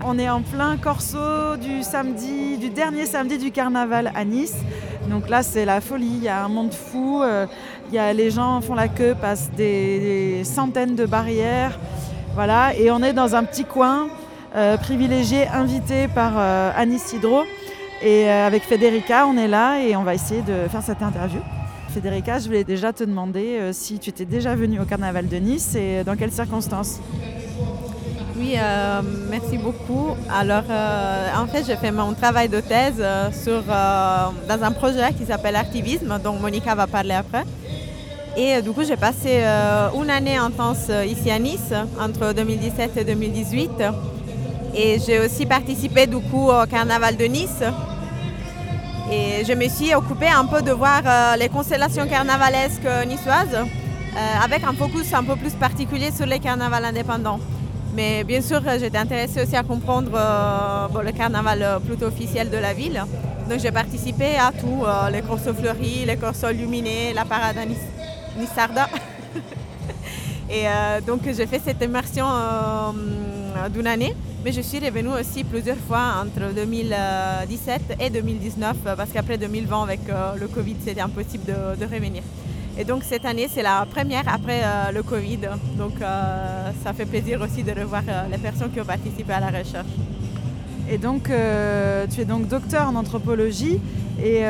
On 0.05 0.19
est 0.19 0.29
en 0.29 0.43
plein 0.43 0.77
corso 0.77 1.57
du 1.57 1.81
samedi, 1.81 2.59
du 2.59 2.69
dernier 2.69 3.07
samedi 3.07 3.39
du 3.39 3.51
carnaval 3.51 4.11
à 4.13 4.23
Nice. 4.23 4.57
Donc 5.09 5.29
là, 5.29 5.41
c'est 5.41 5.65
la 5.65 5.81
folie. 5.81 6.17
Il 6.17 6.23
y 6.23 6.27
a 6.27 6.45
un 6.45 6.49
monde 6.49 6.71
fou. 6.71 7.23
Euh, 7.23 7.47
il 7.89 7.95
y 7.95 7.97
a, 7.97 8.13
les 8.13 8.29
gens 8.29 8.61
font 8.61 8.75
la 8.75 8.89
queue, 8.89 9.15
passent 9.19 9.49
des, 9.57 10.43
centaines 10.43 10.95
de 10.95 11.07
barrières. 11.07 11.79
Voilà. 12.35 12.75
Et 12.75 12.91
on 12.91 13.01
est 13.01 13.13
dans 13.13 13.33
un 13.33 13.43
petit 13.43 13.65
coin 13.65 14.07
euh, 14.57 14.75
privilégié, 14.75 15.47
invité 15.49 16.07
par 16.07 16.33
euh, 16.35 16.71
Anis 16.75 17.13
Hydro. 17.13 17.43
Et 18.01 18.27
euh, 18.27 18.47
avec 18.47 18.63
Federica, 18.63 19.27
on 19.27 19.37
est 19.37 19.47
là 19.47 19.79
et 19.79 19.95
on 19.95 20.01
va 20.01 20.15
essayer 20.15 20.41
de 20.41 20.67
faire 20.67 20.81
cette 20.81 21.03
interview. 21.03 21.39
Federica, 21.89 22.39
je 22.39 22.47
voulais 22.47 22.63
déjà 22.63 22.91
te 22.91 23.03
demander 23.03 23.69
si 23.71 23.99
tu 23.99 24.09
étais 24.09 24.25
déjà 24.25 24.55
venue 24.55 24.79
au 24.79 24.85
Carnaval 24.85 25.27
de 25.27 25.37
Nice 25.37 25.75
et 25.75 26.03
dans 26.03 26.15
quelles 26.15 26.31
circonstances? 26.31 26.99
Oui, 28.35 28.55
merci 29.31 29.57
beaucoup. 29.57 30.09
Alors, 30.29 30.65
en 31.39 31.47
fait, 31.47 31.63
j'ai 31.65 31.75
fait 31.75 31.91
mon 31.91 32.13
travail 32.13 32.49
de 32.49 32.59
thèse 32.59 33.03
sur, 33.31 33.63
dans 33.63 34.63
un 34.63 34.71
projet 34.71 35.13
qui 35.17 35.25
s'appelle 35.25 35.55
Activisme, 35.55 36.19
dont 36.23 36.33
Monica 36.33 36.75
va 36.75 36.85
parler 36.85 37.15
après. 37.15 37.45
Et 38.35 38.61
du 38.61 38.71
coup, 38.71 38.83
j'ai 38.83 38.97
passé 38.97 39.43
une 39.95 40.09
année 40.11 40.35
intense 40.35 40.91
ici 41.07 41.31
à 41.31 41.39
Nice, 41.39 41.73
entre 41.99 42.33
2017 42.33 42.97
et 42.97 43.05
2018. 43.05 43.71
Et 44.75 44.99
j'ai 45.05 45.19
aussi 45.19 45.45
participé 45.45 46.07
au 46.11 46.65
carnaval 46.69 47.15
de 47.17 47.25
Nice. 47.25 47.63
Et 49.09 49.45
je 49.45 49.53
me 49.53 49.69
suis 49.69 49.95
occupée 49.95 50.27
un 50.27 50.45
peu 50.45 50.61
de 50.61 50.71
voir 50.71 51.01
euh, 51.05 51.37
les 51.37 51.47
constellations 51.47 52.05
carnavalesques 52.07 53.07
niçoises 53.07 53.53
euh, 53.55 54.43
avec 54.43 54.65
un 54.65 54.73
focus 54.73 55.13
un 55.13 55.23
peu 55.23 55.37
plus 55.37 55.53
particulier 55.53 56.11
sur 56.11 56.25
les 56.25 56.39
carnavals 56.39 56.83
indépendants. 56.83 57.39
Mais 57.95 58.25
bien 58.25 58.41
sûr, 58.41 58.61
j'étais 58.77 58.97
intéressée 58.97 59.41
aussi 59.43 59.55
à 59.55 59.63
comprendre 59.63 60.11
euh, 60.13 61.01
le 61.01 61.11
carnaval 61.13 61.79
plutôt 61.85 62.07
officiel 62.07 62.49
de 62.49 62.57
la 62.57 62.73
ville. 62.73 63.01
Donc 63.49 63.59
j'ai 63.59 63.71
participé 63.71 64.35
à 64.35 64.51
tout, 64.51 64.83
les 65.09 65.21
courses 65.21 65.49
fleuries, 65.57 66.03
les 66.05 66.17
courses 66.17 66.43
illuminées, 66.51 67.13
la 67.13 67.23
parade 67.23 67.55
Nissarda. 68.37 68.89
Et 70.49 70.65
donc 71.07 71.21
j'ai 71.25 71.47
fait 71.47 71.61
cette 71.63 71.81
immersion 71.81 72.25
d'une 73.73 73.87
année. 73.87 74.13
Mais 74.47 74.53
je 74.53 74.61
suis 74.61 74.79
revenue 74.79 75.09
aussi 75.09 75.43
plusieurs 75.43 75.75
fois 75.75 76.23
entre 76.23 76.53
2017 76.55 77.97
et 77.99 78.09
2019 78.09 78.77
parce 78.95 79.09
qu'après 79.11 79.37
2020 79.37 79.83
avec 79.83 79.99
euh, 80.07 80.35
le 80.39 80.47
Covid 80.47 80.77
c'était 80.85 81.01
impossible 81.01 81.43
de, 81.77 81.83
revenir. 81.83 82.23
Et 82.79 82.85
donc 82.85 83.03
cette 83.03 83.25
année 83.25 83.49
c'est 83.53 83.61
la 83.61 83.85
première 83.93 84.23
après 84.33 84.61
euh, 84.63 84.93
le 84.93 85.03
Covid. 85.03 85.39
Donc 85.77 86.01
euh, 86.01 86.71
ça 86.81 86.93
fait 86.93 87.05
plaisir 87.05 87.41
aussi 87.41 87.61
de 87.61 87.77
revoir 87.77 88.03
les 88.31 88.37
personnes 88.37 88.71
qui 88.71 88.79
ont 88.79 88.85
participé 88.85 89.33
à 89.33 89.41
la 89.41 89.47
recherche. 89.47 89.91
Et 90.89 90.97
donc 90.97 91.23
tu 91.25 92.21
es 92.21 92.25
donc 92.25 92.47
docteur 92.47 92.87
en 92.87 92.95
anthropologie 92.95 93.81
et 94.23 94.43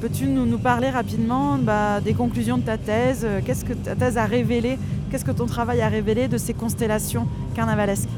peux-tu 0.00 0.26
nous, 0.26 0.56
parler 0.58 0.88
rapidement 0.88 1.58
bah, 1.58 2.00
des 2.00 2.14
conclusions 2.14 2.58
de 2.58 2.62
ta 2.62 2.78
thèse? 2.78 3.26
Qu'est-ce 3.44 3.64
que 3.64 3.72
ta 3.72 3.96
thèse 3.96 4.16
a 4.16 4.26
révélé? 4.26 4.78
Qu'est-ce 5.10 5.24
que 5.24 5.32
ton 5.32 5.46
travail 5.46 5.80
a 5.82 5.88
révélé 5.88 6.28
de 6.28 6.38
ces 6.38 6.54
constellations 6.54 7.26
carnavalesques? 7.56 8.08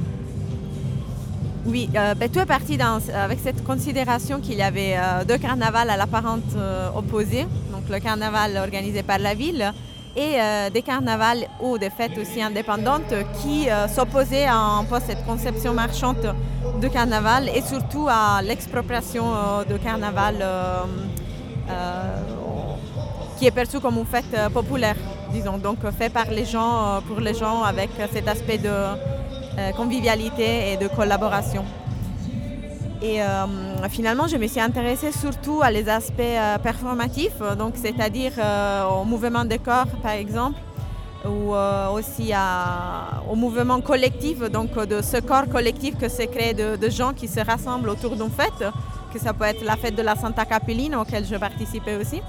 Oui, 1.65 1.89
euh, 1.95 2.15
ben, 2.15 2.29
tout 2.29 2.41
est 2.41 2.47
parti 2.47 2.77
avec 3.15 3.39
cette 3.41 3.63
considération 3.63 4.41
qu'il 4.41 4.55
y 4.55 4.63
avait 4.63 4.97
euh, 4.97 5.25
deux 5.25 5.39
carnavals 5.39 5.91
à 5.91 5.97
l'apparente 5.97 6.43
euh, 6.57 6.89
opposée, 6.97 7.47
donc 7.71 7.89
le 7.89 8.01
carnaval 8.01 8.57
organisé 8.57 9.03
par 9.03 9.19
la 9.19 9.35
ville 9.35 9.73
et 10.15 10.37
des 10.75 10.83
carnavals 10.83 11.47
ou 11.63 11.79
des 11.79 11.89
fêtes 11.89 12.19
aussi 12.19 12.43
indépendantes 12.43 13.15
qui 13.41 13.67
s'opposaient 13.89 14.45
à 14.45 14.83
cette 15.07 15.25
conception 15.25 15.73
marchande 15.73 16.35
de 16.83 16.89
carnaval 16.89 17.49
et 17.49 17.63
surtout 17.63 18.09
à 18.11 18.43
l'expropriation 18.43 19.25
de 19.67 19.75
carnaval 19.79 20.35
qui 23.39 23.47
est 23.47 23.51
perçu 23.51 23.81
comme 23.81 23.97
une 23.97 24.05
fête 24.05 24.37
populaire, 24.53 24.97
disons, 25.33 25.57
donc 25.57 25.79
fait 25.99 26.11
par 26.13 26.31
les 26.31 26.45
gens, 26.45 27.01
pour 27.09 27.19
les 27.19 27.33
gens 27.33 27.63
avec 27.63 27.89
cet 28.13 28.29
aspect 28.29 28.59
de 28.59 28.69
convivialité 29.77 30.73
et 30.73 30.77
de 30.77 30.89
collaboration. 30.89 31.65
Et 33.03 33.21
euh, 33.21 33.47
finalement, 33.91 34.29
je 34.29 34.37
me 34.37 34.47
suis 34.47 34.61
intéressée 34.61 35.11
surtout 35.11 35.61
à 35.61 35.71
les 35.73 35.89
aspects 35.89 36.21
euh, 36.21 36.57
performatifs, 36.59 37.41
donc 37.59 37.75
c'est-à-dire 37.75 38.33
au 39.01 39.05
mouvement 39.05 39.45
des 39.45 39.59
corps, 39.59 39.89
par 40.03 40.13
exemple, 40.13 40.61
ou 41.25 41.55
aussi 41.95 42.33
au 43.31 43.37
mouvement 43.37 43.81
collectif, 43.81 44.39
donc 44.51 44.75
de 44.87 45.03
ce 45.03 45.19
corps 45.19 45.49
collectif 45.49 45.97
que 45.97 46.09
se 46.09 46.23
crée 46.23 46.55
de, 46.55 46.77
de 46.77 46.91
gens 46.91 47.13
qui 47.13 47.29
se 47.29 47.41
rassemblent 47.41 47.91
autour 47.91 48.17
d'une 48.17 48.31
fête, 48.31 48.65
que 49.13 49.19
ça 49.19 49.33
peut 49.33 49.45
être 49.45 49.65
la 49.65 49.77
fête 49.77 49.95
de 49.95 50.03
la 50.03 50.17
Santa 50.17 50.45
Capellina, 50.45 51.01
auquel 51.01 51.25
je 51.25 51.37
participais 51.37 51.97
aussi. 51.97 52.21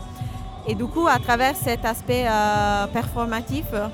Et 0.67 0.75
du 0.75 0.85
coup, 0.85 1.07
à 1.07 1.19
travers 1.19 1.55
cet 1.55 1.85
aspect 1.85 2.25
performatif, 2.93 3.65
euh, 3.73 3.87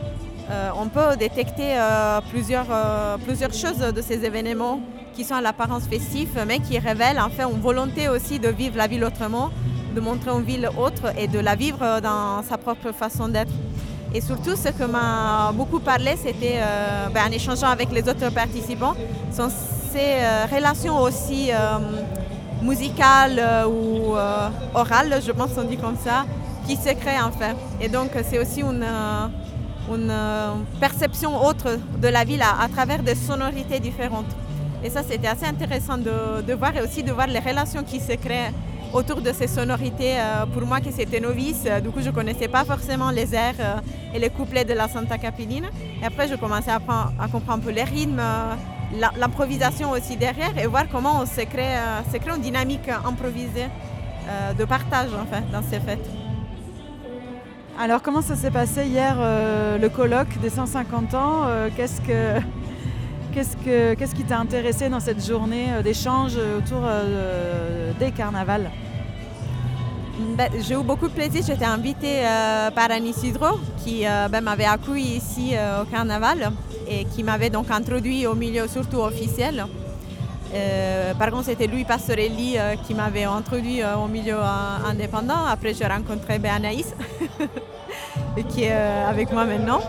on 0.75 0.87
peut 0.87 1.15
détecter 1.17 1.77
euh, 1.77 2.21
plusieurs, 2.29 2.65
euh, 2.71 3.17
plusieurs 3.17 3.53
choses 3.53 3.79
de 3.79 4.01
ces 4.01 4.25
événements 4.25 4.79
qui 5.13 5.23
sont 5.23 5.35
à 5.35 5.41
l'apparence 5.41 5.83
festive, 5.83 6.43
mais 6.47 6.59
qui 6.59 6.79
révèlent 6.79 7.19
en 7.19 7.29
fait 7.29 7.43
une 7.43 7.59
volonté 7.59 8.07
aussi 8.09 8.39
de 8.39 8.49
vivre 8.49 8.77
la 8.77 8.87
ville 8.87 9.03
autrement, 9.03 9.49
de 9.95 9.99
montrer 9.99 10.31
une 10.31 10.43
ville 10.43 10.69
autre 10.77 11.13
et 11.17 11.27
de 11.27 11.39
la 11.39 11.55
vivre 11.55 11.99
dans 12.01 12.41
sa 12.47 12.57
propre 12.57 12.91
façon 12.91 13.27
d'être. 13.27 13.51
Et 14.13 14.21
surtout, 14.21 14.55
ce 14.55 14.69
que 14.69 14.85
m'a 14.85 15.51
beaucoup 15.53 15.79
parlé, 15.79 16.15
c'était, 16.15 16.59
ben, 17.13 17.27
en 17.27 17.31
échangeant 17.31 17.67
avec 17.67 17.91
les 17.91 18.01
autres 18.09 18.31
participants, 18.31 18.95
sont 19.31 19.49
ces 19.91 20.15
relations 20.51 20.97
aussi 20.99 21.51
musicales 22.63 23.67
ou 23.67 24.15
orales, 24.73 25.21
je 25.25 25.31
pense 25.31 25.51
qu'on 25.51 25.63
dit 25.63 25.77
comme 25.77 25.97
ça, 26.03 26.25
qui 26.65 26.75
se 26.75 26.93
créent 26.93 27.21
en 27.21 27.31
fait. 27.31 27.55
Et 27.81 27.87
donc, 27.89 28.09
c'est 28.27 28.39
aussi 28.39 28.61
une 28.61 28.85
une 29.95 30.09
euh, 30.09 30.53
perception 30.79 31.43
autre 31.43 31.77
de 32.01 32.07
la 32.07 32.23
ville 32.23 32.41
à, 32.41 32.67
travers 32.67 33.03
des 33.03 33.15
sonorités 33.15 33.79
différentes. 33.79 34.31
Et 34.83 34.89
ça, 34.89 35.01
c'était 35.03 35.27
assez 35.27 35.45
intéressant 35.45 35.97
de, 35.97 36.53
voir 36.53 36.75
et 36.75 36.81
aussi 36.81 37.03
de 37.03 37.11
voir 37.11 37.27
les 37.27 37.39
relations 37.39 37.83
qui 37.83 37.99
se 37.99 38.13
créent 38.13 38.51
autour 38.93 39.21
de 39.21 39.31
ces 39.33 39.47
sonorités. 39.47 40.13
Euh, 40.17 40.45
pour 40.45 40.65
moi 40.65 40.79
qui 40.79 40.91
c'était 40.91 41.19
novice, 41.19 41.63
euh, 41.65 41.79
du 41.79 41.89
coup, 41.89 42.01
je 42.01 42.09
ne 42.09 42.13
connaissais 42.13 42.47
pas 42.47 42.63
forcément 42.63 43.11
les 43.11 43.35
airs 43.35 43.81
et 44.13 44.19
les 44.19 44.29
couplets 44.29 44.65
de 44.65 44.73
la 44.73 44.87
Santa 44.87 45.17
Capellina. 45.17 45.67
Et 46.01 46.05
après, 46.05 46.27
je 46.27 46.35
commençais 46.35 46.71
à, 46.71 46.79
à 47.19 47.27
comprendre 47.27 47.59
un 47.61 47.65
peu 47.65 47.71
les 47.71 47.83
rythmes, 47.83 48.21
l'improvisation 49.17 49.91
aussi 49.91 50.15
derrière 50.15 50.57
et 50.57 50.65
voir 50.65 50.85
comment 50.89 51.19
on 51.21 51.25
se 51.25 51.41
crée, 51.41 51.75
se 52.11 52.17
crée 52.17 52.35
une 52.35 52.41
dynamique 52.41 52.89
improvisée 53.05 53.67
de 54.57 54.65
partage 54.65 55.09
en 55.13 55.25
fait, 55.25 55.43
dans 55.51 55.61
ces 55.61 55.79
fêtes. 55.79 56.18
Alors 57.81 58.01
comment 58.01 58.21
ça 58.21 58.35
s'est 58.35 58.51
passé 58.51 58.87
hier 58.87 59.15
euh, 59.17 59.77
le 59.77 59.87
colloque 59.87 60.37
des 60.41 60.49
150 60.49 61.13
ans 61.13 61.43
euh, 61.45 61.69
qu'est-ce, 61.73 62.01
que, 62.01 62.41
qu'est-ce, 63.33 63.55
que, 63.55 63.93
qu'est-ce 63.93 64.13
qui 64.13 64.25
t'a 64.25 64.37
intéressé 64.37 64.89
dans 64.89 64.99
cette 64.99 65.25
journée 65.25 65.67
euh, 65.71 65.81
d'échange 65.81 66.33
autour 66.57 66.81
des 67.97 68.11
carnavals? 68.11 68.69
Ben, 70.37 70.49
j'ai 70.59 70.73
eu 70.73 70.83
beaucoup 70.83 71.07
de 71.07 71.13
plaisir. 71.13 71.41
J'étais 71.47 71.63
invitée 71.63 72.23
par 72.75 72.91
Annie 72.91 73.13
Sidro 73.13 73.57
qui 73.77 74.03
ben, 74.29 74.41
m'avait 74.41 74.65
accueilli 74.65 75.15
ici 75.15 75.53
au 75.81 75.85
carnaval 75.85 76.51
et 76.85 77.05
qui 77.05 77.23
m'avait 77.23 77.49
donc 77.49 77.71
introduit 77.71 78.27
au 78.27 78.35
milieu 78.35 78.67
surtout 78.67 78.97
officiel. 78.97 79.65
Par 81.17 81.31
contre, 81.31 81.45
c'était 81.45 81.67
Louis 81.67 81.85
Pastorelli 81.85 82.57
qui 82.85 82.93
m'avait 82.93 83.25
introduit 83.25 83.81
au 83.83 84.07
milieu 84.07 84.37
indépendant. 84.87 85.45
Après, 85.47 85.73
j'ai 85.73 85.85
rencontré 85.85 86.39
Béanaïs. 86.39 86.93
qui 88.43 88.63
est 88.63 88.71
euh, 88.71 89.09
avec 89.09 89.31
moi 89.31 89.45
maintenant. 89.45 89.79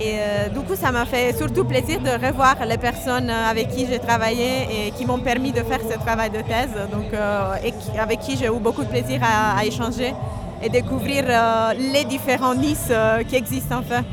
Et 0.00 0.14
euh, 0.18 0.48
du 0.48 0.60
coup, 0.60 0.76
ça 0.76 0.92
m'a 0.92 1.04
fait 1.06 1.36
surtout 1.36 1.64
plaisir 1.64 2.00
de 2.00 2.10
revoir 2.10 2.54
les 2.66 2.78
personnes 2.78 3.30
avec 3.30 3.68
qui 3.68 3.86
j'ai 3.86 3.98
travaillé 3.98 4.86
et 4.86 4.90
qui 4.92 5.04
m'ont 5.04 5.18
permis 5.18 5.50
de 5.52 5.62
faire 5.62 5.80
ce 5.80 5.98
travail 5.98 6.30
de 6.30 6.38
thèse, 6.38 6.70
donc, 6.92 7.12
euh, 7.12 7.54
et 7.64 7.98
avec 7.98 8.20
qui 8.20 8.36
j'ai 8.36 8.46
eu 8.46 8.60
beaucoup 8.60 8.84
de 8.84 8.88
plaisir 8.88 9.20
à, 9.22 9.64
échanger 9.64 10.14
et 10.62 10.68
découvrir 10.68 11.24
euh, 11.26 11.72
les 11.92 12.04
différents 12.04 12.54
Nice 12.54 12.92
qui 13.28 13.36
existent 13.36 13.78
en 13.78 13.82
fait. 13.82 14.04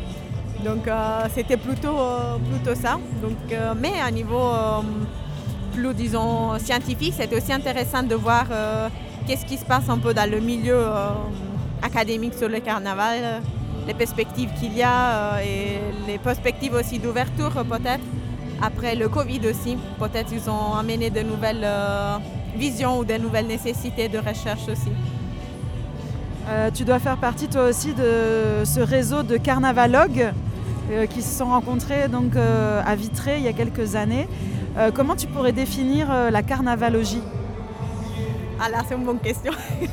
Donc 0.64 0.90
c'était 1.36 1.58
plutôt, 1.58 1.98
plutôt 2.50 2.74
ça. 2.74 2.98
Donc, 3.22 3.38
mais 3.80 3.94
à 4.04 4.10
niveau 4.10 4.50
plus, 5.76 5.94
disons, 5.94 6.58
scientifique, 6.60 7.14
c'était 7.18 7.36
aussi 7.36 7.54
intéressant 7.54 8.04
de 8.04 8.16
voir 8.16 8.46
qu'est-ce 9.28 9.46
qui 9.46 9.58
se 9.58 9.66
passe 9.66 9.90
un 9.90 9.98
peu 9.98 10.14
dans 10.14 10.30
le 10.30 10.40
milieu 10.40 10.86
académique 11.82 12.34
sur 12.34 12.50
le 12.50 12.60
carnaval 12.60 13.42
les 13.88 13.94
perspectives 13.94 14.50
qu'il 14.60 14.76
y 14.76 14.84
a 14.84 15.36
euh, 15.36 15.40
et 15.40 15.80
les 16.12 16.18
perspectives 16.18 16.74
aussi 16.74 17.00
d'ouverture 17.00 17.52
peut-être. 17.70 18.04
Après 18.62 18.96
le 18.96 19.10
Covid 19.10 19.42
aussi, 19.50 19.78
peut-être 20.00 20.32
ils 20.32 20.50
ont 20.50 20.74
amené 20.76 21.10
de 21.10 21.22
nouvelles 21.22 21.64
euh, 21.64 22.18
visions 22.56 23.00
ou 23.00 23.06
de 23.06 23.16
nouvelles 23.16 23.48
nécessités 23.48 24.08
de 24.08 24.18
recherche 24.18 24.68
aussi. 24.70 24.92
Euh, 26.48 26.70
tu 26.74 26.84
dois 26.84 27.00
faire 27.00 27.18
partie 27.18 27.48
toi 27.48 27.68
aussi 27.68 27.94
de 27.94 28.64
ce 28.64 28.80
réseau 28.80 29.24
de 29.24 29.38
carnavalogues 29.38 30.32
qui 31.10 31.24
se 31.24 31.40
sont 31.40 31.48
rencontrés 31.48 32.08
donc, 32.08 32.34
à 32.36 32.96
Vitré 32.96 33.38
il 33.38 33.44
y 33.44 33.48
a 33.48 33.54
quelques 33.54 33.96
années. 33.96 34.28
Comment 34.94 35.16
tu 35.16 35.28
pourrais 35.28 35.52
définir 35.54 36.08
la 36.32 36.44
carnavalogie? 36.44 37.22
Ah 38.60 38.70
là, 38.70 38.78
c'est 38.88 38.96
une 38.96 39.04
bonne 39.04 39.20
question. 39.20 39.52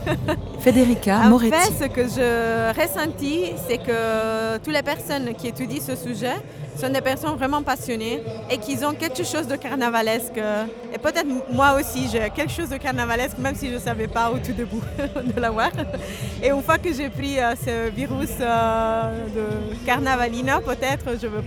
Federica 0.60 1.18
Moretti. 1.28 1.54
En 1.54 1.58
fait, 1.58 1.84
ce 1.84 1.88
que 1.88 2.02
je 2.02 2.80
ressentis, 2.80 3.52
c'est 3.68 3.78
que 3.78 4.58
toutes 4.58 4.72
les 4.72 4.82
personnes 4.82 5.34
qui 5.34 5.48
étudient 5.48 5.80
ce 5.80 5.96
sujet 5.96 6.36
sont 6.78 6.88
des 6.88 7.00
personnes 7.00 7.36
vraiment 7.36 7.62
passionnées 7.62 8.22
et 8.50 8.58
qui 8.58 8.82
ont 8.84 8.94
quelque 8.94 9.24
chose 9.24 9.46
de 9.46 9.56
carnavalesque. 9.56 10.40
Et 10.94 10.98
peut-être 10.98 11.26
moi 11.52 11.74
aussi, 11.78 12.08
j'ai 12.10 12.30
quelque 12.30 12.52
chose 12.52 12.68
de 12.68 12.76
carnavalesque, 12.76 13.38
même 13.38 13.54
si 13.56 13.68
je 13.68 13.74
ne 13.74 13.78
savais 13.80 14.06
pas 14.08 14.30
au 14.30 14.38
tout 14.38 14.52
début 14.52 14.80
de 15.34 15.40
l'avoir. 15.40 15.70
Et 16.42 16.48
une 16.50 16.62
fois 16.62 16.78
que 16.78 16.92
j'ai 16.92 17.08
pris 17.08 17.38
euh, 17.38 17.54
ce 17.56 17.90
virus 17.90 18.30
euh, 18.40 19.26
de 19.34 19.84
carnavalina, 19.84 20.60
peut-être 20.60 21.18
je 21.20 21.26
ne 21.26 21.32
veux 21.32 21.42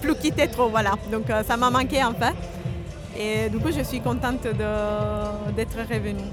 plus, 0.00 0.14
quitter 0.14 0.48
trop. 0.48 0.68
Voilà. 0.68 0.92
Donc 1.10 1.28
euh, 1.30 1.42
ça 1.42 1.56
m'a 1.56 1.70
manqué 1.70 2.02
en 2.04 2.14
fait. 2.14 2.34
Et 3.18 3.48
du 3.50 3.58
coup, 3.58 3.70
je 3.76 3.82
suis 3.82 4.00
contente 4.00 4.42
d'être 4.42 5.78
revenue. 5.78 6.30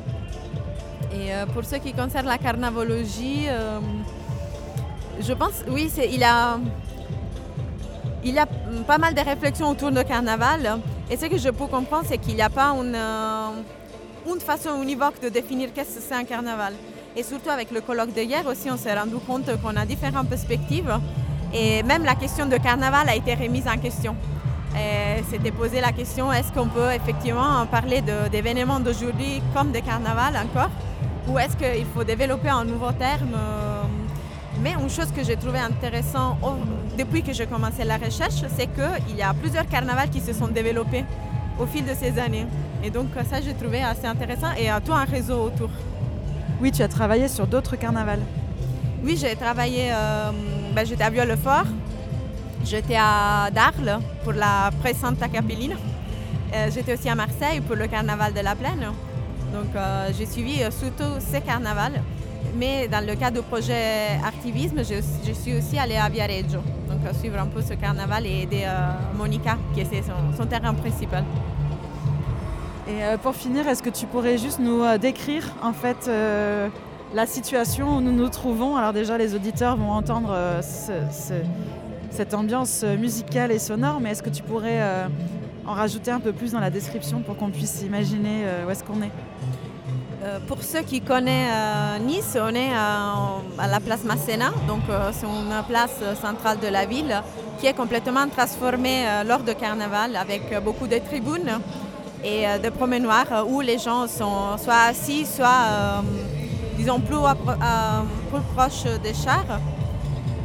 Et 1.11 1.33
euh, 1.33 1.45
pour 1.47 1.63
ce 1.65 1.75
qui 1.77 1.93
concerne 1.93 2.27
la 2.27 2.37
carnavologie, 2.37 3.45
euh, 3.47 3.79
je 5.19 5.33
pense, 5.33 5.63
oui, 5.67 5.91
il 6.11 6.23
a, 6.23 6.59
il 8.23 8.33
y 8.33 8.39
a 8.39 8.45
pas 8.85 8.97
mal 8.97 9.13
de 9.13 9.21
réflexions 9.21 9.69
autour 9.69 9.91
du 9.91 10.03
carnaval. 10.03 10.79
Et 11.09 11.17
ce 11.17 11.25
que 11.25 11.37
je 11.37 11.49
peux 11.49 11.67
comprendre, 11.67 12.05
c'est 12.07 12.17
qu'il 12.17 12.35
n'y 12.35 12.41
a 12.41 12.49
pas 12.49 12.71
une, 12.71 12.97
une 14.27 14.39
façon 14.41 14.81
univoque 14.81 15.21
de 15.21 15.29
définir 15.29 15.73
qu'est-ce 15.73 15.95
que 15.95 16.01
c'est 16.01 16.15
un 16.15 16.25
carnaval. 16.25 16.73
Et 17.15 17.23
surtout 17.23 17.49
avec 17.49 17.71
le 17.71 17.81
colloque 17.81 18.13
de 18.13 18.21
hier 18.21 18.45
aussi, 18.45 18.69
on 18.69 18.77
s'est 18.77 18.93
rendu 18.93 19.15
compte 19.25 19.49
qu'on 19.61 19.75
a 19.77 19.85
différentes 19.85 20.27
perspectives. 20.27 20.93
Et 21.57 21.83
même 21.83 22.03
la 22.03 22.15
question 22.15 22.45
de 22.45 22.57
carnaval 22.57 23.07
a 23.07 23.15
été 23.15 23.33
remise 23.33 23.67
en 23.67 23.77
question. 23.77 24.15
C'était 25.29 25.51
posé 25.51 25.79
la 25.79 25.93
question 25.93 26.31
est-ce 26.33 26.51
qu'on 26.51 26.67
peut 26.67 26.91
effectivement 26.93 27.65
parler 27.65 28.01
d'événements 28.31 28.81
d'aujourd'hui 28.81 29.41
comme 29.53 29.71
de 29.71 29.79
carnaval 29.79 30.35
encore? 30.35 30.69
Ou 31.27 31.39
est-ce 31.39 31.55
qu'il 31.55 31.85
faut 31.93 32.03
développer 32.03 32.49
un 32.49 32.65
nouveau 32.65 32.91
terme 32.91 33.33
euh, 33.35 33.81
Mais 34.61 34.73
une 34.73 34.89
chose 34.89 35.11
que 35.15 35.23
j'ai 35.23 35.37
trouvé 35.37 35.59
intéressant 35.59 36.37
depuis 36.97 37.23
que 37.23 37.33
j'ai 37.33 37.47
commencé 37.47 37.83
la 37.83 37.97
recherche, 37.97 38.43
c'est 38.55 38.67
qu'il 38.67 39.15
y 39.15 39.23
a 39.23 39.33
plusieurs 39.33 39.67
carnavals 39.67 40.09
qui 40.09 40.21
se 40.21 40.33
sont 40.33 40.47
développés 40.49 41.03
au 41.59 41.65
fil 41.65 41.83
de 41.85 41.93
ces 41.95 42.19
années. 42.19 42.45
Et 42.83 42.89
donc 42.89 43.07
ça, 43.29 43.41
j'ai 43.41 43.53
trouvé 43.53 43.81
assez 43.81 44.05
intéressant 44.05 44.51
et 44.59 44.69
à 44.69 44.79
tout 44.81 44.93
un 44.93 45.05
réseau 45.05 45.41
autour. 45.41 45.69
Oui, 46.61 46.71
tu 46.71 46.83
as 46.83 46.87
travaillé 46.87 47.27
sur 47.27 47.47
d'autres 47.47 47.75
carnavals. 47.75 48.21
Oui, 49.03 49.17
j'ai 49.19 49.35
travaillé, 49.35 49.91
euh, 49.91 50.31
ben, 50.75 50.85
j'étais 50.85 51.03
à 51.05 51.09
Vieux-le-Fort, 51.09 51.67
J'étais 52.65 52.97
à 52.97 53.49
Darles 53.49 53.99
pour 54.23 54.33
la 54.33 54.71
Presenta 54.81 55.29
Capelline. 55.29 55.77
Euh, 56.53 56.69
j'étais 56.73 56.95
aussi 56.95 57.07
à 57.07 57.15
Marseille 57.15 57.61
pour 57.61 57.77
le 57.77 57.87
carnaval 57.87 58.33
de 58.33 58.41
la 58.41 58.55
Plaine. 58.55 58.91
Donc 59.53 59.73
euh, 59.75 60.09
j'ai 60.17 60.25
suivi 60.25 60.61
euh, 60.63 60.71
surtout 60.71 61.19
ces 61.19 61.39
carnavals. 61.39 62.01
Mais 62.57 62.89
dans 62.89 63.05
le 63.05 63.15
cadre 63.15 63.41
du 63.41 63.47
projet 63.47 64.19
Activisme, 64.25 64.79
je, 64.79 65.33
suis 65.33 65.55
aussi 65.55 65.77
allée 65.77 65.95
à 65.95 66.09
Viareggio. 66.09 66.59
Donc 66.89 66.99
suivre 67.19 67.39
un 67.39 67.47
peu 67.47 67.61
ce 67.61 67.75
carnaval 67.75 68.25
et 68.25 68.41
aider 68.41 68.65
Monica, 69.17 69.57
qui 69.73 69.81
est 69.81 70.03
son, 70.37 70.45
terrain 70.45 70.73
principal. 70.73 71.23
Et 72.87 73.17
pour 73.23 73.35
finir, 73.35 73.67
est-ce 73.67 73.81
que 73.81 73.89
tu 73.89 74.05
pourrais 74.07 74.37
juste 74.37 74.59
nous 74.59 74.83
décrire 74.97 75.43
en 75.61 75.73
fait 75.73 76.09
la 77.15 77.25
situation 77.25 77.97
où 77.97 78.01
nous 78.01 78.11
nous 78.11 78.29
trouvons. 78.29 78.75
Alors 78.75 78.93
déjà, 78.93 79.17
les 79.17 79.33
auditeurs 79.33 79.75
vont 79.75 79.91
entendre 79.91 80.37
ce 80.61 81.41
cette 82.15 82.33
ambiance 82.33 82.81
euh, 82.83 82.95
musicale 82.95 83.51
et 83.51 83.59
sonore, 83.59 83.99
mais 83.99 84.11
est-ce 84.11 84.23
que 84.23 84.29
tu 84.29 84.41
pourrais 84.41 84.81
euh, 84.81 85.07
en 85.67 85.73
rajouter 85.73 86.11
un 86.11 86.21
peu 86.21 86.31
plus 86.31 86.53
dans 86.53 86.61
la 86.61 86.69
description 86.69 87.19
pour 87.19 87.35
qu'on 87.35 87.49
puisse 87.49 87.81
imaginer 87.81 88.43
euh, 88.45 88.65
où 88.65 88.69
est-ce 88.69 88.83
qu'on 88.83 89.01
est, 89.01 89.11
pour 90.47 90.63
ceux 90.63 90.81
qui 90.81 91.01
connaissent 91.01 92.01
Nice, 92.01 92.35
on 92.41 92.55
est 92.55 92.73
à, 92.73 93.67
la 93.67 93.79
place 93.79 94.03
Masséna, 94.03 94.49
donc 94.67 94.81
c'est 95.11 95.27
une 95.27 95.63
place 95.67 96.01
centrale 96.19 96.57
de 96.59 96.67
la 96.67 96.87
ville 96.87 97.21
qui 97.59 97.67
est 97.67 97.73
complètement 97.73 98.27
transformée 98.27 99.05
lors 99.27 99.43
de 99.43 99.53
carnaval 99.53 100.15
avec 100.15 100.41
beaucoup 100.63 100.87
de 100.87 100.97
tribunes 100.97 101.59
et 102.23 102.45
de 102.57 102.69
promenoirs 102.71 103.45
où 103.47 103.61
les 103.61 103.77
gens 103.77 104.07
sont 104.07 104.57
soit 104.57 104.87
assis, 104.89 105.27
soit 105.27 106.01
disons 106.77 106.99
plus, 106.99 107.17
plus 108.31 108.41
proches 108.55 108.83
des 109.03 109.13
chars 109.13 109.59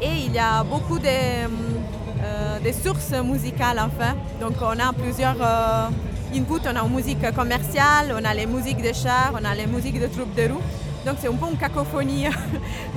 et 0.01 0.25
il 0.27 0.33
y 0.33 0.39
a 0.39 0.63
beaucoup 0.65 0.99
de, 0.99 1.07
euh, 1.07 2.73
sources 2.83 3.13
musicales 3.23 3.79
enfin. 3.79 4.15
Donc 4.41 4.55
on 4.63 4.79
a 4.79 4.93
plusieurs 4.93 5.37
euh, 5.41 5.89
inputs, 6.35 6.67
on 6.67 6.77
a 6.77 6.83
une 6.83 6.95
musique 6.95 7.31
commerciale, 7.35 8.15
on 8.19 8.25
a 8.25 8.33
les 8.35 8.47
musiques 8.47 8.83
de 8.83 8.93
chars, 8.93 9.33
on 9.35 9.45
a 9.45 9.55
les 9.55 9.67
musiques 9.67 10.01
de 10.01 10.07
troupes 10.07 10.35
de 10.35 10.53
roues. 10.53 10.63
Donc 11.05 11.17
c'est 11.21 11.29
un 11.29 11.33
peu 11.33 11.47
une 11.51 11.57
cacophonie 11.59 12.27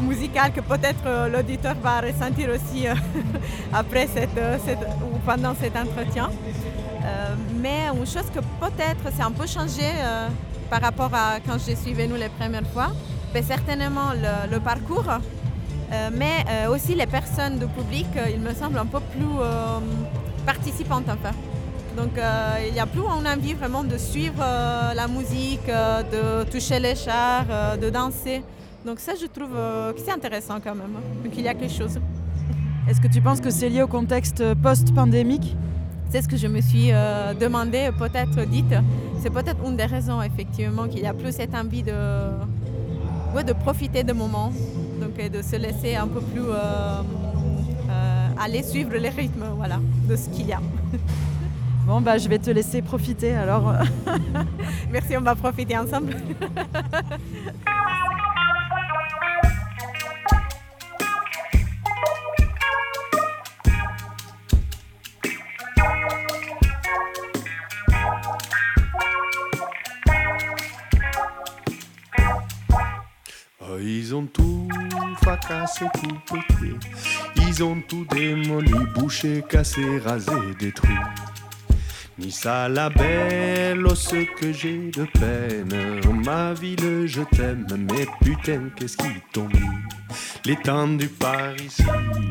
musicale 0.02 0.52
que 0.54 0.62
peut-être 0.62 1.06
euh, 1.06 1.30
l'auditeur 1.30 1.76
va 1.82 2.02
ressentir 2.02 2.50
aussi 2.50 2.86
après 3.74 4.08
cette, 4.14 4.40
ou 5.02 5.18
pendant 5.26 5.54
cet 5.56 5.76
entretien. 5.76 6.30
mais 7.62 7.88
une 7.94 8.06
chose 8.06 8.30
que 8.34 8.40
peut-être 8.64 9.06
c'est 9.16 9.24
un 9.24 9.32
peu 9.32 9.48
changé 9.48 9.90
par 10.70 10.82
rapport 10.82 11.12
à 11.14 11.40
quand 11.46 11.58
je 11.66 11.76
suis 11.76 11.94
venue 11.94 12.18
les 12.18 12.30
premières 12.30 12.68
fois, 12.74 12.92
ben, 13.34 13.44
certainement 13.44 14.12
le 14.52 14.60
parcours 14.60 15.10
euh, 15.94 16.10
mais 16.12 16.44
euh, 16.50 16.74
aussi 16.74 16.96
les 16.96 17.06
personnes 17.06 17.60
du 17.60 17.68
public, 17.68 18.08
euh, 18.16 18.26
il 18.34 18.40
me 18.40 18.54
semble 18.54 18.80
un 18.80 18.86
peu 18.86 19.00
plus 19.00 19.36
participantes 20.46 21.06
enfin. 21.08 21.36
Donc 21.96 22.14
il 22.68 22.74
n'y 22.74 22.80
a 22.80 22.88
plus 22.88 23.02
envie 23.02 23.54
vraiment 23.54 23.84
de 23.84 23.98
suivre 23.98 24.44
la 24.96 25.08
musique, 25.08 25.68
de 25.68 26.44
toucher 26.50 26.80
les 26.80 26.96
chars, 26.96 27.46
de 27.80 27.90
danser. 27.92 28.42
Donc 28.84 29.00
ça, 29.00 29.14
je 29.14 29.28
trouve 29.28 29.54
que 29.94 30.00
c'est 30.04 30.12
intéressant 30.12 30.60
quand 30.64 30.74
même. 30.74 30.94
Donc 31.24 31.34
il 31.38 31.44
y 31.44 31.48
a 31.48 31.54
quelque 31.54 31.72
chose. 31.72 32.00
Est-ce 32.90 33.00
que 33.00 33.08
tu 33.08 33.22
penses 33.22 33.40
que 33.40 33.52
c'est 33.52 33.70
lié 33.70 33.84
au 33.84 33.88
contexte 33.88 34.44
post-pandémique? 34.56 35.56
C'est 36.10 36.24
ce 36.24 36.28
que 36.28 36.36
je 36.36 36.48
me 36.48 36.62
suis 36.62 36.88
demandé, 37.40 37.92
peut-être 38.00 38.44
dite. 38.48 38.74
C'est 39.22 39.30
peut-être 39.30 39.64
une 39.64 39.78
des 39.78 39.86
raisons, 39.86 40.20
effectivement, 40.24 40.88
qu'il 40.88 41.02
y 41.02 41.08
a 41.08 41.14
plus 41.14 41.32
cette 41.32 41.54
envie 41.54 41.84
de, 41.84 41.94
de 43.42 43.54
profiter 43.54 44.04
des 44.04 44.14
moments, 44.14 44.54
donc 45.02 45.16
de 45.32 45.42
se 45.42 45.56
laisser 45.56 45.96
un 45.96 46.08
peu 46.08 46.22
plus 46.22 46.42
euh, 46.42 47.02
euh, 47.90 48.28
aller 48.40 48.62
suivre 48.62 48.96
les 48.96 49.10
rythmes 49.10 49.46
voilà, 49.56 49.80
de 50.08 50.16
ce 50.16 50.30
qu'il 50.30 50.48
y 50.48 50.54
a. 50.54 50.62
Bon, 51.86 52.00
bah, 52.00 52.18
je 52.18 52.30
vais 52.30 52.40
te 52.40 52.50
laisser 52.50 52.82
profiter 52.82 53.36
alors. 53.36 53.74
Merci, 54.90 55.18
on 55.18 55.22
va 55.22 55.36
profiter 55.36 55.78
ensemble. 55.78 56.16
Ils 73.86 74.16
ont 74.16 74.26
tout 74.26 74.70
fracassé, 75.22 75.84
tout 75.94 76.34
pété. 76.34 76.74
Ils 77.36 77.62
ont 77.64 77.82
tout 77.86 78.06
démoli, 78.10 78.72
bouché, 78.96 79.44
cassé, 79.50 80.00
rasé, 80.00 80.32
détruit. 80.58 80.96
ni 82.18 82.32
ça 82.32 82.70
la 82.70 82.90
belle, 82.90 83.86
oh 83.86 83.94
ce 83.94 84.24
que 84.40 84.54
j'ai 84.54 84.90
de 84.90 85.04
peine. 85.20 86.00
Oh, 86.08 86.14
ma 86.14 86.54
ville, 86.54 87.08
je 87.08 87.24
t'aime, 87.24 87.68
mais 87.92 88.08
putain, 88.24 88.70
qu'est-ce 88.78 88.96
qui 88.96 89.10
t'ont 89.34 89.50
L'étendue 90.46 91.08
par 91.08 91.56
ici, 91.56 91.84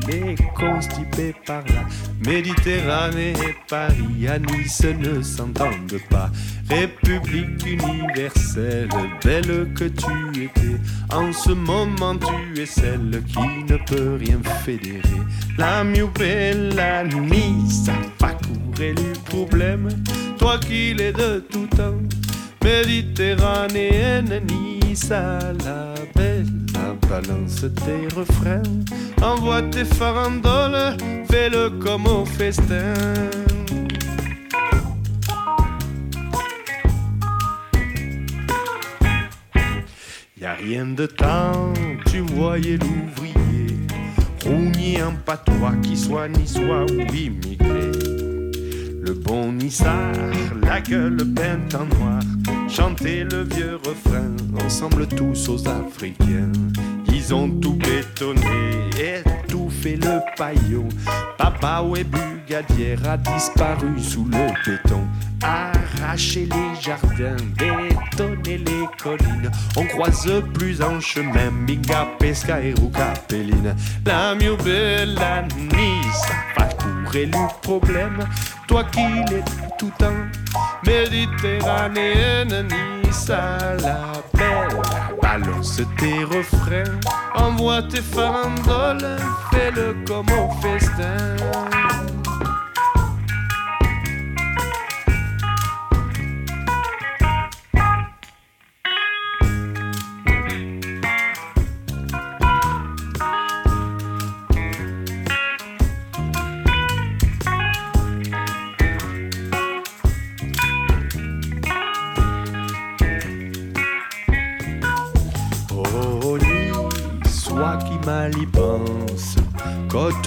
les 0.07 0.35
constipés 0.55 1.33
par 1.47 1.63
là, 1.65 1.83
Méditerranée 2.23 3.31
et 3.31 3.55
Paris, 3.67 4.27
à 4.27 4.37
Nice 4.37 4.83
ne 4.83 5.19
s'entendent 5.23 5.99
pas. 6.11 6.29
République 6.69 7.65
universelle, 7.65 8.87
belle 9.23 9.73
que 9.73 9.85
tu 9.85 10.43
étais, 10.43 10.79
en 11.11 11.33
ce 11.33 11.51
moment 11.51 12.15
tu 12.17 12.61
es 12.61 12.67
celle 12.67 13.23
qui 13.25 13.63
ne 13.71 13.77
peut 13.77 14.17
rien 14.19 14.39
fédérer. 14.63 15.01
La 15.57 15.83
mieux 15.83 16.07
bella 16.07 17.03
Nice, 17.05 17.89
pas 18.19 18.33
courir 18.33 18.93
le 18.95 19.13
problème, 19.25 19.89
toi 20.37 20.59
qui 20.59 20.93
l'es 20.93 21.13
de 21.13 21.39
tout 21.51 21.65
temps, 21.65 21.97
méditerranéenne 22.63 24.39
Nice 24.47 25.09
à 25.09 25.39
la 25.65 25.95
belle, 26.15 26.62
balance 27.09 27.65
tes 27.83 28.07
refrains, 28.15 28.63
envoie 29.21 29.61
tes 29.63 29.85
farandoles, 29.85 30.97
fais-le 31.29 31.69
comme 31.79 32.07
au 32.07 32.25
festin. 32.25 32.93
Y 40.39 40.45
a 40.45 40.53
rien 40.55 40.87
de 40.87 41.05
temps, 41.05 41.73
tu 42.11 42.19
voyais 42.19 42.77
l'ouvrier, 42.77 43.77
rougné 44.45 45.01
en 45.01 45.13
patois, 45.25 45.73
qui 45.81 45.95
soit 45.95 46.27
ni 46.27 46.47
soit 46.47 46.83
ou 46.91 46.99
immigré. 47.15 47.91
Le 49.05 49.13
bon 49.13 49.51
Nissard, 49.51 50.13
la 50.61 50.79
gueule 50.79 51.17
peinte 51.35 51.75
en 51.75 51.85
noir, 51.97 52.21
chanter 52.69 53.25
le 53.25 53.43
vieux 53.43 53.77
refrain, 53.85 54.31
ensemble 54.65 55.07
tous 55.07 55.49
aux 55.49 55.67
Africains. 55.67 56.52
Ils 57.13 57.33
ont 57.33 57.49
tout 57.49 57.75
bétonné 57.75 58.89
et 58.99 59.23
tout 59.47 59.69
fait 59.69 59.97
le 59.97 60.19
paillot. 60.35 60.87
Papa 61.37 61.83
et 61.95 62.03
Bugadière 62.03 63.07
a 63.07 63.17
disparu 63.17 63.99
sous 63.99 64.25
le 64.25 64.47
béton. 64.65 65.03
Arracher 65.43 66.47
les 66.47 66.81
jardins, 66.81 67.35
bétonner 67.57 68.57
les 68.57 68.87
collines. 69.01 69.51
On 69.77 69.85
croise 69.85 70.29
plus 70.53 70.81
en 70.81 70.99
chemin 70.99 71.51
Minga, 71.51 72.07
Pesca 72.17 72.61
et 72.61 72.73
Roucapéline. 72.73 73.75
La 74.05 74.33
mieux 74.33 74.55
belle 74.55 75.19
Nice, 75.57 76.25
pas 76.55 76.69
le 77.13 77.61
problème. 77.61 78.19
Toi 78.67 78.83
qui 78.85 79.01
l'es 79.29 79.43
tout 79.77 79.91
temps, 79.99 80.25
méditerranéenne, 80.85 82.67
Nice 83.13 83.29
à. 83.29 83.77
Balance 85.21 85.81
tes 85.99 86.23
refrains, 86.23 86.99
envoie 87.35 87.83
tes 87.83 88.01
farandoles, 88.01 89.17
fais-le 89.51 89.95
comme 90.07 90.25
au 90.31 90.49
festin. 90.61 91.35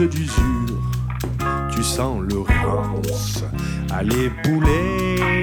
D'usure, 0.03 0.83
tu 1.75 1.83
sens 1.83 2.23
le 2.29 2.41
rance. 2.41 3.45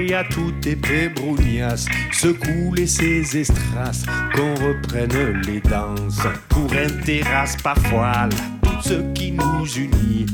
Y 0.06 0.14
a 0.14 0.22
toutes 0.24 0.60
tes 0.60 0.76
pébronias, 0.76 1.86
secoue 2.12 2.74
les 2.74 2.86
ces 2.86 3.36
estraces, 3.36 4.04
qu'on 4.34 4.54
reprenne 4.54 5.42
les 5.46 5.60
danses. 5.60 6.20
Pour 6.48 6.70
un 6.72 7.02
terrasse 7.04 7.56
pas 7.56 7.74
foile, 7.74 8.30
tout 8.62 8.80
ce 8.80 8.94
qui 9.14 9.32
nous 9.32 9.66
unit. 9.76 10.26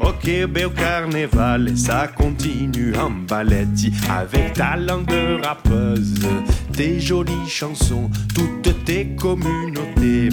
Ok, 0.00 0.24
bel 0.48 0.70
carnaval, 0.74 1.76
ça 1.76 2.08
continue 2.08 2.96
en 2.96 3.10
balletti 3.10 3.92
avec 4.10 4.54
ta 4.54 4.76
langue 4.76 5.12
rappeuse, 5.44 6.26
tes 6.72 6.98
jolies 6.98 7.48
chansons, 7.48 8.10
toutes 8.34 8.84
tes 8.84 9.08
communautés 9.14 10.30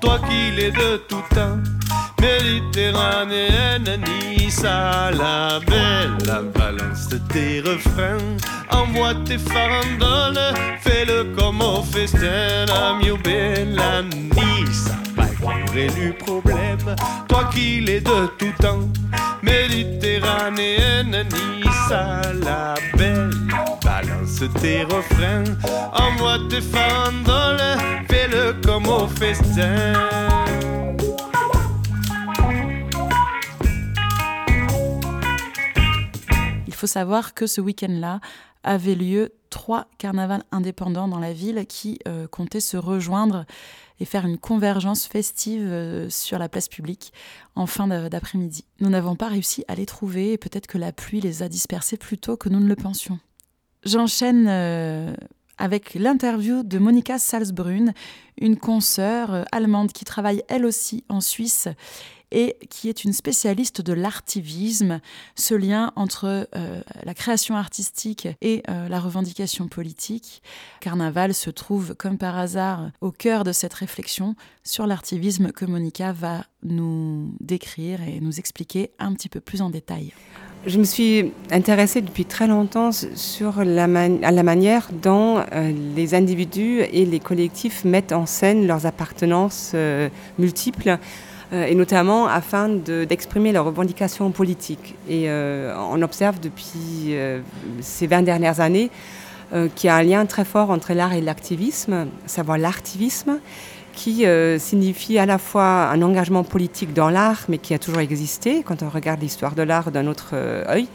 toi 0.00 0.18
qui 0.28 0.50
l'es 0.56 0.70
de 0.70 0.96
tout 1.08 1.22
temps. 1.34 1.58
Méditerranéenne, 2.20 4.02
Nice 4.06 4.64
à 4.64 5.10
la 5.12 5.60
belle, 5.60 6.18
la 6.26 6.42
balance 6.42 7.08
de 7.08 7.18
tes 7.32 7.60
refrains, 7.60 8.18
envoie 8.70 9.14
tes 9.24 9.38
farandoles, 9.38 10.54
fais-le 10.80 11.32
comme 11.36 11.60
au 11.60 11.82
festin, 11.82 12.66
la 12.66 12.98
mieux 13.00 13.16
belle 13.22 13.80
Nice, 14.36 14.90
pas 15.14 15.28
le 15.74 16.12
problème, 16.12 16.96
toi 17.28 17.48
qui 17.52 17.80
l'es 17.80 18.00
de 18.00 18.26
tout 18.38 18.52
temps, 18.60 18.88
Méditerranéenne, 19.42 21.24
à 21.90 22.32
la 22.32 22.74
belle, 22.96 23.30
balance 23.82 24.42
tes 24.60 24.82
refrains, 24.84 25.44
envoie 25.92 26.38
tes 26.50 26.60
farandoles, 26.60 27.78
fais-le 28.08 28.54
comme 28.64 28.86
au 28.86 29.06
festin. 29.06 29.94
Il 36.66 36.74
faut 36.74 36.86
savoir 36.86 37.34
que 37.34 37.46
ce 37.46 37.60
week-end-là 37.60 38.20
avait 38.62 38.94
lieu 38.94 39.32
trois 39.50 39.86
carnavals 39.98 40.44
indépendants 40.52 41.08
dans 41.08 41.18
la 41.18 41.32
ville 41.32 41.64
qui 41.66 41.98
euh, 42.06 42.26
comptaient 42.28 42.60
se 42.60 42.76
rejoindre 42.76 43.46
et 44.00 44.04
faire 44.04 44.26
une 44.26 44.38
convergence 44.38 45.06
festive 45.06 45.66
euh, 45.66 46.08
sur 46.10 46.38
la 46.38 46.48
place 46.48 46.68
publique 46.68 47.12
en 47.54 47.66
fin 47.66 47.88
d'après-midi. 48.08 48.64
Nous 48.80 48.90
n'avons 48.90 49.16
pas 49.16 49.28
réussi 49.28 49.64
à 49.68 49.74
les 49.74 49.86
trouver 49.86 50.32
et 50.32 50.38
peut-être 50.38 50.66
que 50.66 50.78
la 50.78 50.92
pluie 50.92 51.20
les 51.20 51.42
a 51.42 51.48
dispersés 51.48 51.96
plus 51.96 52.18
tôt 52.18 52.36
que 52.36 52.48
nous 52.48 52.60
ne 52.60 52.68
le 52.68 52.76
pensions. 52.76 53.18
J'enchaîne 53.84 54.46
euh, 54.48 55.14
avec 55.56 55.94
l'interview 55.94 56.62
de 56.62 56.78
Monika 56.78 57.18
Salzbrunn, 57.18 57.92
une 58.40 58.56
consoeur 58.56 59.32
euh, 59.32 59.44
allemande 59.52 59.92
qui 59.92 60.04
travaille 60.04 60.42
elle 60.48 60.64
aussi 60.64 61.04
en 61.08 61.20
Suisse 61.20 61.68
et 62.30 62.56
qui 62.70 62.88
est 62.88 63.04
une 63.04 63.12
spécialiste 63.12 63.80
de 63.80 63.92
l'artivisme, 63.92 65.00
ce 65.34 65.54
lien 65.54 65.92
entre 65.96 66.48
euh, 66.54 66.82
la 67.04 67.14
création 67.14 67.56
artistique 67.56 68.28
et 68.40 68.62
euh, 68.68 68.88
la 68.88 69.00
revendication 69.00 69.68
politique. 69.68 70.42
Carnaval 70.80 71.34
se 71.34 71.50
trouve 71.50 71.94
comme 71.94 72.18
par 72.18 72.38
hasard 72.38 72.90
au 73.00 73.10
cœur 73.10 73.44
de 73.44 73.52
cette 73.52 73.74
réflexion 73.74 74.34
sur 74.64 74.86
l'artivisme 74.86 75.52
que 75.52 75.64
Monica 75.64 76.12
va 76.12 76.44
nous 76.62 77.34
décrire 77.40 78.02
et 78.02 78.20
nous 78.20 78.38
expliquer 78.38 78.90
un 78.98 79.14
petit 79.14 79.28
peu 79.28 79.40
plus 79.40 79.62
en 79.62 79.70
détail. 79.70 80.12
Je 80.66 80.78
me 80.78 80.84
suis 80.84 81.32
intéressée 81.52 82.00
depuis 82.02 82.24
très 82.24 82.48
longtemps 82.48 82.90
sur 82.92 83.64
la, 83.64 83.84
à 83.84 84.32
la 84.32 84.42
manière 84.42 84.88
dont 84.92 85.38
euh, 85.38 85.72
les 85.94 86.14
individus 86.14 86.80
et 86.80 87.06
les 87.06 87.20
collectifs 87.20 87.84
mettent 87.84 88.12
en 88.12 88.26
scène 88.26 88.66
leurs 88.66 88.84
appartenances 88.84 89.74
multiples, 90.36 90.98
et 91.52 91.74
notamment 91.74 92.26
afin 92.26 92.68
de- 92.68 93.04
d'exprimer 93.04 93.52
leurs 93.52 93.64
revendications 93.64 94.30
politiques. 94.30 94.94
Et 95.08 95.30
euh, 95.30 95.74
on 95.90 96.02
observe 96.02 96.40
depuis 96.40 97.08
euh, 97.10 97.40
ces 97.80 98.06
20 98.06 98.22
dernières 98.22 98.60
années 98.60 98.90
euh, 99.54 99.68
qu'il 99.74 99.88
y 99.88 99.90
a 99.90 99.96
un 99.96 100.02
lien 100.02 100.26
très 100.26 100.44
fort 100.44 100.70
entre 100.70 100.92
l'art 100.92 101.14
et 101.14 101.20
l'activisme, 101.22 102.06
savoir 102.26 102.58
l'artivisme, 102.58 103.38
qui 103.94 104.26
euh, 104.26 104.58
signifie 104.58 105.18
à 105.18 105.26
la 105.26 105.38
fois 105.38 105.88
un 105.88 106.02
engagement 106.02 106.44
politique 106.44 106.92
dans 106.92 107.08
l'art, 107.10 107.44
mais 107.48 107.58
qui 107.58 107.74
a 107.74 107.78
toujours 107.78 108.00
existé 108.00 108.62
quand 108.62 108.82
on 108.82 108.88
regarde 108.90 109.20
l'histoire 109.20 109.54
de 109.54 109.62
l'art 109.62 109.90
d'un 109.90 110.06
autre 110.06 110.30
euh, 110.34 110.64
œil, 110.68 110.86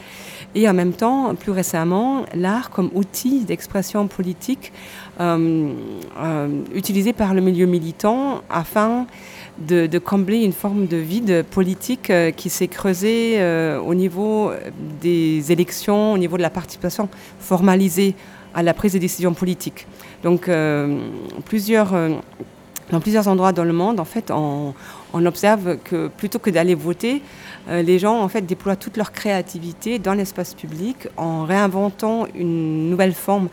et 0.56 0.70
en 0.70 0.74
même 0.74 0.94
temps, 0.94 1.34
plus 1.36 1.52
récemment, 1.52 2.26
l'art 2.36 2.70
comme 2.70 2.92
outil 2.94 3.44
d'expression 3.44 4.08
politique 4.08 4.72
euh, 5.20 5.74
euh, 6.22 6.48
utilisé 6.76 7.12
par 7.12 7.34
le 7.34 7.42
milieu 7.42 7.66
militant 7.66 8.42
afin 8.50 9.08
de, 9.60 10.00
combler 10.00 10.44
une 10.44 10.54
forme 10.54 10.88
de 10.88 10.98
vide 10.98 11.44
politique 11.50 12.10
euh, 12.10 12.32
qui 12.32 12.50
s'est 12.50 12.68
creusé 12.68 13.36
euh, 13.38 13.80
au 13.80 13.94
niveau 13.94 14.52
des 15.02 15.52
élections, 15.52 16.14
au 16.14 16.18
niveau 16.18 16.38
de 16.38 16.42
la 16.42 16.50
participation 16.50 17.10
formalisée 17.40 18.16
à 18.54 18.64
la 18.64 18.74
prise 18.74 18.94
de 18.94 19.00
décision 19.00 19.34
politique. 19.34 19.88
Donc 20.24 20.48
euh, 20.48 21.00
plusieurs 21.46 21.94
dans 22.92 23.00
plusieurs 23.00 23.28
endroits 23.28 23.54
dans 23.54 23.64
le 23.64 23.74
monde, 23.74 24.00
en 24.00 24.06
fait, 24.06 24.30
on, 24.30 24.74
observe 25.14 25.78
que 25.84 26.10
plutôt 26.10 26.38
que 26.38 26.50
d'aller 26.50 26.76
voter, 26.76 27.22
les 27.70 27.98
gens 27.98 28.20
en 28.20 28.28
fait 28.28 28.42
déploient 28.42 28.76
toute 28.76 28.98
leur 28.98 29.12
créativité 29.12 29.98
dans 29.98 30.14
l'espace 30.14 30.54
public 30.54 31.08
en 31.18 31.46
réinventant 31.46 32.28
une 32.36 32.90
nouvelle 32.90 33.14
forme 33.14 33.48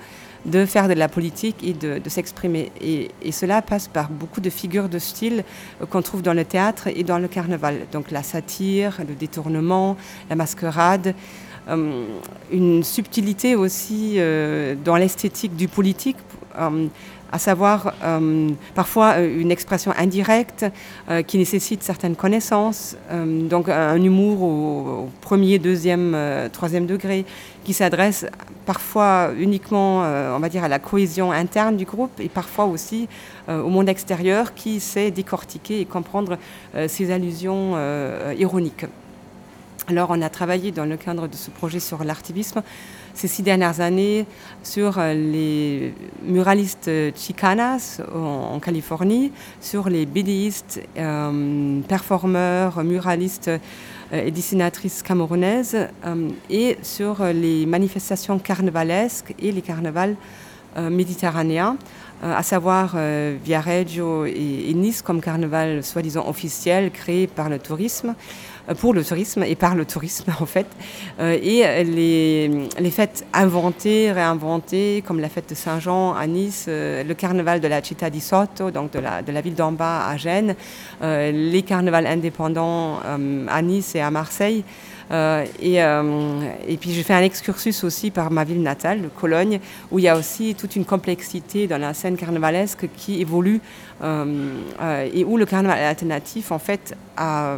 de 0.47 0.65
faire 0.65 0.89
de 0.89 0.95
la 0.95 1.09
politique 1.09 1.57
et 1.63 1.73
de, 1.73 2.01
s'exprimer. 2.09 2.73
Et, 2.81 3.11
cela 3.33 3.63
passe 3.63 3.89
par 3.89 4.09
beaucoup 4.11 4.41
de 4.41 4.51
figures 4.51 4.89
de 4.89 4.99
style 4.99 5.45
euh, 5.81 5.87
qu'on 5.87 6.03
trouve 6.03 6.23
dans 6.23 6.35
le 6.35 6.45
théâtre 6.45 6.89
et 6.89 7.05
dans 7.05 7.19
le 7.19 7.29
carnaval. 7.29 7.87
Donc 7.93 8.11
la 8.11 8.23
satire, 8.23 9.01
le 9.07 9.15
détournement, 9.15 9.97
la 10.29 10.37
mascarade. 10.37 11.15
Euh, 11.69 12.05
une 12.51 12.83
subtilité 12.83 13.55
aussi 13.55 14.15
euh, 14.17 14.75
dans 14.83 14.97
l'esthétique 14.97 15.57
du 15.57 15.69
politique 15.69 16.17
à 17.33 17.39
savoir 17.39 17.95
euh, 18.03 18.51
parfois 18.75 19.15
euh, 19.17 19.41
une 19.41 19.51
expression 19.51 19.93
indirecte 19.97 20.67
euh, 21.09 21.23
qui 21.23 21.39
nécessite 21.39 21.83
certaines 21.83 22.17
connaissances, 22.17 22.97
donc 23.11 23.69
un 23.69 24.03
humour 24.03 24.43
au, 24.43 25.09
premier, 25.21 25.59
deuxième, 25.59 26.17
troisième 26.53 26.87
degré, 26.87 27.25
qui 27.65 27.73
s'adresse 27.73 28.27
parfois 28.67 29.31
uniquement, 29.39 30.01
on 30.01 30.39
va 30.39 30.49
dire, 30.49 30.65
à 30.65 30.69
la 30.69 30.79
cohésion 30.79 31.33
interne 31.33 31.77
du 31.77 31.85
groupe 31.85 32.19
et 32.21 32.29
parfois 32.29 32.65
aussi 32.65 33.09
au 33.49 33.69
monde 33.69 33.89
extérieur 33.89 34.55
qui 34.55 34.81
sait 34.81 35.11
décortiquer 35.11 35.81
et 35.81 35.85
comprendre 35.85 36.39
ces 36.89 37.11
allusions 37.11 37.77
ironiques. 38.39 38.87
Alors 39.89 40.11
on 40.11 40.23
a 40.23 40.29
travaillé 40.29 40.71
dans 40.71 40.85
le 40.85 40.97
cadre 40.97 41.27
de 41.27 41.35
ce 41.35 41.51
projet 41.51 41.81
sur 41.81 42.05
l'artivisme 42.05 42.63
ces 43.21 43.29
six 43.29 43.43
dernières 43.43 43.83
années 43.83 44.25
sur 44.63 44.99
euh, 44.99 45.13
les 45.13 45.93
muralistes 46.23 46.89
euh, 46.89 47.11
chicanas 47.15 48.01
en, 48.15 48.59
Californie, 48.61 49.31
sur 49.61 49.91
les 49.91 50.07
bédéistes, 50.07 50.81
euh, 50.97 51.81
performeurs, 51.87 52.83
muralistes 52.83 53.51
et 54.13 54.31
dessinatrices 54.31 55.03
camerounaises 55.03 55.89
et 56.51 56.79
sur 56.83 57.23
les 57.25 57.65
manifestations 57.65 58.41
carnavalesques 58.41 59.35
et 59.39 59.53
les 59.53 59.63
carnavals 59.63 60.17
méditerranéens 60.77 61.77
à 62.23 62.43
savoir 62.43 62.97
Viareggio 63.45 64.25
et, 64.25 64.73
Nice 64.75 65.01
comme 65.01 65.21
carnaval 65.21 65.85
soi-disant 65.85 66.29
officiel 66.29 66.91
créé 66.91 67.29
par 67.29 67.49
le 67.49 67.61
tourisme, 67.61 68.17
pour 68.75 68.95
le 68.95 69.05
tourisme 69.05 69.43
et 69.43 69.55
par 69.55 69.75
le 69.75 69.85
tourisme 69.85 70.33
en 70.41 70.47
fait. 70.47 70.67
Euh, 71.19 71.39
et 71.43 71.85
les, 71.85 72.69
les, 72.79 72.91
fêtes 72.91 73.27
inventées, 73.33 74.13
réinventées, 74.13 75.03
comme 75.07 75.21
la 75.21 75.29
fête 75.29 75.51
de 75.51 75.55
Saint-Jean 75.55 76.15
à 76.15 76.27
Nice, 76.27 76.67
euh, 76.69 77.03
le 77.03 77.15
carnaval 77.15 77.61
de 77.61 77.69
la 77.69 77.83
Città 77.83 78.11
di 78.11 78.21
Sotto, 78.21 78.71
donc 78.71 78.93
de 78.93 78.99
la, 78.99 79.41
ville 79.41 79.55
d'en 79.55 79.73
bas 79.73 80.09
à 80.09 80.17
Gênes, 80.17 80.55
les 81.03 81.63
carnavals 81.63 82.07
indépendants 82.07 82.99
à 83.49 83.63
Nice 83.63 83.95
et 83.95 84.01
à 84.01 84.11
Marseille. 84.11 84.65
Euh, 85.11 85.45
et, 85.61 85.83
euh, 85.83 86.41
puis 86.81 86.93
j'ai 86.93 87.03
fait 87.03 87.15
un 87.15 87.23
excursus 87.23 87.83
aussi 87.83 88.11
par 88.11 88.31
ma 88.31 88.45
ville 88.45 88.63
natale, 88.63 89.11
Cologne, 89.21 89.61
où 89.91 89.99
il 89.99 90.03
y 90.03 90.09
a 90.09 90.17
aussi 90.17 90.55
toute 90.55 90.77
une 90.77 90.85
complexité 90.85 91.67
dans 91.67 91.79
la 91.79 91.95
scène 91.95 92.17
carnavalesque 92.17 92.89
qui 92.97 93.21
évolue 93.21 93.61
euh, 93.61 93.90
et 94.03 95.25
où 95.25 95.37
le 95.37 95.47
carnaval 95.47 95.79
alternatif, 95.79 96.53
en 96.53 96.59
fait, 96.59 96.97
a 97.17 97.57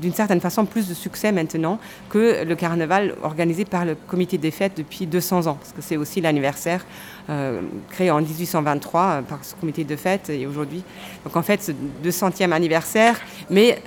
d'une 0.00 0.12
certaine 0.12 0.40
façon 0.40 0.64
plus 0.64 0.88
de 0.88 0.94
succès 0.94 1.32
maintenant 1.32 1.78
que 2.08 2.44
le 2.44 2.54
carnaval 2.54 3.14
organisé 3.22 3.64
par 3.64 3.84
le 3.84 3.94
comité 3.94 4.38
des 4.38 4.50
fêtes 4.50 4.76
depuis 4.76 5.06
200 5.06 5.46
ans, 5.46 5.54
parce 5.54 5.72
que 5.72 5.82
c'est 5.82 5.96
aussi 5.96 6.20
l'anniversaire 6.20 6.84
euh, 7.30 7.60
créé 7.90 8.10
en 8.10 8.20
1823 8.20 9.02
euh, 9.02 9.22
par 9.22 9.44
ce 9.44 9.54
comité 9.54 9.84
de 9.84 9.94
fête 9.94 10.30
et 10.30 10.46
aujourd'hui. 10.46 10.82
Donc 11.24 11.36
en 11.36 11.42
fait, 11.42 11.62
ce 11.62 11.72
200e 12.04 12.50
anniversaire, 12.50 13.20
mais 13.50 13.80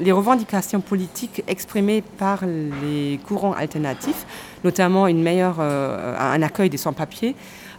les 0.00 0.12
revendications 0.12 0.80
politiques 0.80 1.42
exprimées 1.48 2.02
par 2.02 2.44
les 2.46 3.18
courants 3.26 3.54
alternatifs, 3.54 4.26
notamment 4.62 5.08
une 5.08 5.22
meilleure, 5.22 5.56
euh, 5.58 6.16
un 6.18 6.42
accueil 6.42 6.70
des 6.70 6.76
sans-papiers, 6.76 7.34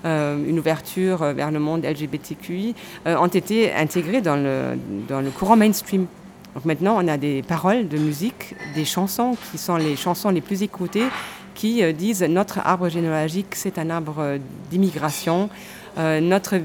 une 0.06 0.60
ouverture 0.60 1.18
vers 1.34 1.51
le 1.51 1.60
monde 1.60 1.84
LGBTQI, 1.84 2.76
ont 3.06 3.28
été 3.28 3.74
intégrées 3.74 4.22
dans 4.22 4.36
le, 4.36 4.78
dans 5.10 5.20
le 5.20 5.32
courant 5.32 5.56
mainstream. 5.58 6.06
Donc 6.53 6.66
maintenant, 6.66 6.95
on 6.97 7.08
a 7.08 7.18
des 7.18 7.41
paroles 7.41 7.88
de 7.88 7.97
musique, 7.97 8.56
des 8.76 8.86
chansons 8.86 9.36
qui 9.51 9.58
sont 9.58 9.76
les 9.76 9.95
chansons 9.95 10.30
les 10.30 10.41
plus 10.41 10.64
écoutées 10.64 11.08
qui 11.56 11.82
euh, 11.82 11.91
disent 11.91 12.22
notre 12.22 12.60
arbre 12.60 12.89
généalogique, 12.89 13.56
c'est 13.56 13.80
un 13.80 13.89
arbre 13.89 14.18
euh, 14.20 14.38
d'immigration. 14.70 15.49
Euh, 15.97 16.20
notre 16.20 16.58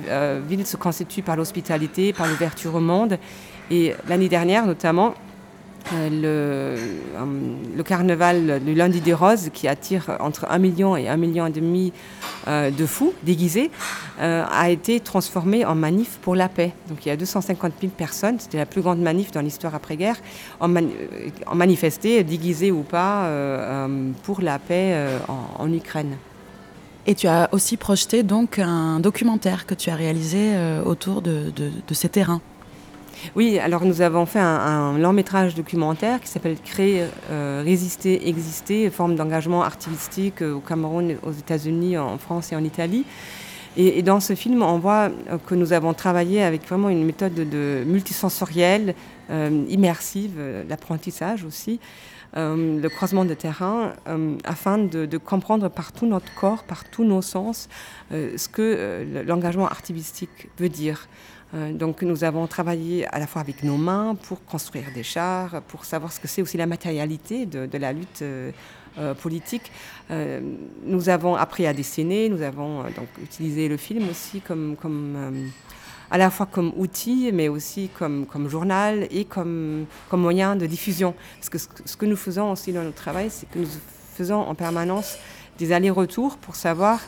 ville 0.48 0.66
se 0.66 0.76
constitue 0.76 1.22
par 1.22 1.36
l'hospitalité, 1.36 2.12
par 2.12 2.26
l'ouverture 2.26 2.74
au 2.74 2.80
monde. 2.80 3.16
Et 3.70 3.94
l'année 4.08 4.28
dernière, 4.28 4.66
notamment, 4.66 5.14
euh, 5.14 5.29
le, 5.92 6.76
le, 7.76 7.82
carnaval 7.82 8.60
du 8.64 8.74
lundi 8.74 9.00
des 9.00 9.14
roses 9.14 9.50
qui 9.52 9.68
attire 9.68 10.16
entre 10.20 10.46
1 10.48 10.58
million 10.58 10.96
et 10.96 11.08
1 11.08 11.16
million 11.16 11.46
et 11.46 11.50
demi 11.50 11.92
euh, 12.48 12.70
de 12.70 12.86
fous 12.86 13.12
déguisés 13.22 13.70
euh, 14.20 14.44
a 14.50 14.70
été 14.70 15.00
transformé 15.00 15.64
en 15.64 15.74
manif 15.74 16.18
pour 16.22 16.34
la 16.34 16.48
paix. 16.48 16.72
Donc 16.88 17.04
il 17.04 17.08
y 17.08 17.12
a 17.12 17.16
250 17.16 17.72
000 17.80 17.92
personnes, 17.96 18.38
c'était 18.38 18.58
la 18.58 18.66
plus 18.66 18.82
grande 18.82 19.00
manif 19.00 19.30
dans 19.30 19.40
l'histoire 19.40 19.74
après-guerre, 19.74 20.16
en, 20.60 20.74
en, 20.74 21.54
manifesté, 21.54 22.24
déguisées 22.24 22.70
ou 22.70 22.82
pas, 22.82 23.28
pour 24.22 24.40
la 24.40 24.58
paix 24.58 24.96
en, 25.58 25.72
Ukraine. 25.72 26.16
Et 27.06 27.14
tu 27.14 27.26
as 27.26 27.48
aussi 27.52 27.76
projeté 27.76 28.22
donc 28.22 28.58
un 28.58 29.00
documentaire 29.00 29.66
que 29.66 29.74
tu 29.74 29.90
as 29.90 29.94
réalisé 29.94 30.54
autour 30.84 31.22
de 31.22 31.52
ces 31.92 32.08
terrains. 32.08 32.40
Oui, 33.36 33.58
alors 33.58 33.84
nous 33.84 34.00
avons 34.00 34.26
fait 34.26 34.40
un, 34.40 34.98
long 34.98 35.12
métrage 35.12 35.54
documentaire 35.54 36.20
qui 36.20 36.28
s'appelle 36.28 36.56
Créer, 36.64 37.04
euh, 37.30 37.62
résister, 37.64 38.28
exister, 38.28 38.90
forme 38.90 39.14
d'engagement 39.14 39.62
artistique 39.62 40.42
au 40.42 40.60
Cameroun, 40.60 41.16
aux 41.22 41.32
États-Unis, 41.32 41.98
en 41.98 42.18
France 42.18 42.52
et 42.52 42.56
en 42.56 42.64
Italie. 42.64 43.04
Et, 43.76 44.02
dans 44.02 44.18
ce 44.18 44.34
film, 44.34 44.62
on 44.62 44.78
voit 44.78 45.10
euh, 45.30 45.38
que 45.46 45.54
nous 45.54 45.72
avons 45.72 45.94
travaillé 45.94 46.42
avec 46.42 46.66
vraiment 46.66 46.88
une 46.88 47.04
méthode 47.04 47.34
de, 47.34 47.84
multisensorielle, 47.86 48.94
euh, 49.30 49.64
immersive, 49.68 50.32
l'apprentissage 50.68 51.44
aussi, 51.44 51.78
le 52.36 52.86
croisement 52.88 53.24
de 53.24 53.34
terrain, 53.34 53.92
afin 54.44 54.78
de, 54.78 55.04
de, 55.04 55.18
comprendre 55.18 55.68
par 55.68 55.90
tout 55.90 56.06
notre 56.06 56.32
corps, 56.36 56.62
par 56.62 56.88
tous 56.88 57.02
nos 57.02 57.22
sens, 57.22 57.68
ce 58.12 58.48
que 58.48 59.04
l'engagement 59.26 59.66
artistique 59.66 60.48
veut 60.56 60.68
dire. 60.68 61.08
Euh, 61.54 61.72
donc 61.72 62.02
nous 62.02 62.24
avons 62.24 62.46
travaillé 62.46 63.06
à 63.08 63.18
la 63.18 63.26
fois 63.26 63.40
avec 63.40 63.62
nos 63.64 63.76
mains 63.76 64.14
pour 64.14 64.44
construire 64.44 64.86
des 64.94 65.02
chars, 65.02 65.62
pour 65.62 65.84
savoir 65.84 66.12
ce 66.12 66.20
que 66.20 66.28
c'est 66.28 66.42
aussi 66.42 66.56
la 66.56 66.66
matérialité 66.66 67.46
de, 67.46 67.78
la 67.78 67.92
lutte 67.92 68.22
euh, 68.22 68.52
euh, 68.98 69.14
politique. 69.14 69.70
nous 70.84 71.08
avons 71.08 71.36
appris 71.36 71.66
à 71.66 71.72
dessiner, 71.72 72.28
nous 72.28 72.42
avons 72.42 72.82
donc 72.84 73.08
utilisé 73.22 73.68
le 73.68 73.76
film 73.76 74.08
aussi 74.08 74.40
comme, 74.40 74.76
à 76.10 76.18
la 76.18 76.30
fois 76.30 76.46
comme 76.46 76.72
outil, 76.76 77.30
mais 77.32 77.48
aussi 77.48 77.88
comme, 77.96 78.26
journal 78.48 79.06
et 79.10 79.24
comme, 79.24 79.86
moyen 80.12 80.56
de 80.56 80.66
diffusion. 80.66 81.14
Ce, 81.40 81.96
que 81.96 82.06
nous 82.06 82.16
faisons 82.16 82.52
aussi 82.52 82.72
dans 82.72 82.82
notre 82.82 82.96
travail, 82.96 83.30
c'est 83.30 83.48
que 83.48 83.60
nous 83.60 83.68
faisons 84.14 84.40
en 84.40 84.54
permanence 84.56 85.18
des 85.58 85.72
allers-retours 85.72 86.36
pour 86.36 86.56
savoir, 86.56 87.00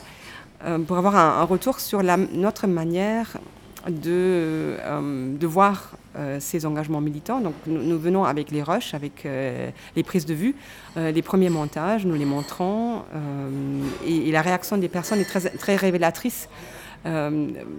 pour 0.87 0.97
avoir 0.97 1.17
un, 1.17 1.43
retour 1.43 1.81
sur 1.81 2.01
notre 2.01 2.67
manière 2.67 3.37
de, 3.89 4.77
euh, 4.79 5.37
de 5.37 5.47
voir 5.47 5.91
euh, 6.15 6.37
ces 6.39 6.65
engagements 6.65 7.01
militants. 7.01 7.39
Donc 7.41 7.53
nous, 7.65 7.99
venons 7.99 8.23
avec 8.23 8.51
les 8.51 8.63
rushs, 8.63 8.93
avec 8.93 9.25
euh, 9.25 9.69
les 9.95 10.03
prises 10.03 10.25
de 10.25 10.33
vue, 10.33 10.55
les 10.95 11.21
premiers 11.21 11.49
montages, 11.49 12.05
nous 12.05 12.15
les 12.15 12.25
montrons, 12.25 13.03
et, 14.05 14.31
la 14.31 14.41
réaction 14.41 14.77
des 14.77 14.89
personnes 14.89 15.19
est 15.19 15.25
très, 15.25 15.49
très 15.49 15.75
révélatrice. 15.75 16.47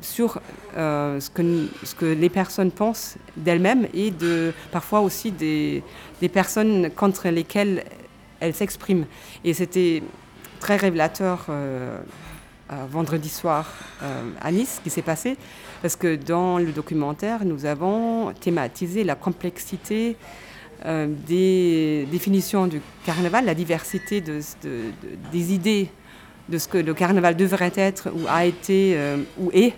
sur 0.03 0.41
ce, 0.77 1.31
que, 1.31 1.69
ce 1.83 1.95
que 1.95 2.05
les 2.05 2.29
personnes 2.29 2.71
pensent 2.71 3.17
d'elles-mêmes 3.37 3.87
et 3.95 4.11
de, 4.11 4.53
parfois 4.71 5.01
aussi 5.01 5.31
des, 5.31 5.83
des 6.21 6.29
personnes 6.29 6.91
contre 6.91 7.29
lesquelles 7.29 7.85
elles 8.41 8.55
s'expriment. 8.55 9.07
Et 9.45 9.55
c'était 9.55 10.03
très 10.61 10.77
révélateur 10.77 11.47
vendredi 12.91 13.29
soir 13.29 13.73
à 14.41 14.51
Nice, 14.51 14.77
ce 14.77 14.81
qui 14.81 14.91
s'est 14.91 15.03
passé, 15.03 15.37
parce 15.85 15.97
que 15.97 16.17
dans 16.17 16.57
le 16.57 16.73
documentaire, 16.73 17.45
nous 17.45 17.67
avons 17.67 18.33
thématisé 18.41 19.05
la 19.05 19.17
complexité 19.17 20.17
euh, 20.87 21.07
des 21.27 22.09
définitions 22.11 22.67
du 22.67 22.81
carnaval, 23.05 23.45
la 23.45 23.55
diversité 23.55 24.23
de, 24.23 24.41
des 25.31 25.53
idées 25.53 25.91
de 26.49 26.57
ce 26.57 26.69
que 26.69 26.79
le 26.79 26.95
carnaval 26.95 27.37
devrait 27.37 27.75
être 27.77 28.09
ou 28.15 28.21
a 28.31 28.47
été 28.47 28.95
euh, 28.97 29.19
ou 29.39 29.51
est, 29.53 29.75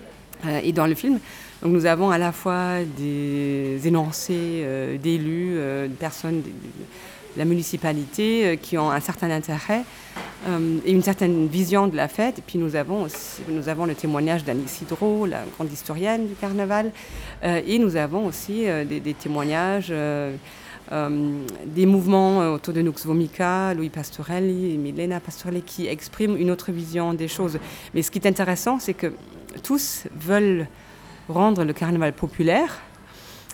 euh, 0.46 0.60
et 0.62 0.70
dans 0.70 0.86
le 0.86 0.94
film. 0.94 1.18
Donc 1.60 1.72
nous 1.72 1.86
avons 1.86 2.12
à 2.12 2.18
la 2.18 2.30
fois 2.30 2.84
des 2.96 3.80
énoncés 3.84 4.64
d'élus, 5.02 5.54
de 5.56 5.94
personnes 5.98 6.40
la 7.36 7.44
municipalité 7.44 8.58
qui 8.60 8.78
ont 8.78 8.90
un 8.90 9.00
certain 9.00 9.30
intérêt 9.30 9.82
et 10.84 10.92
une 10.92 11.02
certaine 11.02 11.48
vision 11.48 11.88
de 11.88 11.96
la 11.96 12.08
fête. 12.08 12.38
Et 12.38 12.42
puis 12.46 12.58
nous 12.58 12.76
avons, 12.76 13.06
nous 13.48 13.68
avons 13.68 13.84
le 13.86 13.94
témoignage 13.94 14.44
d'Annie 14.44 14.66
Hydro, 14.80 15.26
la 15.26 15.42
grande 15.56 15.72
historienne 15.72 16.28
du 16.28 16.34
carnaval, 16.34 16.92
et 17.42 17.78
nous 17.78 17.96
avons 17.96 18.26
aussi 18.26 18.66
des, 18.88 19.14
témoignages. 19.14 19.92
des 20.90 21.86
mouvements 21.86 22.52
autour 22.52 22.72
de 22.74 22.80
Nux 22.80 23.04
Vomica, 23.04 23.74
Louis 23.74 23.90
Pastorelli 23.90 24.78
Milena 24.78 25.18
Pastorelli 25.18 25.62
qui 25.62 25.88
expriment 25.88 26.36
une 26.36 26.50
autre 26.50 26.70
vision 26.70 27.12
des 27.12 27.28
choses. 27.28 27.58
Mais 27.92 28.02
ce 28.02 28.10
qui 28.10 28.20
est 28.20 28.28
intéressant, 28.28 28.78
c'est 28.78 28.94
que 28.94 29.12
tous 29.62 30.04
veulent 30.14 30.68
rendre 31.28 31.64
le 31.64 31.72
carnaval 31.72 32.12
populaire. 32.12 32.82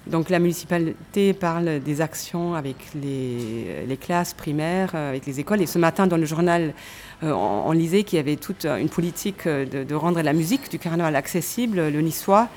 Donc 0.08 0.30
la 0.30 0.40
municipalité 0.40 1.32
parle 1.32 1.78
des 1.78 2.00
actions 2.00 2.54
avec 2.54 2.76
les, 2.94 3.96
classes 4.00 4.34
primaires, 4.34 4.90
euh, 4.94 5.10
avec 5.10 5.26
les 5.26 5.38
écoles. 5.38 5.62
Et 5.62 5.66
ce 5.66 5.78
matin, 5.78 6.08
dans 6.08 6.16
le 6.16 6.24
journal, 6.24 6.74
euh, 7.22 7.30
on, 7.30 7.70
lisait 7.70 8.02
qu'il 8.02 8.16
y 8.16 8.20
avait 8.20 8.34
toute 8.34 8.64
une 8.64 8.88
politique 8.88 9.46
euh, 9.46 9.84
de, 9.84 9.94
rendre 9.94 10.20
la 10.20 10.32
musique 10.32 10.68
du 10.70 10.80
carnaval 10.80 11.14
accessible, 11.14 11.88
le 11.88 12.00
niçois, 12.00 12.48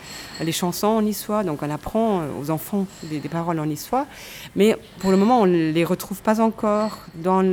les 0.42 0.52
chansons 0.52 0.88
en 0.88 1.02
niçois. 1.04 1.44
Donc 1.44 1.62
on 1.62 1.70
apprend 1.70 2.24
aux 2.42 2.50
enfants 2.50 2.88
des, 3.04 3.20
paroles 3.20 3.60
en 3.60 3.68
niçois. 3.68 4.08
Mais 4.56 4.76
pour 5.00 5.12
le 5.12 5.18
moment, 5.18 5.42
on 5.42 5.46
ne 5.46 5.72
les 5.72 5.86
retrouve 5.86 6.24
pas 6.24 6.42
encore 6.42 6.98
dans, 7.14 7.46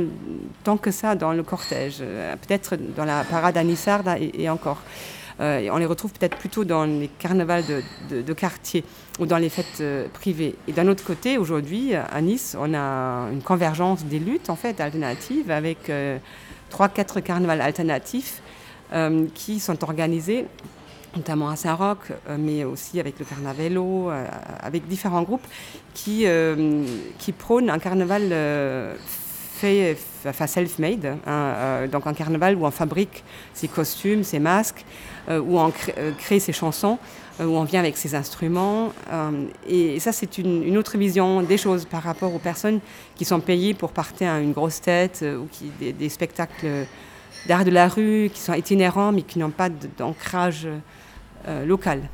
tant 0.63 0.77
que 0.77 0.89
ça 0.89 1.13
dans 1.13 1.33
le 1.33 1.43
cortège. 1.43 1.99
Peut-être 2.47 2.77
dans 2.95 3.05
la 3.05 3.23
parade 3.23 3.57
à 3.57 3.63
Nissarde 3.63 4.09
et 4.19 4.49
encore. 4.49 4.81
Euh, 5.39 5.67
on 5.71 5.77
les 5.77 5.85
retrouve 5.85 6.11
peut-être 6.13 6.37
plutôt 6.37 6.63
dans 6.63 6.85
les 6.85 7.07
carnavals 7.07 7.63
de, 8.09 8.33
quartier 8.33 8.83
ou 9.19 9.25
dans 9.25 9.37
les 9.37 9.49
fêtes 9.49 9.81
euh, 9.81 10.07
privées. 10.13 10.55
Et 10.67 10.73
d'un 10.73 10.87
autre 10.87 11.03
côté, 11.03 11.37
aujourd'hui, 11.37 11.95
à 11.95 12.21
Nice, 12.21 12.55
on 12.59 12.73
a 12.73 13.29
une 13.31 13.41
convergence 13.41 14.05
des 14.05 14.19
luttes 14.19 14.49
en 14.49 14.55
fait 14.55 14.79
alternatives 14.79 15.51
avec 15.51 15.89
euh, 15.89 16.17
trois, 16.69 16.89
quatre 16.89 17.19
carnavals 17.19 17.61
alternatifs 17.61 18.41
qui 19.33 19.59
sont 19.59 19.83
organisés 19.83 20.45
notamment 21.15 21.49
à 21.49 21.55
Saint-Roch, 21.55 22.11
mais 22.37 22.63
aussi 22.63 22.99
avec 22.99 23.17
le 23.17 23.25
Carnavello, 23.25 24.11
avec 24.59 24.87
différents 24.87 25.23
groupes 25.23 25.47
qui, 25.95 26.27
qui 27.17 27.31
prônent 27.31 27.71
un 27.71 27.79
carnaval 27.79 28.31
fait, 28.99 29.97
enfin 30.25 30.47
self-made, 30.47 31.17
hein, 31.25 31.87
donc 31.91 32.07
un 32.07 32.13
carnaval 32.13 32.55
où 32.55 32.65
on 32.65 32.71
fabrique 32.71 33.23
ses 33.53 33.67
costumes, 33.67 34.23
ses 34.23 34.39
masques, 34.39 34.85
euh, 35.29 35.39
où 35.39 35.57
on 35.57 35.71
euh, 35.97 36.11
crée, 36.17 36.41
ses 36.41 36.51
chansons, 36.51 36.97
euh, 37.39 37.45
où 37.45 37.55
on 37.55 37.63
vient 37.63 37.79
avec 37.79 37.95
ses 37.95 38.13
instruments. 38.13 38.91
et 39.67 39.99
ça, 39.99 40.11
c'est 40.11 40.37
une, 40.37 40.77
autre 40.77 40.97
vision 40.97 41.41
des 41.41 41.57
choses 41.57 41.85
par 41.85 42.03
rapport 42.03 42.33
aux 42.35 42.39
personnes 42.39 42.81
qui 43.15 43.23
sont 43.23 43.39
payées 43.39 43.73
pour 43.73 43.91
partir 43.91 44.31
à 44.31 44.39
une 44.39 44.51
grosse 44.51 44.81
tête 44.81 45.23
ou 45.23 45.47
qui, 45.49 45.93
des, 45.93 46.09
spectacles 46.09 46.85
d'art 47.47 47.63
de 47.63 47.71
la 47.71 47.87
rue 47.87 48.29
qui 48.33 48.41
sont 48.41 48.53
itinérants 48.53 49.11
mais 49.11 49.21
qui 49.21 49.39
n'ont 49.39 49.49
pas 49.49 49.69
d'ancrage 49.69 50.67
local. 51.65 52.09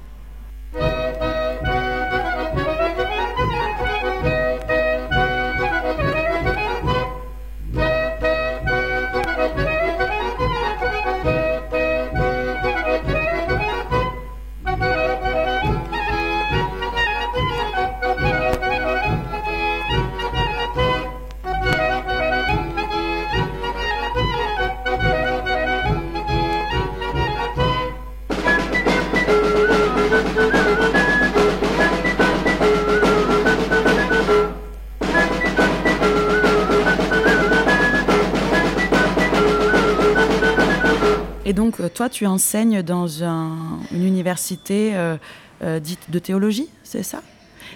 Toi, 42.00 42.08
tu 42.08 42.26
enseignes 42.26 42.82
dans 42.82 43.08
une 43.24 43.82
université 43.91 44.95
euh, 44.95 45.18
euh, 45.62 45.82
dite 45.82 46.10
de 46.10 46.18
théologie, 46.18 46.70
c'est 46.82 47.04
ça? 47.04 47.22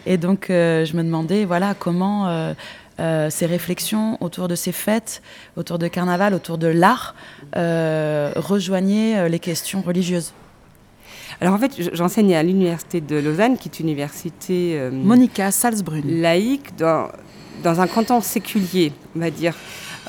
Et 0.05 0.15
donc, 0.15 0.45
je 0.47 0.95
me 0.95 1.03
demandais, 1.03 1.43
voilà, 1.43 1.73
comment 1.73 2.53
ces 2.97 3.45
réflexions 3.45 4.17
autour 4.21 4.47
de 4.47 4.55
ces 4.55 4.71
fêtes, 4.71 5.21
autour 5.57 5.77
de 5.77 5.89
carnaval, 5.89 6.33
autour 6.33 6.57
de 6.57 6.67
l'art, 6.67 7.15
rejoignaient 7.53 9.27
les 9.27 9.39
questions 9.39 9.81
religieuses. 9.81 10.31
Alors 11.41 11.53
en 11.53 11.57
fait, 11.57 11.73
j'enseigne 11.93 12.33
à 12.33 12.43
l'université 12.43 13.01
de 13.01 13.17
Lausanne, 13.17 13.57
qui 13.57 13.67
est 13.67 13.79
une 13.81 13.87
université 13.87 14.89
Monica 14.89 15.51
Salzbrunn, 15.51 16.21
laïque 16.21 16.77
dans, 16.77 17.09
dans 17.61 17.81
un 17.81 17.87
canton 17.87 18.21
séculier, 18.21 18.93
on 19.17 19.19
va 19.19 19.29
dire. 19.29 19.53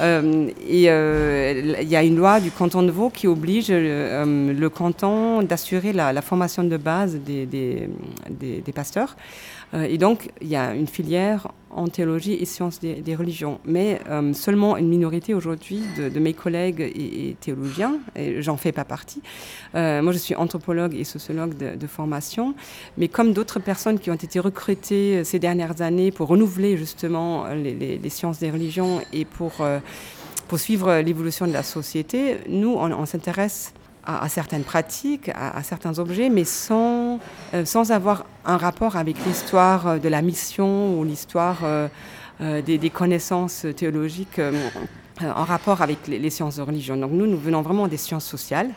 Euh, 0.00 0.48
et 0.68 0.90
euh, 0.90 1.76
il 1.80 1.88
y 1.88 1.96
a 1.96 2.02
une 2.02 2.16
loi 2.16 2.40
du 2.40 2.50
canton 2.50 2.82
de 2.82 2.90
Vaud 2.90 3.10
qui 3.10 3.28
oblige 3.28 3.68
euh, 3.70 4.52
le 4.52 4.68
canton 4.70 5.42
d'assurer 5.42 5.92
la, 5.92 6.20
formation 6.22 6.64
de 6.64 6.76
base 6.76 7.16
des, 7.16 7.46
des, 7.46 7.88
des 8.28 8.72
pasteurs. 8.72 9.16
Et 9.74 9.98
donc, 9.98 10.30
il 10.40 10.48
y 10.48 10.56
a 10.56 10.74
une 10.74 10.86
filière 10.86 11.48
en 11.74 11.88
théologie 11.88 12.34
et 12.34 12.44
sciences 12.44 12.80
des, 12.80 13.14
religions. 13.14 13.60
Mais 13.64 14.00
euh, 14.08 14.32
seulement 14.32 14.76
une 14.76 14.88
minorité 14.88 15.34
aujourd'hui 15.34 15.82
de, 15.98 16.18
mes 16.18 16.32
collègues 16.32 16.80
est, 16.80 17.38
théologien, 17.40 17.98
et 18.16 18.40
j'en 18.42 18.56
fais 18.56 18.72
pas 18.72 18.84
partie. 18.84 19.20
Euh, 19.74 20.00
moi, 20.02 20.12
je 20.12 20.18
suis 20.18 20.34
anthropologue 20.34 20.94
et 20.94 21.04
sociologue 21.04 21.56
de, 21.56 21.86
formation, 21.86 22.54
mais 22.96 23.08
comme 23.08 23.32
d'autres 23.32 23.60
personnes 23.60 23.98
qui 23.98 24.10
ont 24.10 24.14
été 24.14 24.40
recrutées 24.40 25.18
euh, 25.18 25.24
ces 25.24 25.38
dernières 25.38 25.82
années 25.82 26.10
pour 26.10 26.28
renouveler 26.28 26.76
justement 26.76 27.46
les, 27.48 28.00
sciences 28.08 28.38
des 28.38 28.50
religions 28.50 29.00
et 29.12 29.24
pour, 29.24 29.52
pour 30.48 30.58
suivre 30.58 31.00
l'évolution 31.00 31.46
de 31.46 31.52
la 31.52 31.62
société, 31.62 32.38
nous, 32.48 32.74
on 32.74 33.06
s'intéresse 33.06 33.72
à, 34.06 34.28
certaines 34.28 34.64
pratiques, 34.64 35.30
à, 35.34 35.62
certains 35.62 35.98
objets, 35.98 36.28
mais 36.28 36.44
sans, 36.44 37.18
euh, 37.54 37.64
sans 37.64 37.90
avoir 37.92 38.26
un 38.44 38.56
rapport 38.56 38.96
avec 38.96 39.16
l'histoire 39.26 39.86
euh, 39.86 39.98
de 39.98 40.08
la 40.08 40.22
mission 40.22 40.98
ou 40.98 41.04
l'histoire 41.04 41.60
euh, 41.62 41.88
des, 42.62 42.90
connaissances 42.90 43.66
théologiques 43.76 44.40
en 45.20 45.44
rapport 45.44 45.82
avec 45.82 46.06
les, 46.08 46.30
sciences 46.30 46.56
de 46.56 46.62
religion. 46.62 46.96
Donc 46.96 47.12
nous, 47.12 47.26
nous 47.26 47.38
venons 47.38 47.62
vraiment 47.62 47.86
des 47.86 47.96
sciences 47.96 48.26
sociales. 48.26 48.70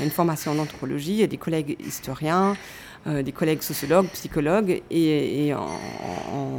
Une 0.00 0.10
formation 0.10 0.52
en 0.52 0.58
anthropologie, 0.58 1.22
et 1.22 1.28
des 1.28 1.36
collègues 1.36 1.76
historiens, 1.86 2.56
des 3.06 3.30
collègues 3.30 3.62
sociologues, 3.62 4.08
psychologues, 4.08 4.82
et, 4.90 5.54
on, 5.54 6.53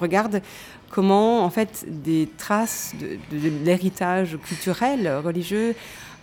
regarde 0.00 0.42
comment 0.90 1.44
en 1.44 1.50
fait 1.50 1.84
des 1.88 2.28
traces 2.36 2.94
de 3.30 3.48
l'héritage 3.64 4.38
culturel, 4.44 5.10
religieux, 5.24 5.74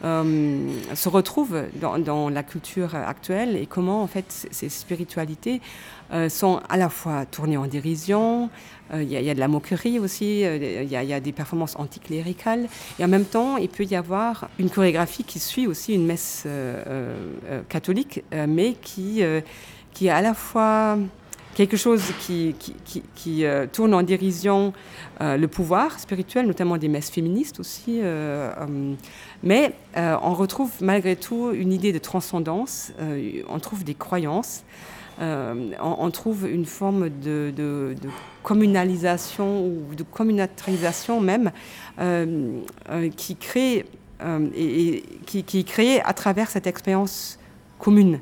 euh, 0.04 0.70
se 0.94 1.10
retrouvent 1.10 1.64
dans, 1.82 2.30
la 2.30 2.44
culture 2.44 2.94
actuelle 2.94 3.56
et 3.56 3.66
comment 3.66 4.04
en 4.04 4.08
fait 4.08 4.48
ces 4.52 4.70
spiritualités 4.70 5.60
euh, 6.14 6.30
sont 6.30 6.62
à 6.70 6.78
la 6.78 6.90
fois 6.90 7.26
tournées 7.26 7.58
en 7.58 7.66
dérision, 7.66 8.52
euh, 8.94 9.02
il 9.02 9.10
y, 9.10 9.30
a 9.30 9.34
de 9.34 9.40
la 9.40 9.48
moquerie 9.48 9.98
aussi, 9.98 10.42
il 10.42 10.88
y, 10.88 10.96
a 10.96 11.20
des 11.20 11.32
performances 11.32 11.76
anticléricales 11.78 12.68
et 13.00 13.06
en 13.06 13.08
même 13.08 13.26
temps 13.26 13.58
il 13.58 13.70
peut 13.70 13.86
y 13.86 13.96
avoir 13.96 14.50
une 14.60 14.70
chorégraphie 14.70 15.24
qui 15.24 15.40
suit 15.40 15.66
aussi 15.66 15.96
une 15.96 16.06
messe 16.06 16.46
catholique 17.68 18.24
mais 18.48 18.74
qui, 18.74 19.24
qui 19.94 20.08
est 20.08 20.12
à 20.12 20.22
la 20.22 20.36
fois 20.36 21.00
quelque 21.58 21.76
chose 21.76 22.04
qui, 22.20 22.54
euh, 23.44 23.66
tourne 23.66 23.96
en 23.96 24.04
dérision 24.04 24.74
euh, 25.22 25.38
le 25.38 25.48
pouvoir 25.48 26.00
spirituel, 26.00 26.46
notamment 26.46 26.78
des 26.78 26.88
messes 26.88 27.10
féministes 27.10 27.60
aussi. 27.60 28.00
Euh, 28.04 28.54
mais 29.42 29.74
on 29.96 30.36
retrouve 30.36 30.72
malgré 30.82 31.16
tout 31.16 31.52
une 31.52 31.74
idée 31.74 31.92
de 31.92 31.98
transcendance, 31.98 32.92
on 33.50 33.60
trouve 33.60 33.84
des 33.84 33.96
croyances, 33.96 34.64
on, 35.20 36.12
trouve 36.12 36.48
une 36.48 36.66
forme 36.66 37.10
de, 37.10 37.96
communalisation 38.44 39.66
ou 39.66 39.96
de 39.96 40.04
communautarisation 40.04 41.20
même 41.22 41.52
qui 43.16 43.36
crée 43.36 43.86
et, 44.56 45.04
qui 45.26 45.60
est 45.60 45.68
créée 45.68 46.02
à 46.02 46.14
travers 46.14 46.50
cette 46.50 46.68
expérience 46.68 47.40
commune 47.80 48.20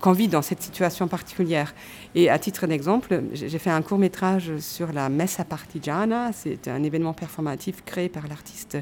qu'on 0.00 0.12
vit 0.12 0.28
dans 0.28 0.42
cette 0.42 0.62
situation 0.62 1.06
particulière. 1.06 1.74
Et 2.14 2.28
à 2.28 2.38
titre 2.38 2.66
d'exemple, 2.66 3.22
j'ai 3.32 3.58
fait 3.58 3.70
un 3.70 3.82
court 3.82 3.98
métrage 3.98 4.56
sur 4.58 4.92
la 4.92 5.08
Messa 5.08 5.44
Partigiana. 5.44 6.30
C'est 6.32 6.66
un 6.68 6.82
événement 6.82 7.12
performatif 7.12 7.84
créé 7.84 8.08
par 8.08 8.26
l'artiste 8.26 8.78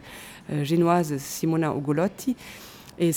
euh, 0.51 0.65
génoise 0.65 1.17
Simona 1.19 1.75
Ugolotti. 1.77 2.37
Et 2.99 3.11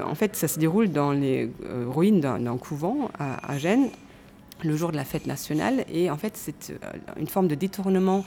en 0.00 0.14
fait, 0.14 0.34
ça 0.34 0.48
se 0.48 0.58
déroule 0.58 0.90
dans 0.90 1.12
les 1.12 1.50
euh, 1.64 1.84
ruines 1.88 2.20
d'un 2.20 2.56
couvent 2.56 3.10
à, 3.18 3.58
Gênes, 3.58 3.90
le 4.64 4.76
jour 4.76 4.90
de 4.90 4.96
la 4.96 5.04
fête 5.04 5.26
nationale. 5.26 5.84
Et 5.92 6.10
en 6.10 6.16
fait, 6.16 6.36
c'est 6.36 6.70
euh, 6.70 6.76
une 7.18 7.28
forme 7.28 7.46
de 7.46 7.54
détournement 7.54 8.24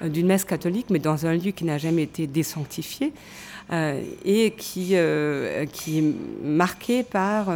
d'une 0.00 0.28
messe 0.28 0.44
catholique, 0.44 0.86
mais 0.90 1.00
dans 1.00 1.26
un 1.26 1.34
lieu 1.34 1.50
qui 1.50 1.64
n'a 1.64 1.76
jamais 1.76 2.04
été 2.04 2.28
désanctifié 2.28 3.12
et 4.24 4.52
qui 4.52 4.94
est 4.94 6.14
marqué 6.44 7.02
par 7.02 7.48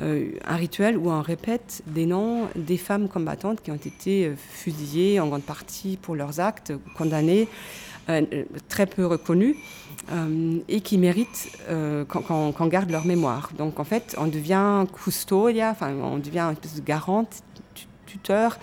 un 0.00 0.56
rituel 0.56 0.98
où 0.98 1.10
on 1.10 1.22
répète 1.22 1.82
des 1.86 2.04
noms 2.04 2.48
des 2.56 2.76
femmes 2.76 3.08
combattantes 3.08 3.60
qui 3.62 3.70
ont 3.70 3.76
été 3.76 4.32
fusillées 4.36 5.20
en 5.20 5.28
grande 5.28 5.44
partie 5.44 5.96
pour 5.96 6.16
leurs 6.16 6.40
actes, 6.40 6.72
condamnées, 6.96 7.48
très 8.68 8.86
peu 8.86 9.06
reconnues. 9.06 9.56
Euh, 10.12 10.58
et 10.68 10.82
qui 10.82 10.98
méritent 10.98 11.48
euh, 11.70 12.04
qu'on 12.04 12.66
garde 12.66 12.90
leur 12.90 13.06
mémoire. 13.06 13.50
Donc 13.56 13.80
en 13.80 13.84
fait, 13.84 14.14
on 14.18 14.26
devient 14.26 14.84
custodia, 14.92 15.70
enfin 15.70 15.94
on 15.94 16.18
devient 16.18 16.40
un 16.40 16.50
espèce 16.50 16.74
de 16.74 16.82
garante, 16.82 17.42
tuteur 18.04 18.58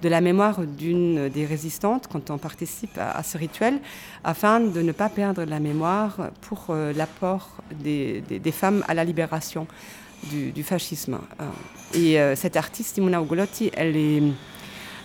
de 0.00 0.08
la 0.08 0.22
mémoire 0.22 0.60
d'une 0.60 1.28
des 1.28 1.44
résistantes 1.44 2.06
quand 2.10 2.30
on 2.30 2.38
participe 2.38 2.96
à, 2.98 3.22
ce 3.22 3.36
rituel, 3.36 3.78
afin 4.24 4.58
de 4.60 4.80
ne 4.80 4.92
pas 4.92 5.10
perdre 5.10 5.44
la 5.44 5.60
mémoire 5.60 6.30
pour 6.40 6.68
euh, 6.70 6.94
l'apport 6.94 7.50
des, 7.72 8.22
femmes 8.50 8.82
à 8.88 8.94
la 8.94 9.04
libération 9.04 9.66
du, 10.30 10.62
fascisme. 10.62 11.18
Et 11.94 12.18
cette 12.34 12.56
artiste, 12.56 12.94
Simona 12.94 13.20
Ugolotti, 13.20 13.70
elle 13.74 13.96
est, 13.96 14.22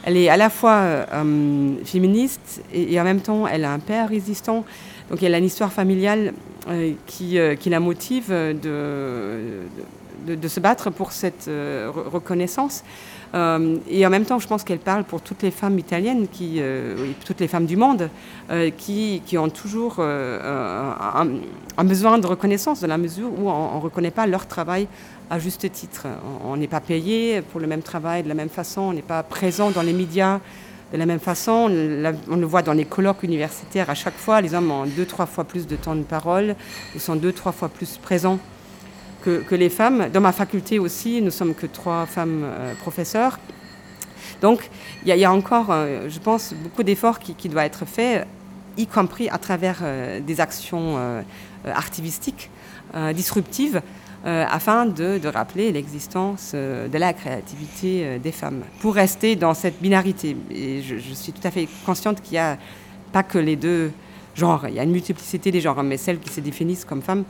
elle 0.04 0.18
est 0.18 0.30
à 0.30 0.38
la 0.38 0.50
fois 0.50 1.06
féministe 1.86 2.64
et, 2.74 3.00
en 3.00 3.04
même 3.04 3.22
temps, 3.22 3.48
elle 3.48 3.66
a 3.66 3.72
un 3.72 3.80
père 3.80 4.10
résistant. 4.10 4.66
Donc 5.12 5.22
y 5.22 5.34
a 5.34 5.38
une 5.38 5.46
histoire 5.46 5.74
familiale 5.74 6.34
euh, 6.70 6.94
qui, 7.06 7.38
euh, 7.38 7.56
qui, 7.56 7.70
la 7.70 7.82
motive 7.82 8.30
de, 8.30 9.66
de, 10.26 10.48
se 10.48 10.62
battre 10.62 10.90
pour 10.90 11.12
cette 11.12 11.50
euh, 13.34 13.78
et 13.90 14.06
en 14.06 14.10
même 14.10 14.26
temps, 14.26 14.40
je 14.40 14.48
pense 14.48 14.64
qu'elle 14.64 14.80
parle 14.80 15.04
pour 15.04 15.22
toutes 15.22 15.42
les 15.44 15.52
femmes 15.52 15.80
italiennes, 15.80 16.28
qui, 16.28 16.62
toutes 17.26 17.40
les 17.40 17.48
femmes 17.48 17.66
du 17.66 17.78
monde, 17.78 18.10
qui, 18.78 19.22
qui, 19.26 19.38
ont 19.38 19.50
toujours 19.50 20.00
un, 20.00 21.84
besoin 21.84 22.18
de 22.18 22.28
reconnaissance, 22.28 22.82
dans 22.82 22.88
la 22.88 22.98
mesure 22.98 23.30
où 23.38 23.50
on 23.50 23.78
ne 23.78 23.82
reconnaît 23.82 24.12
pas 24.12 24.28
leur 24.28 24.48
travail 24.48 24.88
à 25.30 25.40
juste 25.40 25.72
titre. 25.72 26.08
On 26.44 26.58
n'est 26.58 26.68
pas 26.68 26.82
payé 26.82 27.42
pour 27.42 27.62
le 27.62 27.68
même 27.68 27.82
travail 27.82 28.24
de 28.24 28.28
la 28.28 28.36
même 28.36 28.50
façon, 28.50 28.82
on 28.82 28.94
n'est 28.94 29.02
pas 29.02 29.24
présent 29.24 29.72
dans 29.72 29.82
les 29.82 29.94
médias 29.94 30.40
de 30.92 30.98
la 30.98 31.06
même 31.06 31.20
façon, 31.20 31.70
on, 32.30 32.36
le 32.36 32.46
voit 32.46 32.62
dans 32.62 32.74
les 32.74 32.86
colloques 32.86 33.24
universitaires, 33.24 33.90
à 33.90 33.96
chaque 33.96 34.18
fois, 34.18 34.42
les 34.42 34.54
hommes 34.54 34.72
ont 34.72 34.86
deux, 34.86 35.06
trois 35.06 35.26
fois 35.26 35.46
plus 35.46 35.66
de 35.66 35.76
temps 35.76 35.96
de 35.96 36.04
parole, 36.04 36.56
ils 36.94 37.02
sont 37.02 37.16
deux, 37.16 37.32
trois 37.32 37.52
fois 37.52 37.70
plus 37.70 37.98
présents 37.98 38.40
que, 39.22 39.56
les 39.56 39.70
femmes. 39.70 40.10
Dans 40.12 40.22
ma 40.22 40.32
faculté 40.32 40.80
aussi, 40.80 41.22
nous 41.22 41.32
sommes 41.32 41.54
que 41.56 41.66
trois 41.66 42.06
femmes 42.06 42.44
euh, 42.44 42.74
professeurs. 42.76 43.40
Donc, 44.42 44.70
il 45.06 45.16
y, 45.16 45.24
a 45.26 45.32
encore, 45.32 45.68
euh, 45.70 46.10
je 46.10 46.20
pense, 46.20 46.54
beaucoup 46.54 46.84
d'efforts 46.84 47.20
qui, 47.20 47.36
qui 47.36 47.48
doivent 47.48 47.66
être 47.66 47.86
faits, 47.86 48.28
y 48.78 48.88
compris 48.88 49.30
à 49.30 49.38
travers 49.38 49.80
euh, 49.84 50.20
des 50.20 50.42
actions 50.42 50.98
artivistiques, 51.66 52.50
disruptives, 53.14 53.82
euh, 54.24 54.46
afin 54.48 54.86
de, 54.86 55.20
rappeler 55.28 55.72
l'existence 55.72 56.52
euh, 56.54 56.88
de 56.88 56.96
la 57.00 57.12
créativité 57.12 58.04
euh, 58.06 58.20
des 58.20 58.32
femmes, 58.32 58.62
pour 58.80 58.94
rester 58.94 59.36
dans 59.36 59.56
cette 59.56 59.82
binarité. 59.82 60.38
Et 60.52 60.84
je, 60.84 60.98
suis 61.16 61.32
tout 61.32 61.42
à 61.44 61.50
fait 61.50 61.68
consciente 61.88 62.22
qu'il 62.22 62.34
n'y 62.34 62.38
a 62.38 62.60
pas 63.12 63.24
que 63.24 63.40
les 63.40 63.56
deux 63.56 63.92
genres, 64.36 64.68
il 64.68 64.76
y 64.76 64.80
a 64.80 64.84
une 64.84 64.92
multiplicité 64.92 65.50
des 65.50 65.60
genres, 65.60 65.82
mais 65.82 65.98
celles 65.98 66.20
qui 66.20 66.30
se 66.30 66.40
définissent 66.40 66.86
comme 66.86 67.02
femmes 67.02 67.24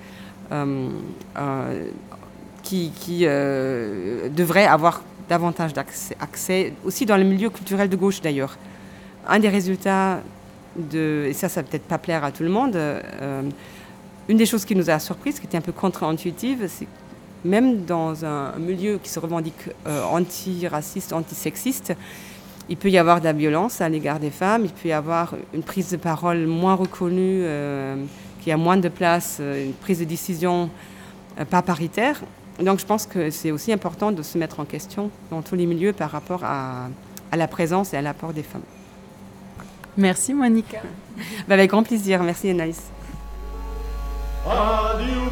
qui, 2.64 2.92
qui 2.92 3.20
devraient 3.26 4.68
avoir 4.68 5.04
davantage 5.30 5.74
d'accès, 5.74 6.74
aussi 6.86 7.06
dans 7.06 7.18
le 7.18 7.24
milieu 7.24 7.50
culturel 7.50 7.90
de 7.90 7.96
gauche 7.96 8.22
d'ailleurs. 8.22 8.58
Un 9.28 9.40
des 9.40 9.50
résultats 9.50 10.20
de, 10.76 11.26
et 11.28 11.34
ça, 11.34 11.48
ça 11.50 11.62
va 11.62 11.68
peut-être 11.68 11.88
pas 11.88 11.98
plaire 11.98 12.24
à 12.24 12.32
tout 12.32 12.44
le 12.44 12.50
monde, 12.50 12.78
une 14.30 14.38
des 14.38 14.46
choses 14.46 14.66
qui 14.66 14.76
nous 14.76 14.90
a 14.90 15.00
surpris, 15.00 15.34
qui 15.34 15.46
était 15.46 15.58
un 15.58 15.62
peu 15.62 15.72
contre-intuitive, 15.72 16.68
c'est 16.68 16.88
même 17.44 17.86
dans 17.86 18.24
un 18.24 18.58
milieu 18.58 19.00
qui 19.02 19.10
se 19.10 19.20
revendique 19.20 19.70
euh, 19.88 20.04
anti-raciste, 20.04 21.14
anti-sexiste, 21.14 21.94
il 22.70 22.78
peut 22.78 22.90
y 22.90 22.98
avoir 22.98 23.20
de 23.20 23.26
la 23.26 23.34
violence 23.34 23.82
à 23.82 23.90
l'égard 23.90 24.20
des 24.20 24.30
femmes, 24.30 24.66
il 24.66 24.72
peut 24.72 24.90
y 24.90 24.94
avoir 24.94 25.36
une 25.54 25.64
prise 25.64 25.90
de 25.90 25.98
parole 25.98 26.46
moins 26.46 26.76
reconnue, 26.76 27.42
euh, 27.44 27.96
qui 28.42 28.52
a 28.52 28.58
moins 28.58 28.78
de 28.78 28.90
place, 28.90 29.38
euh, 29.40 29.66
une 29.68 29.74
prise 29.74 30.00
de 30.00 30.06
décision 30.06 30.70
pas 31.50 31.62
paritaire. 31.62 32.20
Donc 32.60 32.80
je 32.80 32.86
pense 32.86 33.06
que 33.06 33.30
c'est 33.30 33.52
aussi 33.52 33.72
important 33.72 34.12
de 34.12 34.22
se 34.22 34.38
mettre 34.38 34.60
en 34.60 34.66
question 34.66 35.10
dans 35.30 35.42
tous 35.42 35.56
les 35.56 35.66
milieux 35.66 35.94
par 35.94 36.12
rapport 36.12 36.44
à, 36.44 36.90
la 37.34 37.48
présence 37.48 37.94
et 37.94 37.98
à 37.98 38.02
l'apport 38.02 38.34
des 38.34 38.44
femmes. 38.44 38.62
Merci 39.98 40.34
Monica. 40.34 40.82
Bah, 41.48 41.56
avec 41.56 41.70
grand 41.70 41.84
plaisir. 41.84 42.24
Merci 42.24 42.50
Anaïs. 42.50 42.82
Adieu, 44.48 45.30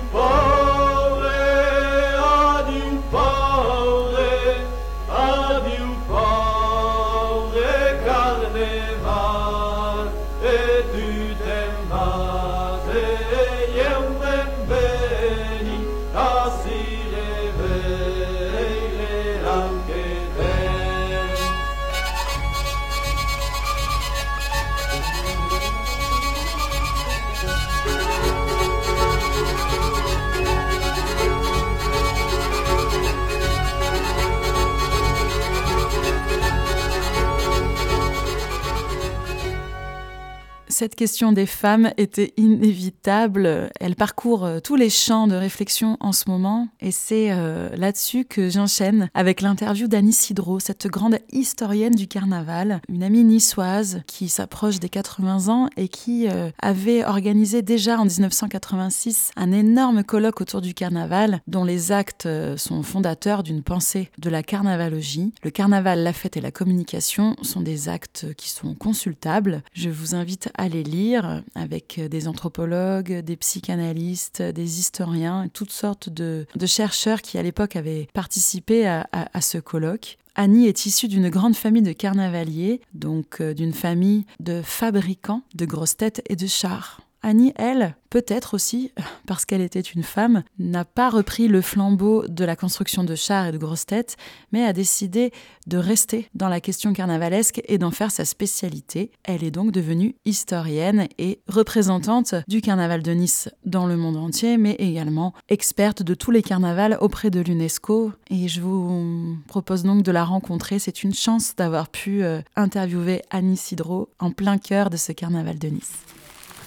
cette 40.79 40.95
question 40.95 41.33
des 41.33 41.45
femmes 41.45 41.91
était 41.97 42.33
inévitable. 42.37 43.69
Elle 43.81 43.97
parcourt 43.97 44.45
euh, 44.45 44.59
tous 44.61 44.77
les 44.77 44.89
champs 44.89 45.27
de 45.27 45.35
réflexion 45.35 45.97
en 45.99 46.13
ce 46.13 46.29
moment. 46.29 46.69
Et 46.79 46.91
c'est 46.91 47.31
euh, 47.31 47.67
là-dessus 47.75 48.23
que 48.23 48.49
j'enchaîne 48.49 49.09
avec 49.13 49.41
l'interview 49.41 49.89
d'Annie 49.89 50.13
Sidro, 50.13 50.61
cette 50.61 50.87
grande 50.87 51.19
historienne 51.33 51.95
du 51.95 52.07
carnaval, 52.07 52.79
une 52.87 53.03
amie 53.03 53.25
niçoise 53.25 54.03
qui 54.07 54.29
s'approche 54.29 54.79
des 54.79 54.87
80 54.87 55.49
ans 55.49 55.67
et 55.75 55.89
qui 55.89 56.29
euh, 56.29 56.49
avait 56.61 57.03
organisé 57.03 57.61
déjà 57.61 57.99
en 57.99 58.05
1986 58.05 59.31
un 59.35 59.51
énorme 59.51 60.05
colloque 60.05 60.39
autour 60.39 60.61
du 60.61 60.73
carnaval 60.73 61.41
dont 61.47 61.65
les 61.65 61.91
actes 61.91 62.29
sont 62.55 62.83
fondateurs 62.83 63.43
d'une 63.43 63.63
pensée 63.63 64.11
de 64.17 64.29
la 64.29 64.43
carnavalogie. 64.43 65.33
Le 65.43 65.49
carnaval, 65.49 66.03
la 66.03 66.13
fête 66.13 66.37
et 66.37 66.41
la 66.41 66.51
communication 66.51 67.35
sont 67.41 67.59
des 67.59 67.89
actes 67.89 68.27
qui 68.37 68.49
sont 68.49 68.75
consultables. 68.75 69.61
Je 69.73 69.89
vous 69.89 70.15
invite 70.15 70.49
à 70.57 70.68
les 70.69 70.83
lire 70.83 71.43
avec 71.55 71.99
des 71.99 72.27
anthropologues, 72.27 73.19
des 73.19 73.35
psychanalystes, 73.35 74.41
des 74.41 74.79
historiens, 74.79 75.47
toutes 75.53 75.71
sortes 75.71 76.09
de, 76.09 76.45
chercheurs 76.65 77.21
qui 77.21 77.37
à 77.37 77.43
l'époque 77.43 77.75
avaient 77.75 78.07
participé 78.13 78.87
à, 78.87 79.07
à 79.11 79.41
ce 79.41 79.57
colloque. 79.57 80.17
Annie 80.35 80.67
est 80.67 80.85
issue 80.85 81.09
d'une 81.09 81.29
grande 81.29 81.55
famille 81.55 81.81
de 81.81 81.91
carnavaliers, 81.91 82.79
donc 82.93 83.41
euh, 83.41 83.53
d'une 83.53 83.73
famille 83.73 84.25
de 84.39 84.61
fabricants 84.61 85.41
de 85.53 85.65
grosses 85.65 85.97
têtes 85.97 86.21
et 86.29 86.37
de 86.37 86.47
chars. 86.47 87.01
Annie, 87.21 87.51
elle, 87.57 87.95
peut-être 88.09 88.53
aussi, 88.53 88.91
parce 89.27 89.45
qu'elle 89.45 89.61
était 89.61 89.79
une 89.79 90.03
femme, 90.03 90.43
n'a 90.57 90.85
pas 90.85 91.09
repris 91.09 91.47
le 91.47 91.61
flambeau 91.61 92.25
de 92.27 92.45
la 92.45 92.55
construction 92.55 93.03
de 93.03 93.15
chars 93.15 93.47
et 93.47 93.51
de 93.51 93.57
grosses 93.57 93.85
têtes, 93.85 94.15
mais 94.51 94.63
a 94.63 94.73
décidé 94.73 95.31
de 95.67 95.77
rester 95.77 96.29
dans 96.33 96.47
la 96.47 96.61
question 96.61 96.93
carnavalesque 96.93 97.61
et 97.67 97.77
d'en 97.77 97.91
faire 97.91 98.11
sa 98.11 98.23
spécialité. 98.23 99.11
Elle 99.23 99.43
est 99.43 99.51
donc 99.51 99.71
devenue 99.71 100.15
historienne 100.25 101.07
et 101.17 101.41
représentante 101.47 102.35
du 102.47 102.61
carnaval 102.61 103.03
de 103.03 103.11
Nice 103.11 103.49
dans 103.65 103.85
le 103.85 103.97
monde 103.97 104.17
entier, 104.17 104.57
mais 104.57 104.75
également 104.79 105.33
experte 105.49 106.01
de 106.01 106.13
tous 106.13 106.31
les 106.31 106.41
carnavals 106.41 106.97
auprès 107.01 107.29
de 107.29 107.41
l'UNESCO. 107.41 108.13
Et 108.29 108.47
je 108.47 108.61
vous 108.61 109.37
propose 109.47 109.83
donc 109.83 110.03
de 110.03 110.11
la 110.11 110.23
rencontrer. 110.23 110.79
C'est 110.79 111.03
une 111.03 111.13
chance 111.13 111.55
d'avoir 111.55 111.89
pu 111.89 112.23
euh, 112.23 112.41
interviewer 112.55 113.21
Annie 113.29 113.57
Sidro 113.57 114.09
en 114.19 114.31
plein 114.31 114.57
cœur 114.57 114.89
de 114.89 114.97
ce 114.97 115.11
carnaval 115.11 115.59
de 115.59 115.67
Nice. 115.67 115.91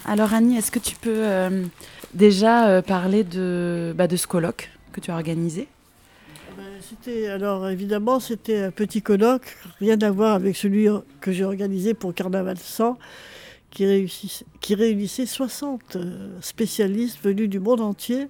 Alors 0.05 0.33
Annie, 0.33 0.57
est-ce 0.57 0.69
que 0.69 0.79
tu 0.79 0.97
peux 0.97 1.15
euh, 1.15 1.63
déjà 2.13 2.67
euh, 2.67 2.81
parler 2.81 3.23
de, 3.23 3.93
bah, 3.95 4.07
de 4.07 4.17
ce 4.17 4.27
colloque 4.27 4.69
que 4.91 4.99
tu 4.99 5.11
as 5.11 5.13
organisé? 5.13 5.69
Eh 6.51 6.57
ben, 6.57 6.65
c'était, 6.81 7.27
alors 7.27 7.69
évidemment, 7.69 8.19
c'était 8.19 8.63
un 8.63 8.71
petit 8.71 9.01
colloque, 9.01 9.55
rien 9.79 9.97
à 10.01 10.11
voir 10.11 10.33
avec 10.33 10.57
celui 10.57 10.87
que 11.21 11.31
j'ai 11.31 11.45
organisé 11.45 11.93
pour 11.93 12.13
Carnaval 12.13 12.57
100, 12.57 12.97
qui, 13.71 14.11
qui 14.59 14.75
réunissait 14.75 15.25
60 15.25 15.95
euh, 15.95 16.37
spécialistes 16.41 17.19
venus 17.23 17.49
du 17.49 17.61
monde 17.61 17.79
entier. 17.79 18.27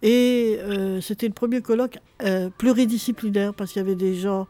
Et 0.00 0.60
c'était 1.00 1.26
le 1.26 1.32
premier 1.32 1.60
colloque 1.60 1.98
pluridisciplinaire, 2.56 3.52
parce 3.52 3.72
qu'il 3.72 3.82
y 3.82 3.84
avait 3.84 3.96
des 3.96 4.14
gens 4.14 4.46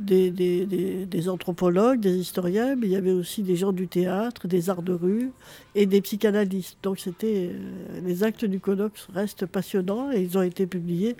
des, 0.00 1.28
anthropologues, 1.28 2.00
des 2.00 2.16
historiens, 2.16 2.76
mais 2.76 2.86
il 2.86 2.92
y 2.92 2.96
avait 2.96 3.12
aussi 3.12 3.42
des 3.42 3.56
gens 3.56 3.72
du 3.72 3.88
théâtre, 3.88 4.48
des 4.48 4.70
arts 4.70 4.82
de 4.82 4.92
rue 4.92 5.30
et 5.74 5.86
des 5.86 6.00
psychanalystes. 6.00 6.78
Donc 6.82 6.98
c'était 6.98 7.50
euh, 7.52 8.00
les 8.04 8.24
actes 8.24 8.44
du 8.44 8.60
colloque 8.60 8.98
restent 9.14 9.46
passionnants 9.46 10.10
et 10.12 10.20
ils 10.20 10.38
ont 10.38 10.42
été 10.42 10.66
publiés 10.66 11.16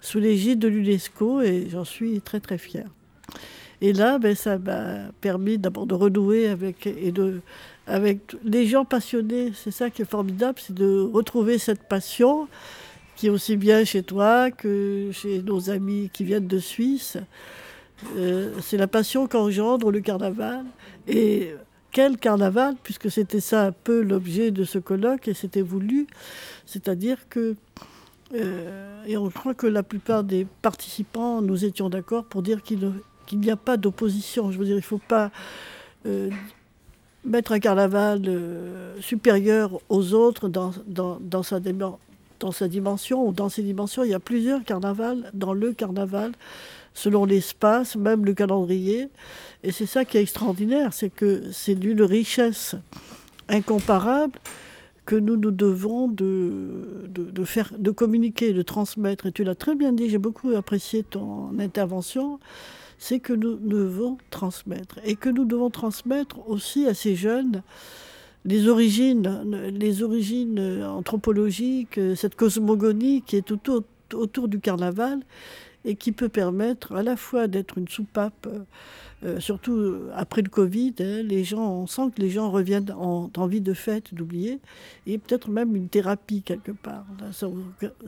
sous 0.00 0.18
l'égide 0.18 0.58
de 0.58 0.68
l'UNESCO 0.68 1.40
et 1.40 1.68
j'en 1.70 1.84
suis 1.84 2.20
très 2.20 2.40
très 2.40 2.58
fière. 2.58 2.88
Et 3.80 3.92
là, 3.92 4.18
ben, 4.18 4.34
ça 4.34 4.58
m'a 4.58 5.12
permis 5.20 5.58
d'abord 5.58 5.86
de 5.86 5.94
renouer 5.94 6.48
avec, 6.48 6.86
et 6.86 7.12
de, 7.12 7.40
avec 7.86 8.36
les 8.44 8.66
gens 8.66 8.84
passionnés. 8.84 9.52
C'est 9.54 9.70
ça 9.70 9.90
qui 9.90 10.02
est 10.02 10.10
formidable, 10.10 10.58
c'est 10.60 10.74
de 10.74 11.00
retrouver 11.00 11.58
cette 11.58 11.84
passion 11.84 12.48
qui 13.14 13.26
est 13.26 13.30
aussi 13.30 13.56
bien 13.56 13.84
chez 13.84 14.02
toi 14.02 14.50
que 14.50 15.10
chez 15.12 15.42
nos 15.42 15.70
amis 15.70 16.10
qui 16.12 16.24
viennent 16.24 16.46
de 16.46 16.58
Suisse. 16.58 17.18
Euh, 18.16 18.54
c'est 18.60 18.76
la 18.76 18.86
passion 18.86 19.26
qu'engendre 19.26 19.90
le 19.90 20.00
carnaval. 20.00 20.64
Et 21.06 21.54
quel 21.90 22.16
carnaval, 22.16 22.76
puisque 22.82 23.10
c'était 23.10 23.40
ça 23.40 23.66
un 23.66 23.72
peu 23.72 24.02
l'objet 24.02 24.50
de 24.50 24.64
ce 24.64 24.78
colloque 24.78 25.28
et 25.28 25.34
c'était 25.34 25.62
voulu. 25.62 26.06
C'est-à-dire 26.66 27.28
que, 27.28 27.56
euh, 28.34 29.04
et 29.06 29.16
on 29.16 29.30
croit 29.30 29.54
que 29.54 29.66
la 29.66 29.82
plupart 29.82 30.24
des 30.24 30.46
participants, 30.62 31.40
nous 31.42 31.64
étions 31.64 31.88
d'accord 31.88 32.24
pour 32.24 32.42
dire 32.42 32.62
qu'il 32.62 32.92
n'y 33.32 33.50
a 33.50 33.56
pas 33.56 33.76
d'opposition. 33.76 34.50
Je 34.52 34.58
veux 34.58 34.64
dire, 34.64 34.74
il 34.74 34.78
ne 34.78 34.82
faut 34.82 34.98
pas 34.98 35.30
euh, 36.06 36.30
mettre 37.24 37.52
un 37.52 37.58
carnaval 37.58 38.22
supérieur 39.00 39.80
aux 39.88 40.12
autres 40.12 40.48
dans, 40.48 40.72
dans, 40.86 41.18
dans 41.20 41.42
dans 42.40 42.52
sa 42.52 42.68
dimension 42.68 43.26
ou 43.26 43.32
dans 43.32 43.48
ses 43.48 43.62
dimensions. 43.62 44.04
Il 44.04 44.10
y 44.10 44.14
a 44.14 44.20
plusieurs 44.20 44.64
carnavals 44.64 45.30
dans 45.34 45.52
le 45.52 45.72
carnaval, 45.72 46.32
selon 46.98 47.24
l'espace, 47.24 47.94
même 47.96 48.24
le 48.24 48.34
calendrier. 48.34 49.08
Et 49.62 49.70
c'est 49.70 49.86
ça 49.86 50.04
qui 50.04 50.18
est 50.18 50.22
extraordinaire, 50.22 50.92
c'est 50.92 51.10
que 51.10 51.44
c'est 51.52 51.76
d'une 51.76 52.02
richesse 52.02 52.74
incomparable 53.48 54.38
que 55.06 55.14
nous 55.14 55.36
nous 55.36 55.52
devons 55.52 56.08
de, 56.08 57.08
communiquer, 57.96 58.52
de 58.52 58.62
transmettre. 58.62 59.26
Et 59.26 59.32
tu 59.32 59.44
l'as 59.44 59.54
très 59.54 59.74
bien 59.74 59.92
dit, 59.92 60.10
j'ai 60.10 60.18
beaucoup 60.18 60.50
apprécié 60.50 61.02
ton 61.04 61.58
intervention. 61.58 62.40
C'est 62.98 63.20
que 63.20 63.32
nous 63.32 63.54
devons 63.56 64.18
transmettre. 64.30 64.98
Et 65.04 65.14
que 65.14 65.28
nous 65.28 65.44
devons 65.44 65.70
transmettre 65.70 66.46
aussi 66.48 66.86
à 66.86 66.94
ces 66.94 67.14
jeunes 67.14 67.62
les 68.44 68.68
origines, 68.68 69.26
anthropologiques, 70.84 72.00
cette 72.16 72.34
cosmogonie 72.34 73.22
qui 73.22 73.36
est 73.36 73.50
autour, 73.50 73.84
autour 74.12 74.48
du 74.48 74.58
carnaval 74.58 75.20
et 75.84 75.96
qui 75.96 76.12
peut 76.12 76.28
permettre 76.28 76.94
à 76.94 77.02
la 77.02 77.16
fois 77.16 77.46
d'être 77.46 77.78
une 77.78 77.88
soupape, 77.88 78.48
euh, 79.24 79.40
surtout 79.40 79.96
après 80.14 80.42
le 80.42 80.48
Covid, 80.48 80.94
hein, 81.00 81.22
les 81.22 81.44
gens, 81.44 81.72
on 81.72 81.86
sent 81.86 82.10
que 82.14 82.20
les 82.20 82.30
gens 82.30 82.50
reviennent 82.50 82.90
en 82.92 83.30
envie 83.36 83.60
de 83.60 83.72
fête, 83.72 84.14
d'oublier, 84.14 84.60
et 85.06 85.18
peut-être 85.18 85.50
même 85.50 85.74
une 85.76 85.88
thérapie 85.88 86.42
quelque 86.42 86.72
part. 86.72 87.06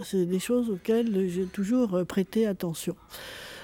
C'est 0.03 0.27
des 0.27 0.39
choses 0.39 0.71
auxquelles 0.71 1.29
j'ai 1.29 1.47
toujours 1.47 1.95
euh, 1.95 2.05
prêté 2.05 2.47
attention. 2.47 2.97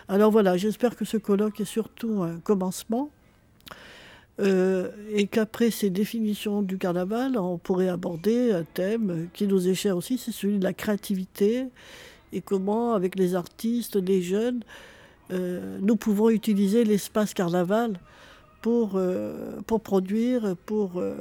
Alors 0.08 0.30
voilà, 0.30 0.56
j'espère 0.56 0.96
que 0.96 1.04
ce 1.04 1.16
colloque 1.16 1.60
est 1.60 1.64
surtout 1.64 2.22
un 2.22 2.38
commencement. 2.38 3.10
Euh, 4.38 4.90
et 5.14 5.26
qu'après 5.26 5.70
ces 5.70 5.88
définitions 5.88 6.60
du 6.60 6.76
carnaval, 6.76 7.38
on 7.38 7.56
pourrait 7.56 7.88
aborder 7.88 8.52
un 8.52 8.64
thème 8.64 9.28
qui 9.32 9.46
nous 9.46 9.66
est 9.66 9.74
cher 9.74 9.96
aussi, 9.96 10.18
c'est 10.18 10.32
celui 10.32 10.58
de 10.58 10.64
la 10.64 10.74
créativité 10.74 11.64
et 12.32 12.40
comment, 12.40 12.94
avec 12.94 13.16
les 13.16 13.34
artistes, 13.34 13.96
les 13.96 14.22
jeunes, 14.22 14.62
euh, 15.32 15.78
nous 15.80 15.96
pouvons 15.96 16.30
utiliser 16.30 16.84
l'espace 16.84 17.34
carnaval 17.34 17.98
pour, 18.62 18.92
euh, 18.94 19.60
pour 19.66 19.80
produire, 19.80 20.56
pour 20.66 20.92
euh, 20.96 21.14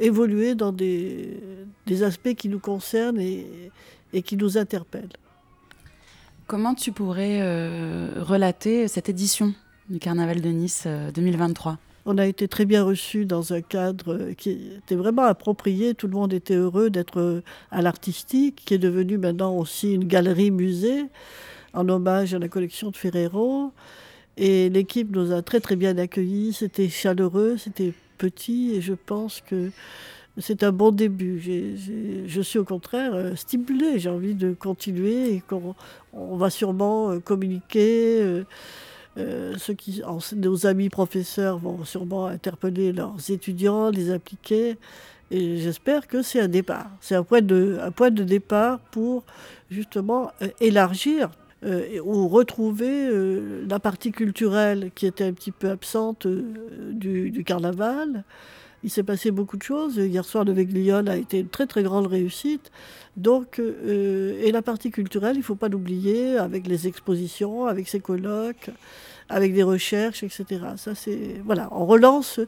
évoluer 0.00 0.54
dans 0.54 0.72
des, 0.72 1.38
des 1.86 2.02
aspects 2.02 2.34
qui 2.34 2.48
nous 2.48 2.58
concernent 2.58 3.20
et, 3.20 3.70
et 4.12 4.22
qui 4.22 4.36
nous 4.36 4.58
interpellent. 4.58 5.16
Comment 6.46 6.74
tu 6.74 6.92
pourrais 6.92 7.40
relater 8.20 8.86
cette 8.86 9.08
édition 9.08 9.54
du 9.88 9.98
Carnaval 9.98 10.40
de 10.40 10.48
Nice 10.48 10.84
euh, 10.86 11.10
2023 11.12 11.78
On 12.06 12.18
a 12.18 12.26
été 12.26 12.48
très 12.48 12.66
bien 12.66 12.84
reçus 12.84 13.24
dans 13.24 13.54
un 13.54 13.62
cadre 13.62 14.32
qui 14.36 14.72
était 14.76 14.94
vraiment 14.94 15.22
approprié. 15.22 15.94
Tout 15.94 16.06
le 16.06 16.12
monde 16.12 16.34
était 16.34 16.54
heureux 16.54 16.90
d'être 16.90 17.42
à 17.70 17.80
l'artistique, 17.80 18.62
qui 18.66 18.74
est 18.74 18.78
devenu 18.78 19.16
maintenant 19.16 19.56
aussi 19.56 19.94
une 19.94 20.04
galerie-musée 20.04 21.06
en 21.72 21.88
hommage 21.88 22.34
à 22.34 22.38
la 22.38 22.48
collection 22.48 22.90
de 22.90 22.96
Ferrero. 22.96 23.72
Et 24.36 24.68
l'équipe 24.68 25.14
nous 25.14 25.32
a 25.32 25.40
très 25.40 25.60
très 25.60 25.76
bien 25.76 25.96
accueillis. 25.96 26.52
C'était 26.52 26.90
chaleureux, 26.90 27.56
c'était 27.56 27.94
petit 28.18 28.74
et 28.74 28.80
je 28.82 28.94
pense 28.94 29.40
que 29.40 29.70
c'est 30.38 30.62
un 30.62 30.72
bon 30.72 30.90
début. 30.90 31.40
Je 32.26 32.40
suis 32.42 32.58
au 32.58 32.64
contraire 32.64 33.14
euh, 33.14 33.34
stimulée. 33.36 33.98
J'ai 33.98 34.10
envie 34.10 34.34
de 34.34 34.52
continuer 34.52 35.34
et 35.34 35.40
qu'on 35.40 35.74
on 36.12 36.36
va 36.36 36.50
sûrement 36.50 37.12
euh, 37.12 37.18
communiquer. 37.20 38.44
Euh, 39.16 39.54
ceux 39.58 39.74
qui, 39.74 40.02
nos 40.36 40.66
amis 40.66 40.88
professeurs 40.88 41.58
vont 41.58 41.84
sûrement 41.84 42.26
interpeller 42.26 42.92
leurs 42.92 43.16
étudiants, 43.30 43.90
les 43.90 44.10
appliquer. 44.10 44.76
Et 45.30 45.58
j'espère 45.58 46.06
que 46.06 46.22
c'est 46.22 46.40
un 46.40 46.48
départ. 46.48 46.90
C'est 47.00 47.14
un 47.14 47.22
point 47.22 47.40
de, 47.40 47.78
un 47.80 47.90
point 47.90 48.10
de 48.10 48.24
départ 48.24 48.78
pour 48.90 49.24
justement 49.70 50.32
euh, 50.42 50.48
élargir 50.60 51.30
euh, 51.64 52.00
ou 52.04 52.28
retrouver 52.28 53.08
la 53.68 53.78
partie 53.78 54.12
culturelle 54.12 54.90
qui 54.94 55.06
était 55.06 55.24
un 55.24 55.32
petit 55.32 55.52
peu 55.52 55.70
absente 55.70 56.26
du 56.26 57.44
carnaval. 57.46 58.24
Il 58.84 58.90
s'est 58.90 59.02
passé 59.02 59.30
beaucoup 59.30 59.56
de 59.56 59.62
choses. 59.62 59.96
Hier 59.96 60.24
soir, 60.26 60.44
le 60.44 60.52
Veglione 60.52 61.08
a 61.08 61.16
été 61.16 61.40
une 61.40 61.48
très 61.48 61.66
très 61.66 61.82
grande 61.82 62.06
réussite. 62.06 62.70
Donc, 63.16 63.58
euh, 63.58 64.38
et 64.44 64.52
la 64.52 64.60
partie 64.60 64.90
culturelle, 64.90 65.36
il 65.36 65.38
ne 65.38 65.44
faut 65.44 65.54
pas 65.54 65.68
l'oublier, 65.68 66.36
avec 66.36 66.66
les 66.66 66.86
expositions, 66.86 67.64
avec 67.64 67.88
ses 67.88 68.00
colloques, 68.00 68.68
avec 69.30 69.54
des 69.54 69.62
recherches, 69.62 70.22
etc. 70.22 70.44
Ça, 70.76 70.94
c'est 70.94 71.40
voilà, 71.46 71.68
on 71.72 71.86
relance 71.86 72.40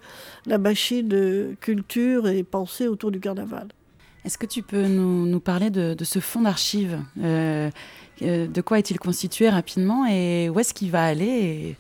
la 0.45 0.59
machine 0.59 1.09
de 1.09 1.57
culture 1.61 2.29
et 2.29 2.43
pensée 2.43 2.87
autour 2.87 3.11
du 3.11 3.19
carnaval. 3.19 3.69
Est-ce 4.27 4.37
que 4.37 4.47
tu 4.47 4.63
peux 4.63 4.87
nous, 4.89 5.41
parler 5.41 5.71
de, 5.71 5.97
ce 6.05 6.19
fonds 6.19 6.43
d'archives 6.43 7.01
Euh, 7.23 7.71
euh, 8.21 8.47
De 8.47 8.61
quoi 8.61 8.79
est-il 8.79 8.99
constitué 8.99 9.49
rapidement 9.49 10.05
et 10.07 10.51
où 10.51 10.61
est-ce 10.61 10.75
qu'il 10.75 10.91
va 10.91 11.05
aller 11.05 11.77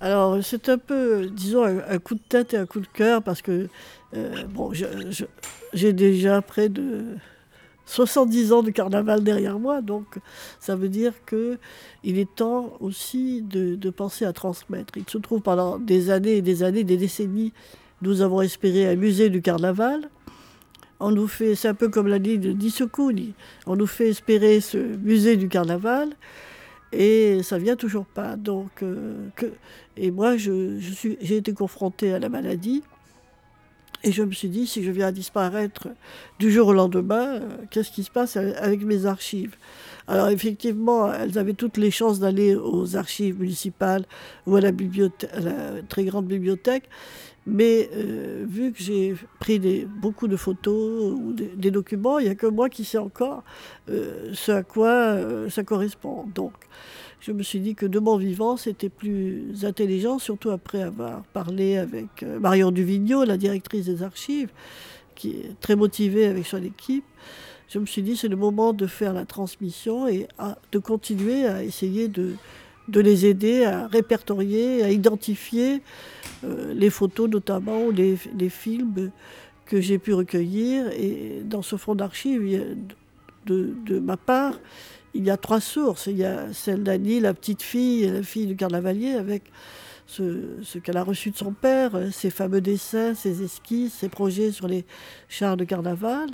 Alors, 0.00 0.38
c'est 0.42 0.68
un 0.68 0.78
peu, 0.78 1.28
disons, 1.30 1.64
un, 1.64 1.98
coup 1.98 2.14
de 2.14 2.20
tête 2.28 2.54
et 2.54 2.56
un 2.56 2.66
coup 2.66 2.80
de 2.80 2.86
cœur 2.86 3.22
parce 3.22 3.42
que, 3.42 3.68
euh, 4.14 4.44
j'ai 5.72 5.92
déjà 5.92 6.42
près 6.42 6.68
de 6.68 7.16
70 7.86 8.52
ans 8.52 8.62
de 8.62 8.70
carnaval 8.70 9.22
derrière 9.22 9.58
moi, 9.58 9.82
donc 9.82 10.18
ça 10.58 10.76
veut 10.76 10.88
dire 10.88 11.12
que 11.26 11.58
il 12.02 12.18
est 12.18 12.32
temps 12.34 12.72
aussi 12.80 13.42
de, 13.42 13.90
penser 13.90 14.24
à 14.24 14.32
transmettre. 14.32 14.94
Il 14.96 15.08
se 15.08 15.18
trouve 15.18 15.40
pendant 15.40 15.78
des 15.78 16.10
années 16.10 16.36
et 16.36 16.42
des 16.42 16.62
années, 16.62 16.84
des 16.84 16.96
décennies, 16.96 17.52
nous 18.02 18.22
avons 18.22 18.40
espéré 18.40 18.88
un 18.88 18.96
musée 18.96 19.30
du 19.30 19.42
carnaval. 19.42 20.08
On 21.00 21.10
nous 21.10 21.28
fait, 21.28 21.54
c'est 21.54 21.68
un 21.68 21.74
peu 21.74 21.88
comme 21.88 22.06
l'a 22.06 22.18
dit 22.18 22.38
de 22.38 22.52
Dissokouni, 22.52 23.34
on 23.66 23.76
nous 23.76 23.86
fait 23.86 24.08
espérer 24.08 24.60
ce 24.60 24.78
musée 24.78 25.36
du 25.36 25.48
carnaval 25.48 26.10
et 26.94 27.42
ça 27.42 27.58
vient 27.58 27.76
toujours 27.76 28.06
pas. 28.06 28.36
Donc, 28.36 28.82
euh, 28.82 29.28
et 29.96 30.10
moi, 30.10 30.36
je, 30.36 30.78
suis, 30.80 31.16
j'ai 31.20 31.36
été 31.36 31.52
confrontée 31.52 32.12
à 32.12 32.18
la 32.18 32.28
maladie. 32.28 32.82
Et 34.06 34.12
je 34.12 34.22
me 34.22 34.32
suis 34.32 34.48
dit, 34.48 34.66
si 34.66 34.84
je 34.84 34.90
viens 34.90 35.06
à 35.06 35.12
disparaître 35.12 35.88
du 36.38 36.52
jour 36.52 36.68
au 36.68 36.72
lendemain, 36.74 37.36
euh, 37.36 37.40
qu'est-ce 37.70 37.90
qui 37.90 38.04
se 38.04 38.10
passe 38.10 38.36
avec 38.36 38.84
mes 38.84 39.06
archives? 39.06 39.56
Alors 40.06 40.28
effectivement, 40.28 41.10
elles 41.10 41.38
avaient 41.38 41.54
toutes 41.54 41.78
les 41.78 41.90
chances 41.90 42.20
d'aller 42.20 42.54
aux 42.54 42.96
archives 42.96 43.40
municipales 43.40 44.04
ou 44.46 44.56
à 44.56 44.60
la, 44.60 44.68
à 44.68 45.40
la 45.40 45.82
très 45.88 46.04
grande 46.04 46.26
bibliothèque. 46.26 46.90
Mais 47.46 47.90
euh, 47.92 48.44
vu 48.48 48.72
que 48.72 48.82
j'ai 48.82 49.14
pris 49.38 49.58
beaucoup 49.86 50.28
de 50.28 50.36
photos 50.36 51.12
ou 51.12 51.32
des, 51.32 51.70
documents, 51.70 52.18
il 52.18 52.24
n'y 52.24 52.30
a 52.30 52.34
que 52.34 52.46
moi 52.46 52.70
qui 52.70 52.84
sais 52.84 52.98
encore 52.98 53.42
euh, 53.90 54.30
ce 54.32 54.52
à 54.52 54.62
quoi 54.62 54.88
euh, 54.88 55.50
ça 55.50 55.62
correspond. 55.62 56.24
Donc, 56.34 56.52
je 57.20 57.32
me 57.32 57.42
suis 57.42 57.60
dit 57.60 57.74
que 57.74 57.84
de 57.84 57.98
mon 57.98 58.16
vivant, 58.16 58.56
c'était 58.56 58.88
plus 58.88 59.64
intelligent, 59.64 60.18
surtout 60.18 60.50
après 60.50 60.82
avoir 60.82 61.22
parlé 61.32 61.76
avec 61.76 62.22
Marion 62.22 62.70
Duvigneau, 62.70 63.24
la 63.24 63.36
directrice 63.36 63.86
des 63.86 64.02
archives, 64.02 64.50
qui 65.14 65.30
est 65.30 65.60
très 65.60 65.76
motivée 65.76 66.26
avec 66.26 66.46
son 66.46 66.62
équipe. 66.62 67.04
Je 67.68 67.78
me 67.78 67.86
suis 67.86 68.02
dit, 68.02 68.16
c'est 68.16 68.28
le 68.28 68.36
moment 68.36 68.72
de 68.72 68.86
faire 68.86 69.12
la 69.12 69.24
transmission 69.24 70.06
et 70.06 70.28
de 70.72 70.78
continuer 70.78 71.46
à 71.46 71.62
essayer 71.62 72.08
de, 72.08 72.34
de 72.88 73.00
les 73.00 73.26
aider 73.26 73.64
à 73.64 73.86
répertorier, 73.86 74.82
à 74.82 74.90
identifier 74.90 75.82
euh, 76.44 76.72
les 76.74 76.90
photos 76.90 77.28
notamment, 77.30 77.86
ou 77.86 77.90
les, 77.90 78.16
films 78.48 79.10
que 79.66 79.80
j'ai 79.80 79.98
pu 79.98 80.12
recueillir. 80.12 80.88
Et 80.98 81.42
dans 81.44 81.62
ce 81.62 81.76
fonds 81.76 81.94
d'archives, 81.94 82.76
de 83.46 83.98
ma 83.98 84.16
part, 84.16 84.54
il 85.14 85.24
y 85.24 85.30
a 85.30 85.36
trois 85.36 85.60
sources. 85.60 86.06
Il 86.06 86.18
y 86.18 86.24
a 86.24 86.52
celle 86.52 86.82
d'Annie, 86.82 87.20
la 87.20 87.32
petite 87.32 87.62
fille, 87.62 88.10
la 88.10 88.22
fille 88.22 88.46
du 88.46 88.56
carnavalier, 88.56 89.12
avec 89.12 89.44
ce, 90.06 90.78
qu'elle 90.82 90.96
a 90.96 91.04
reçu 91.04 91.30
de 91.30 91.36
son 91.36 91.52
père, 91.52 91.92
ses 92.12 92.30
fameux 92.30 92.60
dessins, 92.60 93.14
ses 93.14 93.42
esquisses, 93.42 93.94
ses 93.94 94.08
projets 94.08 94.50
sur 94.50 94.68
les 94.68 94.84
chars 95.28 95.56
de 95.56 95.64
carnaval. 95.64 96.28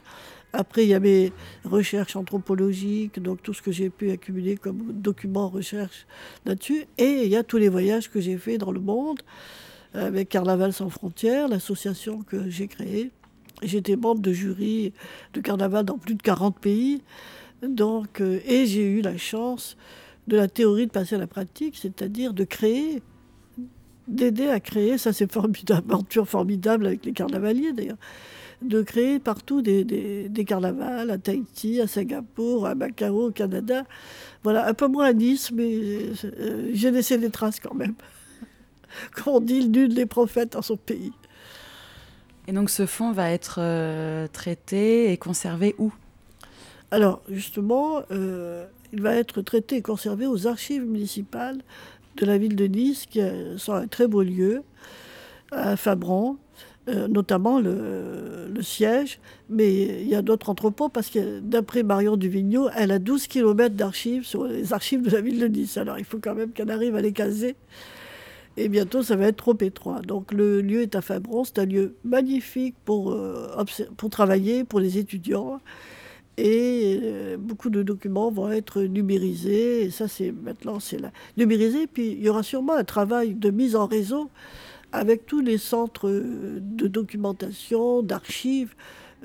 Après, 0.53 0.85
il 0.85 0.89
y 0.89 0.95
a 0.95 1.01
mes 1.01 1.33
recherches 1.65 2.17
anthropologiques, 2.17 3.21
donc 3.23 3.43
tout 3.43 3.55
ce 3.55 3.63
que 3.63 3.73
j'ai 3.73 3.91
pu 3.91 4.11
accumuler 4.11 4.57
comme 4.57 4.93
documents, 4.93 5.49
recherche 5.49 6.07
là-dessus. 6.45 6.87
Et 6.99 7.25
il 7.25 7.29
y 7.29 7.37
a 7.37 7.45
tous 7.45 7.59
les 7.59 7.69
voyages 7.69 8.11
que 8.11 8.21
j'ai 8.21 8.37
faits 8.37 8.59
dans 8.59 8.73
le 8.73 8.81
monde 8.81 9.21
avec 9.95 10.29
Carnaval 10.29 10.73
sans 10.73 10.89
frontières, 10.89 11.49
l'association 11.49 12.23
que 12.23 12.49
j'ai 12.49 12.69
créée. 12.69 13.11
J'étais 13.63 13.97
membre 13.97 14.21
de 14.21 14.33
jury 14.33 14.93
de 15.35 15.41
carnaval 15.41 15.85
dans 15.85 15.99
plus 15.99 16.15
de 16.15 16.23
40 16.23 16.59
pays. 16.59 17.03
Donc, 17.63 18.21
euh, 18.21 18.41
et 18.47 18.67
j'ai 18.67 18.87
eu 18.87 19.03
la 19.03 19.19
chance 19.19 19.77
de 20.29 20.37
la 20.37 20.49
théorie 20.49 20.87
de 20.87 20.93
passer 20.93 21.17
à 21.17 21.19
la 21.19 21.27
pratique, 21.27 21.77
c'est-à-dire 21.77 22.33
de 22.33 22.45
créer, 22.45 23.03
d'aider 24.09 24.49
à 24.49 24.61
créer, 24.61 24.97
ça 24.97 25.13
c'est 25.13 25.31
formidable, 25.31 25.87
aventure 25.93 26.27
formidable 26.27 26.87
avec 26.87 27.05
les 27.05 27.13
carnavaliers 27.13 27.73
d'ailleurs, 27.73 27.99
de 28.63 28.83
créer 28.83 29.19
partout 29.19 29.63
des, 29.63 29.85
des, 29.85 30.45
carnavals 30.45 31.11
à 31.11 31.19
Tahiti, 31.19 31.81
à 31.81 31.87
Singapour, 31.87 32.67
à 32.67 32.75
Macao, 32.75 33.29
au 33.29 33.31
Canada. 33.31 33.85
Voilà, 34.43 34.67
un 34.67 34.75
peu 34.75 34.87
moins 34.87 35.07
à 35.07 35.13
Nice, 35.13 35.51
mais 35.51 35.73
euh, 36.25 36.71
j'ai 36.73 36.91
laissé 36.91 37.17
des 37.19 37.31
traces 37.31 37.61
quand 37.61 37.75
même. 37.75 37.95
Comme 39.15 39.35
on 39.35 39.41
dit, 39.41 39.69
nul 39.69 39.95
des 39.95 40.07
prophètes 40.07 40.53
dans 40.53 40.63
son 40.63 40.77
pays. 40.77 41.13
Et 42.49 42.53
donc 42.53 42.69
ce 42.69 42.85
fonds 42.85 43.13
va 43.13 43.31
être 43.31 43.61
euh, 43.61 44.27
traité 44.29 45.13
et 45.13 45.17
conservé 45.17 45.75
où? 45.79 45.93
Alors 46.91 47.23
justement, 47.31 48.03
euh, 48.11 48.67
il 48.93 49.01
va 49.01 49.15
être 49.15 49.41
traité 49.43 49.77
et 49.77 49.83
conservé 49.83 50.27
aux 50.27 50.47
archives 50.47 50.85
municipales 50.85 51.59
de 52.17 52.27
la 52.27 52.39
ville 52.39 52.57
de 52.57 52.67
Nice, 52.67 53.07
qui 53.07 53.21
sont 53.57 53.73
un 53.73 53.87
très 53.87 54.09
beau 54.09 54.23
lieu, 54.23 54.63
à 55.53 55.77
Fabran, 55.77 56.37
euh, 56.91 57.09
notamment 57.09 57.61
le, 57.61 58.63
siège. 58.63 59.21
Mais 59.49 60.03
il 60.03 60.09
y 60.09 60.15
a 60.15 60.21
d'autres 60.21 60.51
entrepôts 60.51 60.91
parce 60.91 61.09
que 61.09 61.41
d'après 61.41 61.83
Marion 61.83 62.19
Duvigneau, 62.19 62.69
elle 62.77 62.91
a 62.91 62.99
12 62.99 63.27
km 63.27 63.75
d'archives 63.75 64.25
sur 64.25 64.45
les 64.45 64.75
archives 64.75 65.01
de 65.01 65.11
la 65.11 65.23
ville 65.23 65.41
de 65.41 65.47
Nice. 65.47 65.79
Alors 65.79 65.99
il 65.99 66.05
faut 66.05 66.19
quand 66.21 66.35
même 66.35 66.51
qu'elle 66.51 66.71
arrive 66.71 66.95
à 66.95 67.01
les 67.01 67.13
caser 67.13 67.57
et 68.57 68.69
bientôt 68.69 69.03
ça 69.03 69.17
va 69.17 69.29
être 69.29 69.37
trop 69.37 69.57
étroit. 69.61 70.01
Donc 70.03 70.33
le 70.33 70.61
lieu 70.61 70.83
est 70.83 70.95
à 70.95 71.01
Fabron, 71.01 71.45
c'est 71.45 71.59
un 71.59 71.65
lieu 71.65 71.95
magnifique 72.05 72.75
pour, 72.85 73.13
euh, 73.13 73.65
pour 73.97 74.11
travailler, 74.11 74.65
pour 74.65 74.81
les 74.81 74.99
étudiants. 74.99 75.61
Et 76.37 76.99
euh, 77.03 77.37
beaucoup 77.39 77.71
de 77.71 77.83
documents 77.83 78.31
vont 78.31 78.51
être 78.51 78.83
numérisés. 78.83 79.83
Et 79.83 79.91
ça, 79.91 80.09
c'est 80.09 80.33
maintenant, 80.33 80.81
c'est 80.81 80.99
là. 80.99 81.11
Numérisé. 81.37 81.87
Puis 81.87 82.13
il 82.13 82.23
y 82.23 82.29
aura 82.29 82.43
sûrement 82.43 82.75
un 82.75 82.85
travail 82.85 83.35
de 83.35 83.51
mise 83.51 83.77
en 83.77 83.87
réseau 83.87 84.31
avec 84.93 85.27
tous 85.27 85.41
les 85.41 85.59
centres 85.59 86.09
de 86.11 86.87
documentation, 86.87 88.03
d'archives 88.03 88.75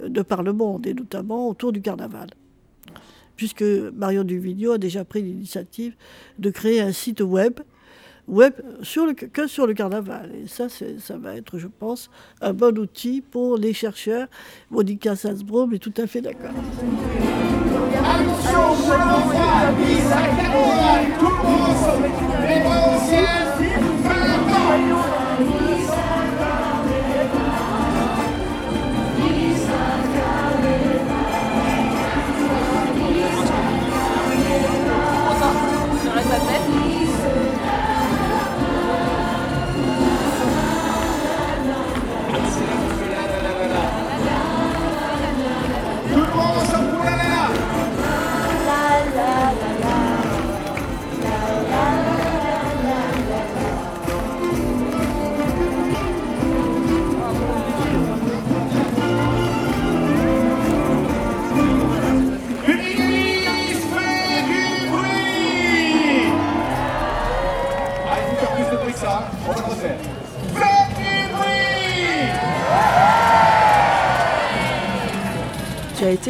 euh, 0.02 0.10
de 0.10 0.22
par 0.22 0.44
le 0.44 0.54
monde, 0.54 0.86
et 0.88 0.94
notamment 0.94 1.50
autour 1.50 1.72
du 1.72 1.82
carnaval. 1.82 2.30
Puisque 3.36 3.64
Marion 3.64 4.24
Duvigneau 4.24 4.74
a 4.74 4.78
déjà 4.78 5.04
pris 5.04 5.22
l'initiative 5.22 5.96
de 6.40 6.50
créer 6.50 6.80
un 6.82 6.92
site 6.94 7.22
web 7.22 7.60
web 8.28 8.54
sur 8.82 9.06
le, 9.06 9.14
que 9.14 9.48
sur 9.48 9.68
le 9.68 9.74
carnaval. 9.74 10.32
Et 10.36 10.48
ça, 10.48 10.68
ça 10.70 11.18
va 11.18 11.36
être, 11.36 11.58
je 11.58 11.68
pense, 11.68 12.10
un 12.42 12.54
bon 12.54 12.78
outil 12.78 13.22
pour 13.22 13.58
les 13.58 13.74
chercheurs. 13.74 14.28
Monica 14.72 15.16
Salzbrom 15.16 15.74
est 15.74 15.80
tout 15.80 15.94
à 15.98 16.08
fait 16.08 16.22
d'accord. 16.22 16.52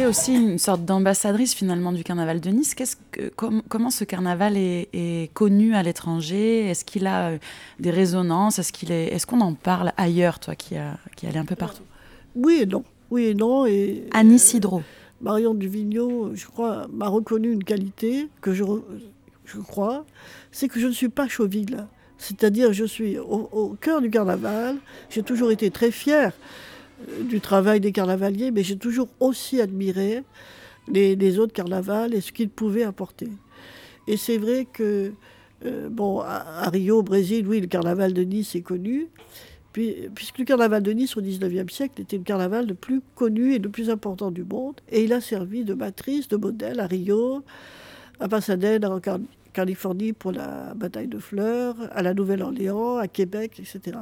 Aussi 0.04 0.34
une 0.34 0.58
sorte 0.58 0.84
d'ambassadrice 0.84 1.54
finalement 1.54 1.92
du 1.92 2.04
carnaval 2.04 2.40
de 2.40 2.50
Nice. 2.50 2.74
Qu'est-ce 2.74 2.96
que, 3.12 3.32
comment 3.68 3.90
ce 3.90 4.04
carnaval 4.04 4.56
est, 4.56 5.30
connu 5.32 5.74
à 5.74 5.82
l'étranger? 5.82 6.68
Est-ce 6.68 6.84
qu'il 6.84 7.06
a 7.06 7.30
euh, 7.30 7.38
des 7.80 7.90
résonances? 7.90 8.58
Est-ce 8.58 8.72
qu'il 8.72 8.92
est, 8.92 9.06
est-ce 9.06 9.26
qu'on 9.26 9.40
en 9.40 9.54
parle 9.54 9.92
ailleurs, 9.96 10.38
toi 10.38 10.54
qui, 10.54 10.76
a, 10.76 10.98
qui 11.16 11.26
allé 11.26 11.38
un 11.38 11.44
peu 11.46 11.56
partout? 11.56 11.82
Oui 12.34 12.58
et 12.62 12.66
non. 12.66 12.84
Oui 13.10 13.26
et 13.26 13.34
non. 13.34 13.64
Et, 13.64 14.04
Annie 14.12 14.42
Hydro. 14.52 14.82
Marion 15.22 15.54
Duvigneau, 15.54 16.34
je 16.34 16.46
crois, 16.46 16.86
m'a 16.92 17.08
reconnu 17.08 17.50
une 17.50 17.64
qualité 17.64 18.28
que 18.42 18.52
je, 18.52 18.64
je 19.46 19.58
crois, 19.58 20.04
c'est 20.52 20.68
que 20.68 20.78
je 20.78 20.88
ne 20.88 20.92
suis 20.92 21.08
pas 21.08 21.26
chauville. 21.26 21.86
C'est-à-dire, 22.18 22.72
je 22.72 22.84
suis 22.84 23.18
au, 23.18 23.48
au 23.52 23.76
cœur 23.80 24.02
du 24.02 24.10
carnaval. 24.10 24.76
J'ai 25.08 25.22
toujours 25.22 25.50
été 25.50 25.70
très 25.70 25.90
fière 25.90 26.32
euh, 26.32 26.65
du 27.22 27.40
travail 27.40 27.80
des 27.80 27.92
carnavaliers, 27.92 28.50
mais 28.50 28.62
j'ai 28.62 28.76
toujours 28.76 29.08
aussi 29.20 29.60
admiré 29.60 30.22
les, 30.88 31.38
autres 31.38 31.52
carnavals 31.52 32.14
et 32.14 32.20
ce 32.20 32.32
qu'ils 32.32 32.48
pouvaient 32.48 32.84
apporter. 32.84 33.28
Et 34.06 34.16
c'est 34.16 34.38
vrai 34.38 34.66
que, 34.72 35.12
euh, 35.64 35.88
bon, 35.90 36.20
à, 36.20 36.68
Rio, 36.70 36.98
au 36.98 37.02
Brésil, 37.02 37.46
oui, 37.46 37.60
le 37.60 37.66
carnaval 37.66 38.12
de 38.12 38.22
Nice 38.22 38.54
est 38.54 38.62
connu, 38.62 39.08
puis, 39.72 40.08
puisque 40.14 40.38
le 40.38 40.44
carnaval 40.44 40.82
de 40.82 40.92
Nice 40.92 41.16
au 41.16 41.20
XIXe 41.20 41.72
siècle 41.72 42.00
était 42.02 42.16
le 42.16 42.22
carnaval 42.22 42.66
le 42.66 42.74
plus 42.74 43.02
connu 43.14 43.54
et 43.54 43.58
le 43.58 43.68
plus 43.68 43.90
important 43.90 44.30
du 44.30 44.44
monde, 44.44 44.80
et 44.90 45.04
il 45.04 45.12
a 45.12 45.20
servi 45.20 45.64
de 45.64 45.74
matrice, 45.74 46.28
de 46.28 46.36
modèle 46.36 46.80
à 46.80 46.86
Rio, 46.86 47.42
à 48.20 48.28
Pasadena, 48.28 48.90
en 48.90 49.00
Californie 49.52 50.12
pour 50.12 50.32
la 50.32 50.74
bataille 50.74 51.08
de 51.08 51.18
fleurs, 51.18 51.76
à 51.92 52.02
la 52.02 52.14
Nouvelle-Orléans, 52.14 52.96
à 52.96 53.08
Québec, 53.08 53.58
etc. 53.58 53.98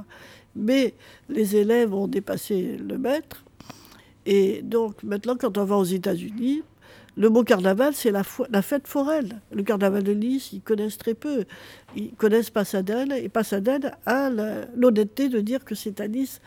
Mais 0.57 0.95
les 1.29 1.57
élèves 1.57 1.95
ont 1.95 2.09
dépassé 2.09 2.77
le 2.77 2.99
maître. 2.99 3.45
Et 4.27 4.63
donc 4.63 5.03
maintenant, 5.03 5.37
quand 5.37 5.59
on 5.59 5.65
va 5.65 5.77
aux 5.77 5.85
États-Unis, 5.85 6.63
le 7.17 7.29
mot 7.29 7.45
carnaval, 7.45 7.95
c'est 7.95 8.11
la, 8.11 8.25
fête 8.25 8.89
foraine. 8.89 9.41
Le 9.53 9.63
carnaval 9.63 10.03
de 10.03 10.13
Nice, 10.13 10.53
ils 10.53 10.61
connaissent 10.61 10.99
très 10.99 11.15
peu. 11.15 11.45
Ils 11.95 12.13
connaissent 12.15 12.51
Pasadena, 12.51 13.17
et 13.19 13.29
Pasadena 13.29 13.97
a 14.05 14.31
l'honnêteté 14.75 15.29
de 15.29 15.41
dire 15.41 15.65
que 15.65 15.77
c'est 15.77 16.01
à 16.01 16.09
Nice 16.09 16.41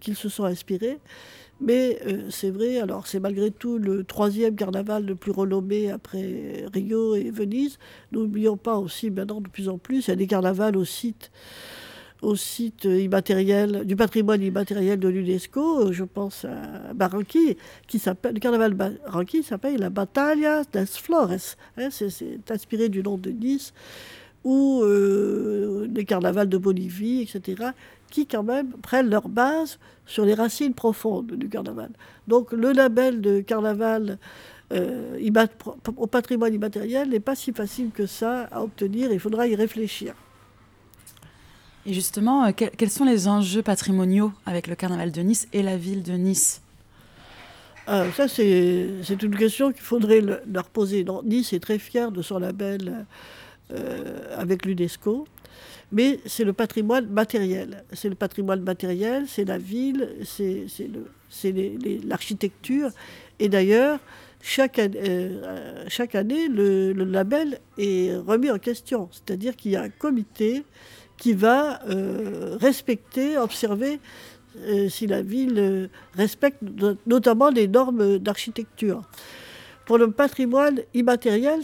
qu'ils 0.00 0.16
se 0.16 0.28
sont 0.30 0.44
inspirés. 0.44 0.98
Mais 1.60 2.00
euh, 2.06 2.30
c'est 2.30 2.50
vrai, 2.50 2.78
alors 2.78 3.06
c'est 3.06 3.20
malgré 3.20 3.50
tout 3.50 3.78
le 3.78 4.02
troisième 4.02 4.56
carnaval 4.56 5.04
le 5.04 5.14
plus 5.14 5.30
renommé 5.30 5.90
après 5.90 6.66
Rio 6.72 7.14
et 7.14 7.30
Venise. 7.30 7.78
N'oublions 8.12 8.56
pas 8.56 8.78
aussi 8.78 9.10
maintenant 9.10 9.40
de 9.40 9.48
plus 9.48 9.68
en 9.68 9.78
plus, 9.78 10.06
il 10.06 10.10
y 10.10 10.12
a 10.12 10.16
des 10.16 10.26
carnavals 10.26 10.76
au 10.76 10.84
site 10.84 11.30
au 12.24 12.36
site 12.36 12.84
immatériel, 12.84 13.84
du 13.84 13.96
patrimoine 13.96 14.42
immatériel 14.42 14.98
de 14.98 15.08
l'UNESCO, 15.08 15.92
je 15.92 16.04
pense 16.04 16.44
à 16.44 16.92
Barranquille, 16.94 17.56
qui 17.86 17.98
s'appelle, 17.98 18.34
le 18.34 18.40
carnaval 18.40 18.72
de 18.72 18.76
Barranquille 18.76 19.44
s'appelle 19.44 19.78
la 19.78 19.90
Battaglia 19.90 20.62
des 20.72 20.86
Flores. 20.86 21.56
Hein, 21.76 21.88
c'est 21.90 22.50
inspiré 22.50 22.88
du 22.88 23.02
nom 23.02 23.18
de 23.18 23.30
Nice, 23.30 23.72
ou 24.42 24.82
euh, 24.82 25.86
les 25.94 26.04
carnavals 26.04 26.48
de 26.48 26.58
Bolivie, 26.58 27.22
etc., 27.22 27.70
qui 28.10 28.26
quand 28.26 28.42
même 28.42 28.70
prennent 28.82 29.10
leur 29.10 29.28
base 29.28 29.78
sur 30.06 30.24
les 30.24 30.34
racines 30.34 30.74
profondes 30.74 31.32
du 31.32 31.48
carnaval. 31.48 31.90
Donc 32.28 32.52
le 32.52 32.72
label 32.72 33.20
de 33.20 33.40
carnaval 33.40 34.18
euh, 34.72 35.18
au 35.96 36.06
patrimoine 36.06 36.54
immatériel 36.54 37.08
n'est 37.10 37.20
pas 37.20 37.34
si 37.34 37.52
facile 37.52 37.90
que 37.90 38.06
ça 38.06 38.44
à 38.52 38.62
obtenir, 38.62 39.12
il 39.12 39.20
faudra 39.20 39.46
y 39.46 39.54
réfléchir. 39.54 40.14
Et 41.86 41.92
justement, 41.92 42.44
euh, 42.44 42.52
quels 42.52 42.90
sont 42.90 43.04
les 43.04 43.28
enjeux 43.28 43.62
patrimoniaux 43.62 44.32
avec 44.46 44.66
le 44.66 44.74
carnaval 44.74 45.12
de 45.12 45.20
Nice 45.20 45.48
et 45.52 45.62
la 45.62 45.76
ville 45.76 46.02
de 46.02 46.12
Nice? 46.12 46.62
Ah, 47.86 48.06
ça, 48.16 48.28
c'est 48.28 49.22
une 49.22 49.36
question 49.36 49.70
qu'il 49.70 49.82
faudrait 49.82 50.22
le- 50.22 50.40
leur 50.50 50.70
poser. 50.70 51.04
Nice 51.24 51.52
est 51.52 51.60
très 51.60 51.78
fier 51.78 52.10
de 52.10 52.22
son 52.22 52.38
label 52.38 53.04
euh, 53.72 54.34
avec 54.38 54.64
l'UNESCO, 54.64 55.26
mais 55.92 56.18
c'est 56.24 56.44
le 56.44 56.54
patrimoine 56.54 57.06
matériel. 57.08 57.84
C'est 57.92 58.08
le 58.08 58.14
patrimoine 58.14 58.62
matériel, 58.62 59.26
c'est 59.28 59.44
la 59.44 59.58
ville, 59.58 60.08
c'est 60.24 60.66
l'architecture. 62.06 62.88
Et 63.38 63.50
d'ailleurs, 63.50 63.98
chaque, 64.40 64.78
euh, 64.78 65.84
année, 66.14 66.48
le 66.48 66.92
label 66.92 67.58
est 67.76 68.16
remis 68.16 68.50
en 68.50 68.58
question. 68.58 69.10
C'est-à-dire 69.12 69.56
qu'il 69.56 69.72
y 69.72 69.76
a 69.76 69.82
un 69.82 69.90
comité 69.90 70.64
qui 71.16 71.32
va 71.32 71.80
euh, 71.88 72.56
respecter, 72.60 73.38
observer 73.38 74.00
euh, 74.66 74.88
si 74.88 75.06
la 75.06 75.22
ville 75.22 75.58
euh, 75.58 75.86
respecte 76.14 76.58
no- 76.62 76.96
notamment 77.06 77.50
les 77.50 77.68
normes 77.68 78.18
d'architecture. 78.18 79.02
Pour 79.86 79.98
le 79.98 80.10
patrimoine 80.10 80.80
immatériel, 80.94 81.60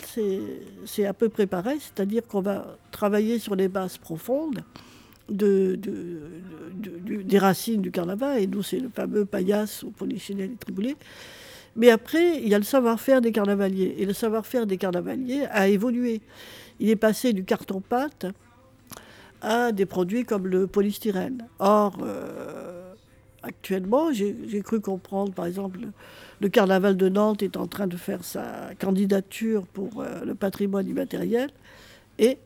c'est 0.85 1.07
à 1.07 1.15
peu 1.15 1.29
près 1.31 1.47
pareil, 1.47 1.79
c'est-à-dire 1.81 2.23
qu'on 2.27 2.43
va 2.43 2.77
travailler 2.91 3.39
sur 3.39 3.55
les 3.57 3.69
bases 3.69 3.97
profondes 3.97 4.63
de, 5.31 5.75
de- 5.77 6.21
de- 6.75 7.17
de- 7.17 7.23
des 7.23 7.39
racines 7.39 7.81
du 7.81 7.91
carnaval, 7.91 8.43
et 8.43 8.47
nous 8.47 8.63
c'est 8.63 8.79
le 8.81 8.91
fameux 8.95 9.25
paillasse 9.25 9.85
au 9.85 9.91
polichinelle 9.91 10.51
et 10.53 10.57
triboulet. 10.57 10.97
Mais 11.77 11.89
après, 11.91 12.39
il 12.43 12.49
y 12.49 12.55
a 12.55 12.59
le 12.59 12.65
savoir-faire 12.65 13.21
des 13.23 13.33
carnavaliers, 13.33 13.95
et 13.99 14.05
le 14.05 14.13
savoir-faire 14.13 14.67
des 14.67 14.77
carnavaliers 14.77 15.47
a 15.51 15.69
évolué. 15.69 16.21
Il 16.79 16.91
est 16.91 16.97
passé 16.97 17.33
du 17.33 17.45
carton-pâte 17.45 18.27
à 19.41 19.73
des 19.73 19.87
produits 19.87 20.25
comme 20.25 20.47
le 20.47 20.67
polystyrène. 20.67 21.47
Or, 21.59 21.97
euh, 22.03 22.93
actuellement, 23.43 24.13
j'ai 24.13 24.63
cru 24.63 24.81
comprendre, 24.81 25.33
par 25.33 25.47
exemple, 25.47 25.81
le, 26.41 26.49
carnaval 26.49 26.97
de 26.97 27.09
Nantes 27.09 27.43
est 27.43 27.57
en 27.57 27.67
train 27.67 27.87
de 27.87 27.97
faire 27.97 28.25
sa 28.25 28.71
candidature 28.79 29.67
pour 29.67 30.01
euh, 30.01 30.25
le 30.25 30.35
patrimoine 30.35 30.87
immatériel 30.89 31.51
et 32.19 32.39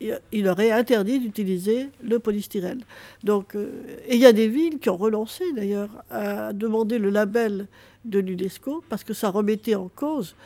il- 0.00 0.44
leur 0.44 0.60
est 0.60 0.70
interdit 0.70 1.18
d'utiliser 1.18 1.88
le 2.02 2.18
polystyrène. 2.18 2.82
Donc, 3.24 3.56
euh, 3.56 3.68
et 4.06 4.14
il 4.14 4.20
y 4.20 4.26
a 4.26 4.32
des 4.32 4.48
villes 4.48 4.78
qui 4.78 4.90
ont 4.90 4.96
renoncé 4.96 5.44
d'ailleurs 5.54 5.90
à 6.10 6.52
demander 6.52 6.98
le 6.98 7.10
label 7.10 7.66
de 8.04 8.20
l'UNESCO 8.20 8.84
parce 8.88 9.02
que 9.02 9.12
ça 9.12 9.30
remettait 9.30 9.74
en 9.74 9.88
cause 9.88 10.36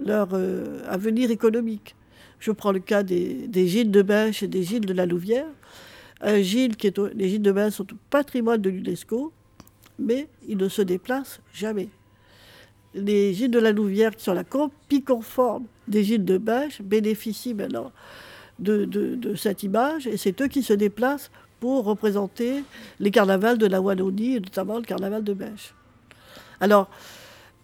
leur 0.00 0.30
avenir 0.88 1.30
économique. 1.30 1.94
Je 2.42 2.50
prends 2.50 2.72
le 2.72 2.80
cas 2.80 3.04
des, 3.04 3.68
gîtes 3.68 3.92
de 3.92 4.02
Bêche 4.02 4.42
et 4.42 4.48
des 4.48 4.64
gîtes 4.64 4.84
de 4.84 4.92
la 4.92 5.06
Louvière. 5.06 5.46
Les 6.24 6.42
gîtes 6.42 6.82
de 6.82 7.52
Bêche 7.52 7.74
sont 7.74 7.92
au 7.92 7.96
patrimoine 8.10 8.60
de 8.60 8.68
l'UNESCO, 8.68 9.32
mais 10.00 10.26
ils 10.48 10.56
ne 10.56 10.68
se 10.68 10.82
déplacent 10.82 11.40
jamais. 11.54 11.88
Les 12.94 13.32
gîtes 13.32 13.52
de 13.52 13.60
la 13.60 13.70
Louvière, 13.70 14.16
qui 14.16 14.24
sont 14.24 14.34
la 14.34 14.42
copie 14.42 15.04
conforme 15.04 15.66
des 15.86 16.02
gîtes 16.02 16.24
de 16.24 16.36
Bêche, 16.36 16.82
bénéficient 16.82 17.54
maintenant 17.54 17.92
de, 18.58 19.34
cette 19.36 19.62
image, 19.62 20.08
et 20.08 20.16
c'est 20.16 20.42
eux 20.42 20.48
qui 20.48 20.64
se 20.64 20.72
déplacent 20.72 21.30
pour 21.60 21.84
représenter 21.84 22.64
les 22.98 23.12
carnavals 23.12 23.56
de 23.56 23.66
la 23.66 23.80
Wallonie, 23.80 24.34
et 24.34 24.40
notamment 24.40 24.78
le 24.78 24.84
carnaval 24.84 25.22
de 25.22 25.32
Bêche. 25.32 25.74
Alors, 26.60 26.90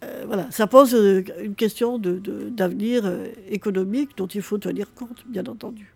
euh, 0.03 0.23
voilà, 0.27 0.45
ça 0.51 0.67
pose 0.67 0.93
euh, 0.95 1.23
une 1.43 1.55
question 1.55 1.97
de- 1.97 2.19
de- 2.19 2.49
d'avenir 2.49 3.01
euh, 3.05 3.25
économique 3.49 4.11
dont 4.17 4.27
il 4.27 4.41
faut 4.41 4.57
tenir 4.57 4.93
compte, 4.93 5.25
bien 5.27 5.45
entendu. 5.45 5.93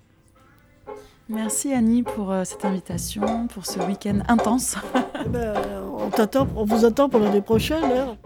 Merci 1.30 1.72
Annie 1.74 2.04
pour 2.04 2.34
cette 2.44 2.66
invitation, 2.66 3.48
pour 3.48 3.66
ce 3.66 3.80
week-end 3.80 4.20
intense. 4.28 4.76
Ben, 5.30 5.54
on, 5.88 6.10
on 6.58 6.66
vous 6.66 6.84
attend 6.84 7.08
pour 7.08 7.22
l'année 7.22 7.42
prochaine. 7.42 7.84
hein. 7.86 8.18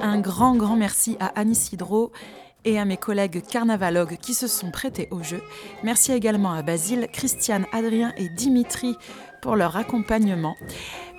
Un 0.00 0.20
grand, 0.20 0.54
grand 0.56 0.76
merci 0.76 1.16
à 1.20 1.26
Annie 1.38 1.54
Sidro 1.54 2.12
et 2.64 2.78
à 2.78 2.84
mes 2.84 2.96
collègues 2.96 3.42
carnavalogues 3.42 4.16
qui 4.20 4.34
se 4.34 4.46
sont 4.46 4.70
prêtés 4.70 5.08
au 5.10 5.22
jeu. 5.22 5.40
Merci 5.82 6.12
également 6.12 6.52
à 6.52 6.62
Basile, 6.62 7.08
Christiane, 7.12 7.66
Adrien 7.72 8.12
et 8.16 8.28
Dimitri 8.28 8.96
pour 9.40 9.56
leur 9.56 9.76
accompagnement. 9.76 10.56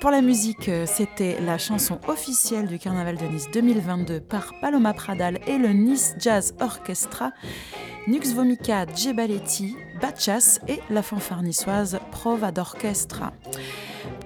Pour 0.01 0.11
la 0.11 0.21
musique, 0.21 0.69
euh, 0.69 0.85
c'était 0.87 1.39
la 1.41 1.57
chanson 1.57 1.99
officielle 2.07 2.67
du 2.67 2.79
Carnaval 2.79 3.17
de 3.17 3.25
Nice 3.25 3.47
2022 3.51 4.21
par 4.21 4.53
Paloma 4.61 4.93
Pradal 4.93 5.39
et 5.45 5.57
le 5.57 5.69
Nice 5.69 6.15
Jazz 6.17 6.55
Orchestra, 6.61 7.31
Nux 8.07 8.33
Vomica 8.33 8.85
Gebaletti, 8.85 9.75
Bachas 10.01 10.59
et 10.67 10.79
la 10.89 11.01
fanfare 11.01 11.43
niçoise 11.43 11.99
Prova 12.11 12.51
d'Orchestra. 12.51 13.33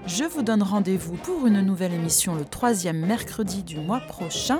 Je 0.05 0.25
vous 0.25 0.43
donne 0.43 0.61
rendez-vous 0.61 1.15
pour 1.15 1.47
une 1.47 1.61
nouvelle 1.61 1.93
émission 1.93 2.35
le 2.35 2.45
troisième 2.45 3.05
mercredi 3.05 3.63
du 3.63 3.79
mois 3.79 4.01
prochain. 4.01 4.59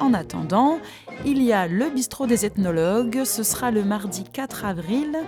En 0.00 0.14
attendant, 0.14 0.78
il 1.24 1.42
y 1.42 1.52
a 1.52 1.66
le 1.66 1.90
bistrot 1.90 2.26
des 2.26 2.46
ethnologues, 2.46 3.24
ce 3.24 3.42
sera 3.42 3.72
le 3.72 3.82
mardi 3.82 4.22
4 4.32 4.64
avril. 4.64 5.18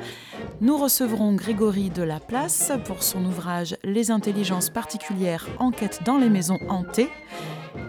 Nous 0.61 0.77
recevrons 0.77 1.35
Grégory 1.35 1.91
de 1.91 2.05
la 2.05 2.21
Place 2.21 2.73
pour 2.85 3.03
son 3.03 3.25
ouvrage 3.25 3.77
Les 3.83 4.12
intelligences 4.12 4.71
particulières, 4.71 5.49
enquête 5.59 6.01
dans 6.05 6.18
les 6.18 6.31
maisons 6.31 6.59
hantées. 6.68 7.11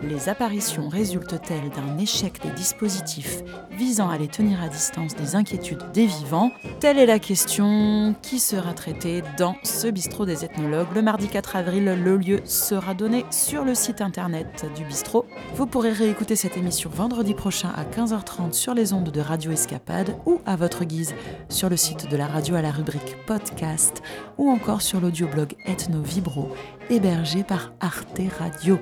Les 0.04 0.30
apparitions 0.30 0.90
résultent-elles 0.90 1.70
d'un 1.70 1.98
échec 1.98 2.42
des 2.42 2.52
dispositifs 2.52 3.44
visant 3.72 4.10
à 4.10 4.18
les 4.18 4.28
tenir 4.28 4.62
à 4.62 4.68
distance 4.68 5.16
des 5.16 5.36
inquiétudes 5.36 5.92
des 5.94 6.06
vivants 6.06 6.52
Telle 6.80 7.00
est 7.00 7.06
la 7.06 7.20
question 7.20 8.16
qui 8.22 8.40
sera 8.40 8.74
traitée 8.74 9.24
dans 9.38 9.56
ce 9.64 9.88
bistrot 9.88 10.26
des 10.26 10.46
ethnologues. 10.46 10.88
Le 10.94 11.02
mardi 11.02 11.28
4 11.28 11.56
avril, 11.56 11.86
le 11.86 12.18
lieu 12.18 12.42
sera 12.46 12.94
donné 12.94 13.26
sur 13.32 13.64
le 13.64 13.76
site 13.76 14.02
internet 14.02 14.66
du 14.76 14.84
bistrot. 14.86 15.26
Vous 15.56 15.66
pourrez 15.66 15.92
réécouter 15.92 16.36
cette 16.36 16.58
émission 16.58 16.90
vendredi 16.90 17.34
prochain 17.34 17.72
à 17.76 17.84
15h30 17.84 18.54
sur 18.54 18.74
les 18.74 18.94
ondes 18.94 19.12
de 19.12 19.22
Radio 19.22 19.52
Escapade 19.52 20.16
ou 20.26 20.42
à 20.46 20.56
votre 20.56 20.84
guise 20.84 21.14
sur 21.50 21.70
le 21.70 21.78
site 21.78 22.10
de 22.10 22.18
la 22.18 22.28
radio 22.28 22.56
à 22.56 22.62
la 22.62 22.72
rubrique 22.72 23.18
podcast 23.26 24.02
ou 24.38 24.50
encore 24.50 24.82
sur 24.82 25.00
l'audioblog 25.00 25.56
Ethno 25.66 26.02
Vibro 26.02 26.52
hébergé 26.90 27.44
par 27.44 27.74
Arte 27.80 28.22
Radio. 28.40 28.80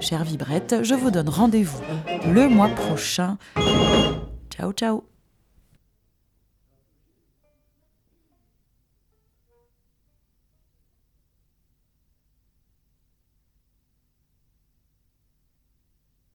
Chère 0.00 0.24
Vibrette, 0.24 0.82
je 0.82 0.94
vous 0.94 1.10
donne 1.10 1.28
rendez-vous 1.28 1.82
le 2.26 2.48
mois 2.48 2.68
prochain. 2.68 3.38
Ciao 4.50 4.72
ciao 4.72 5.11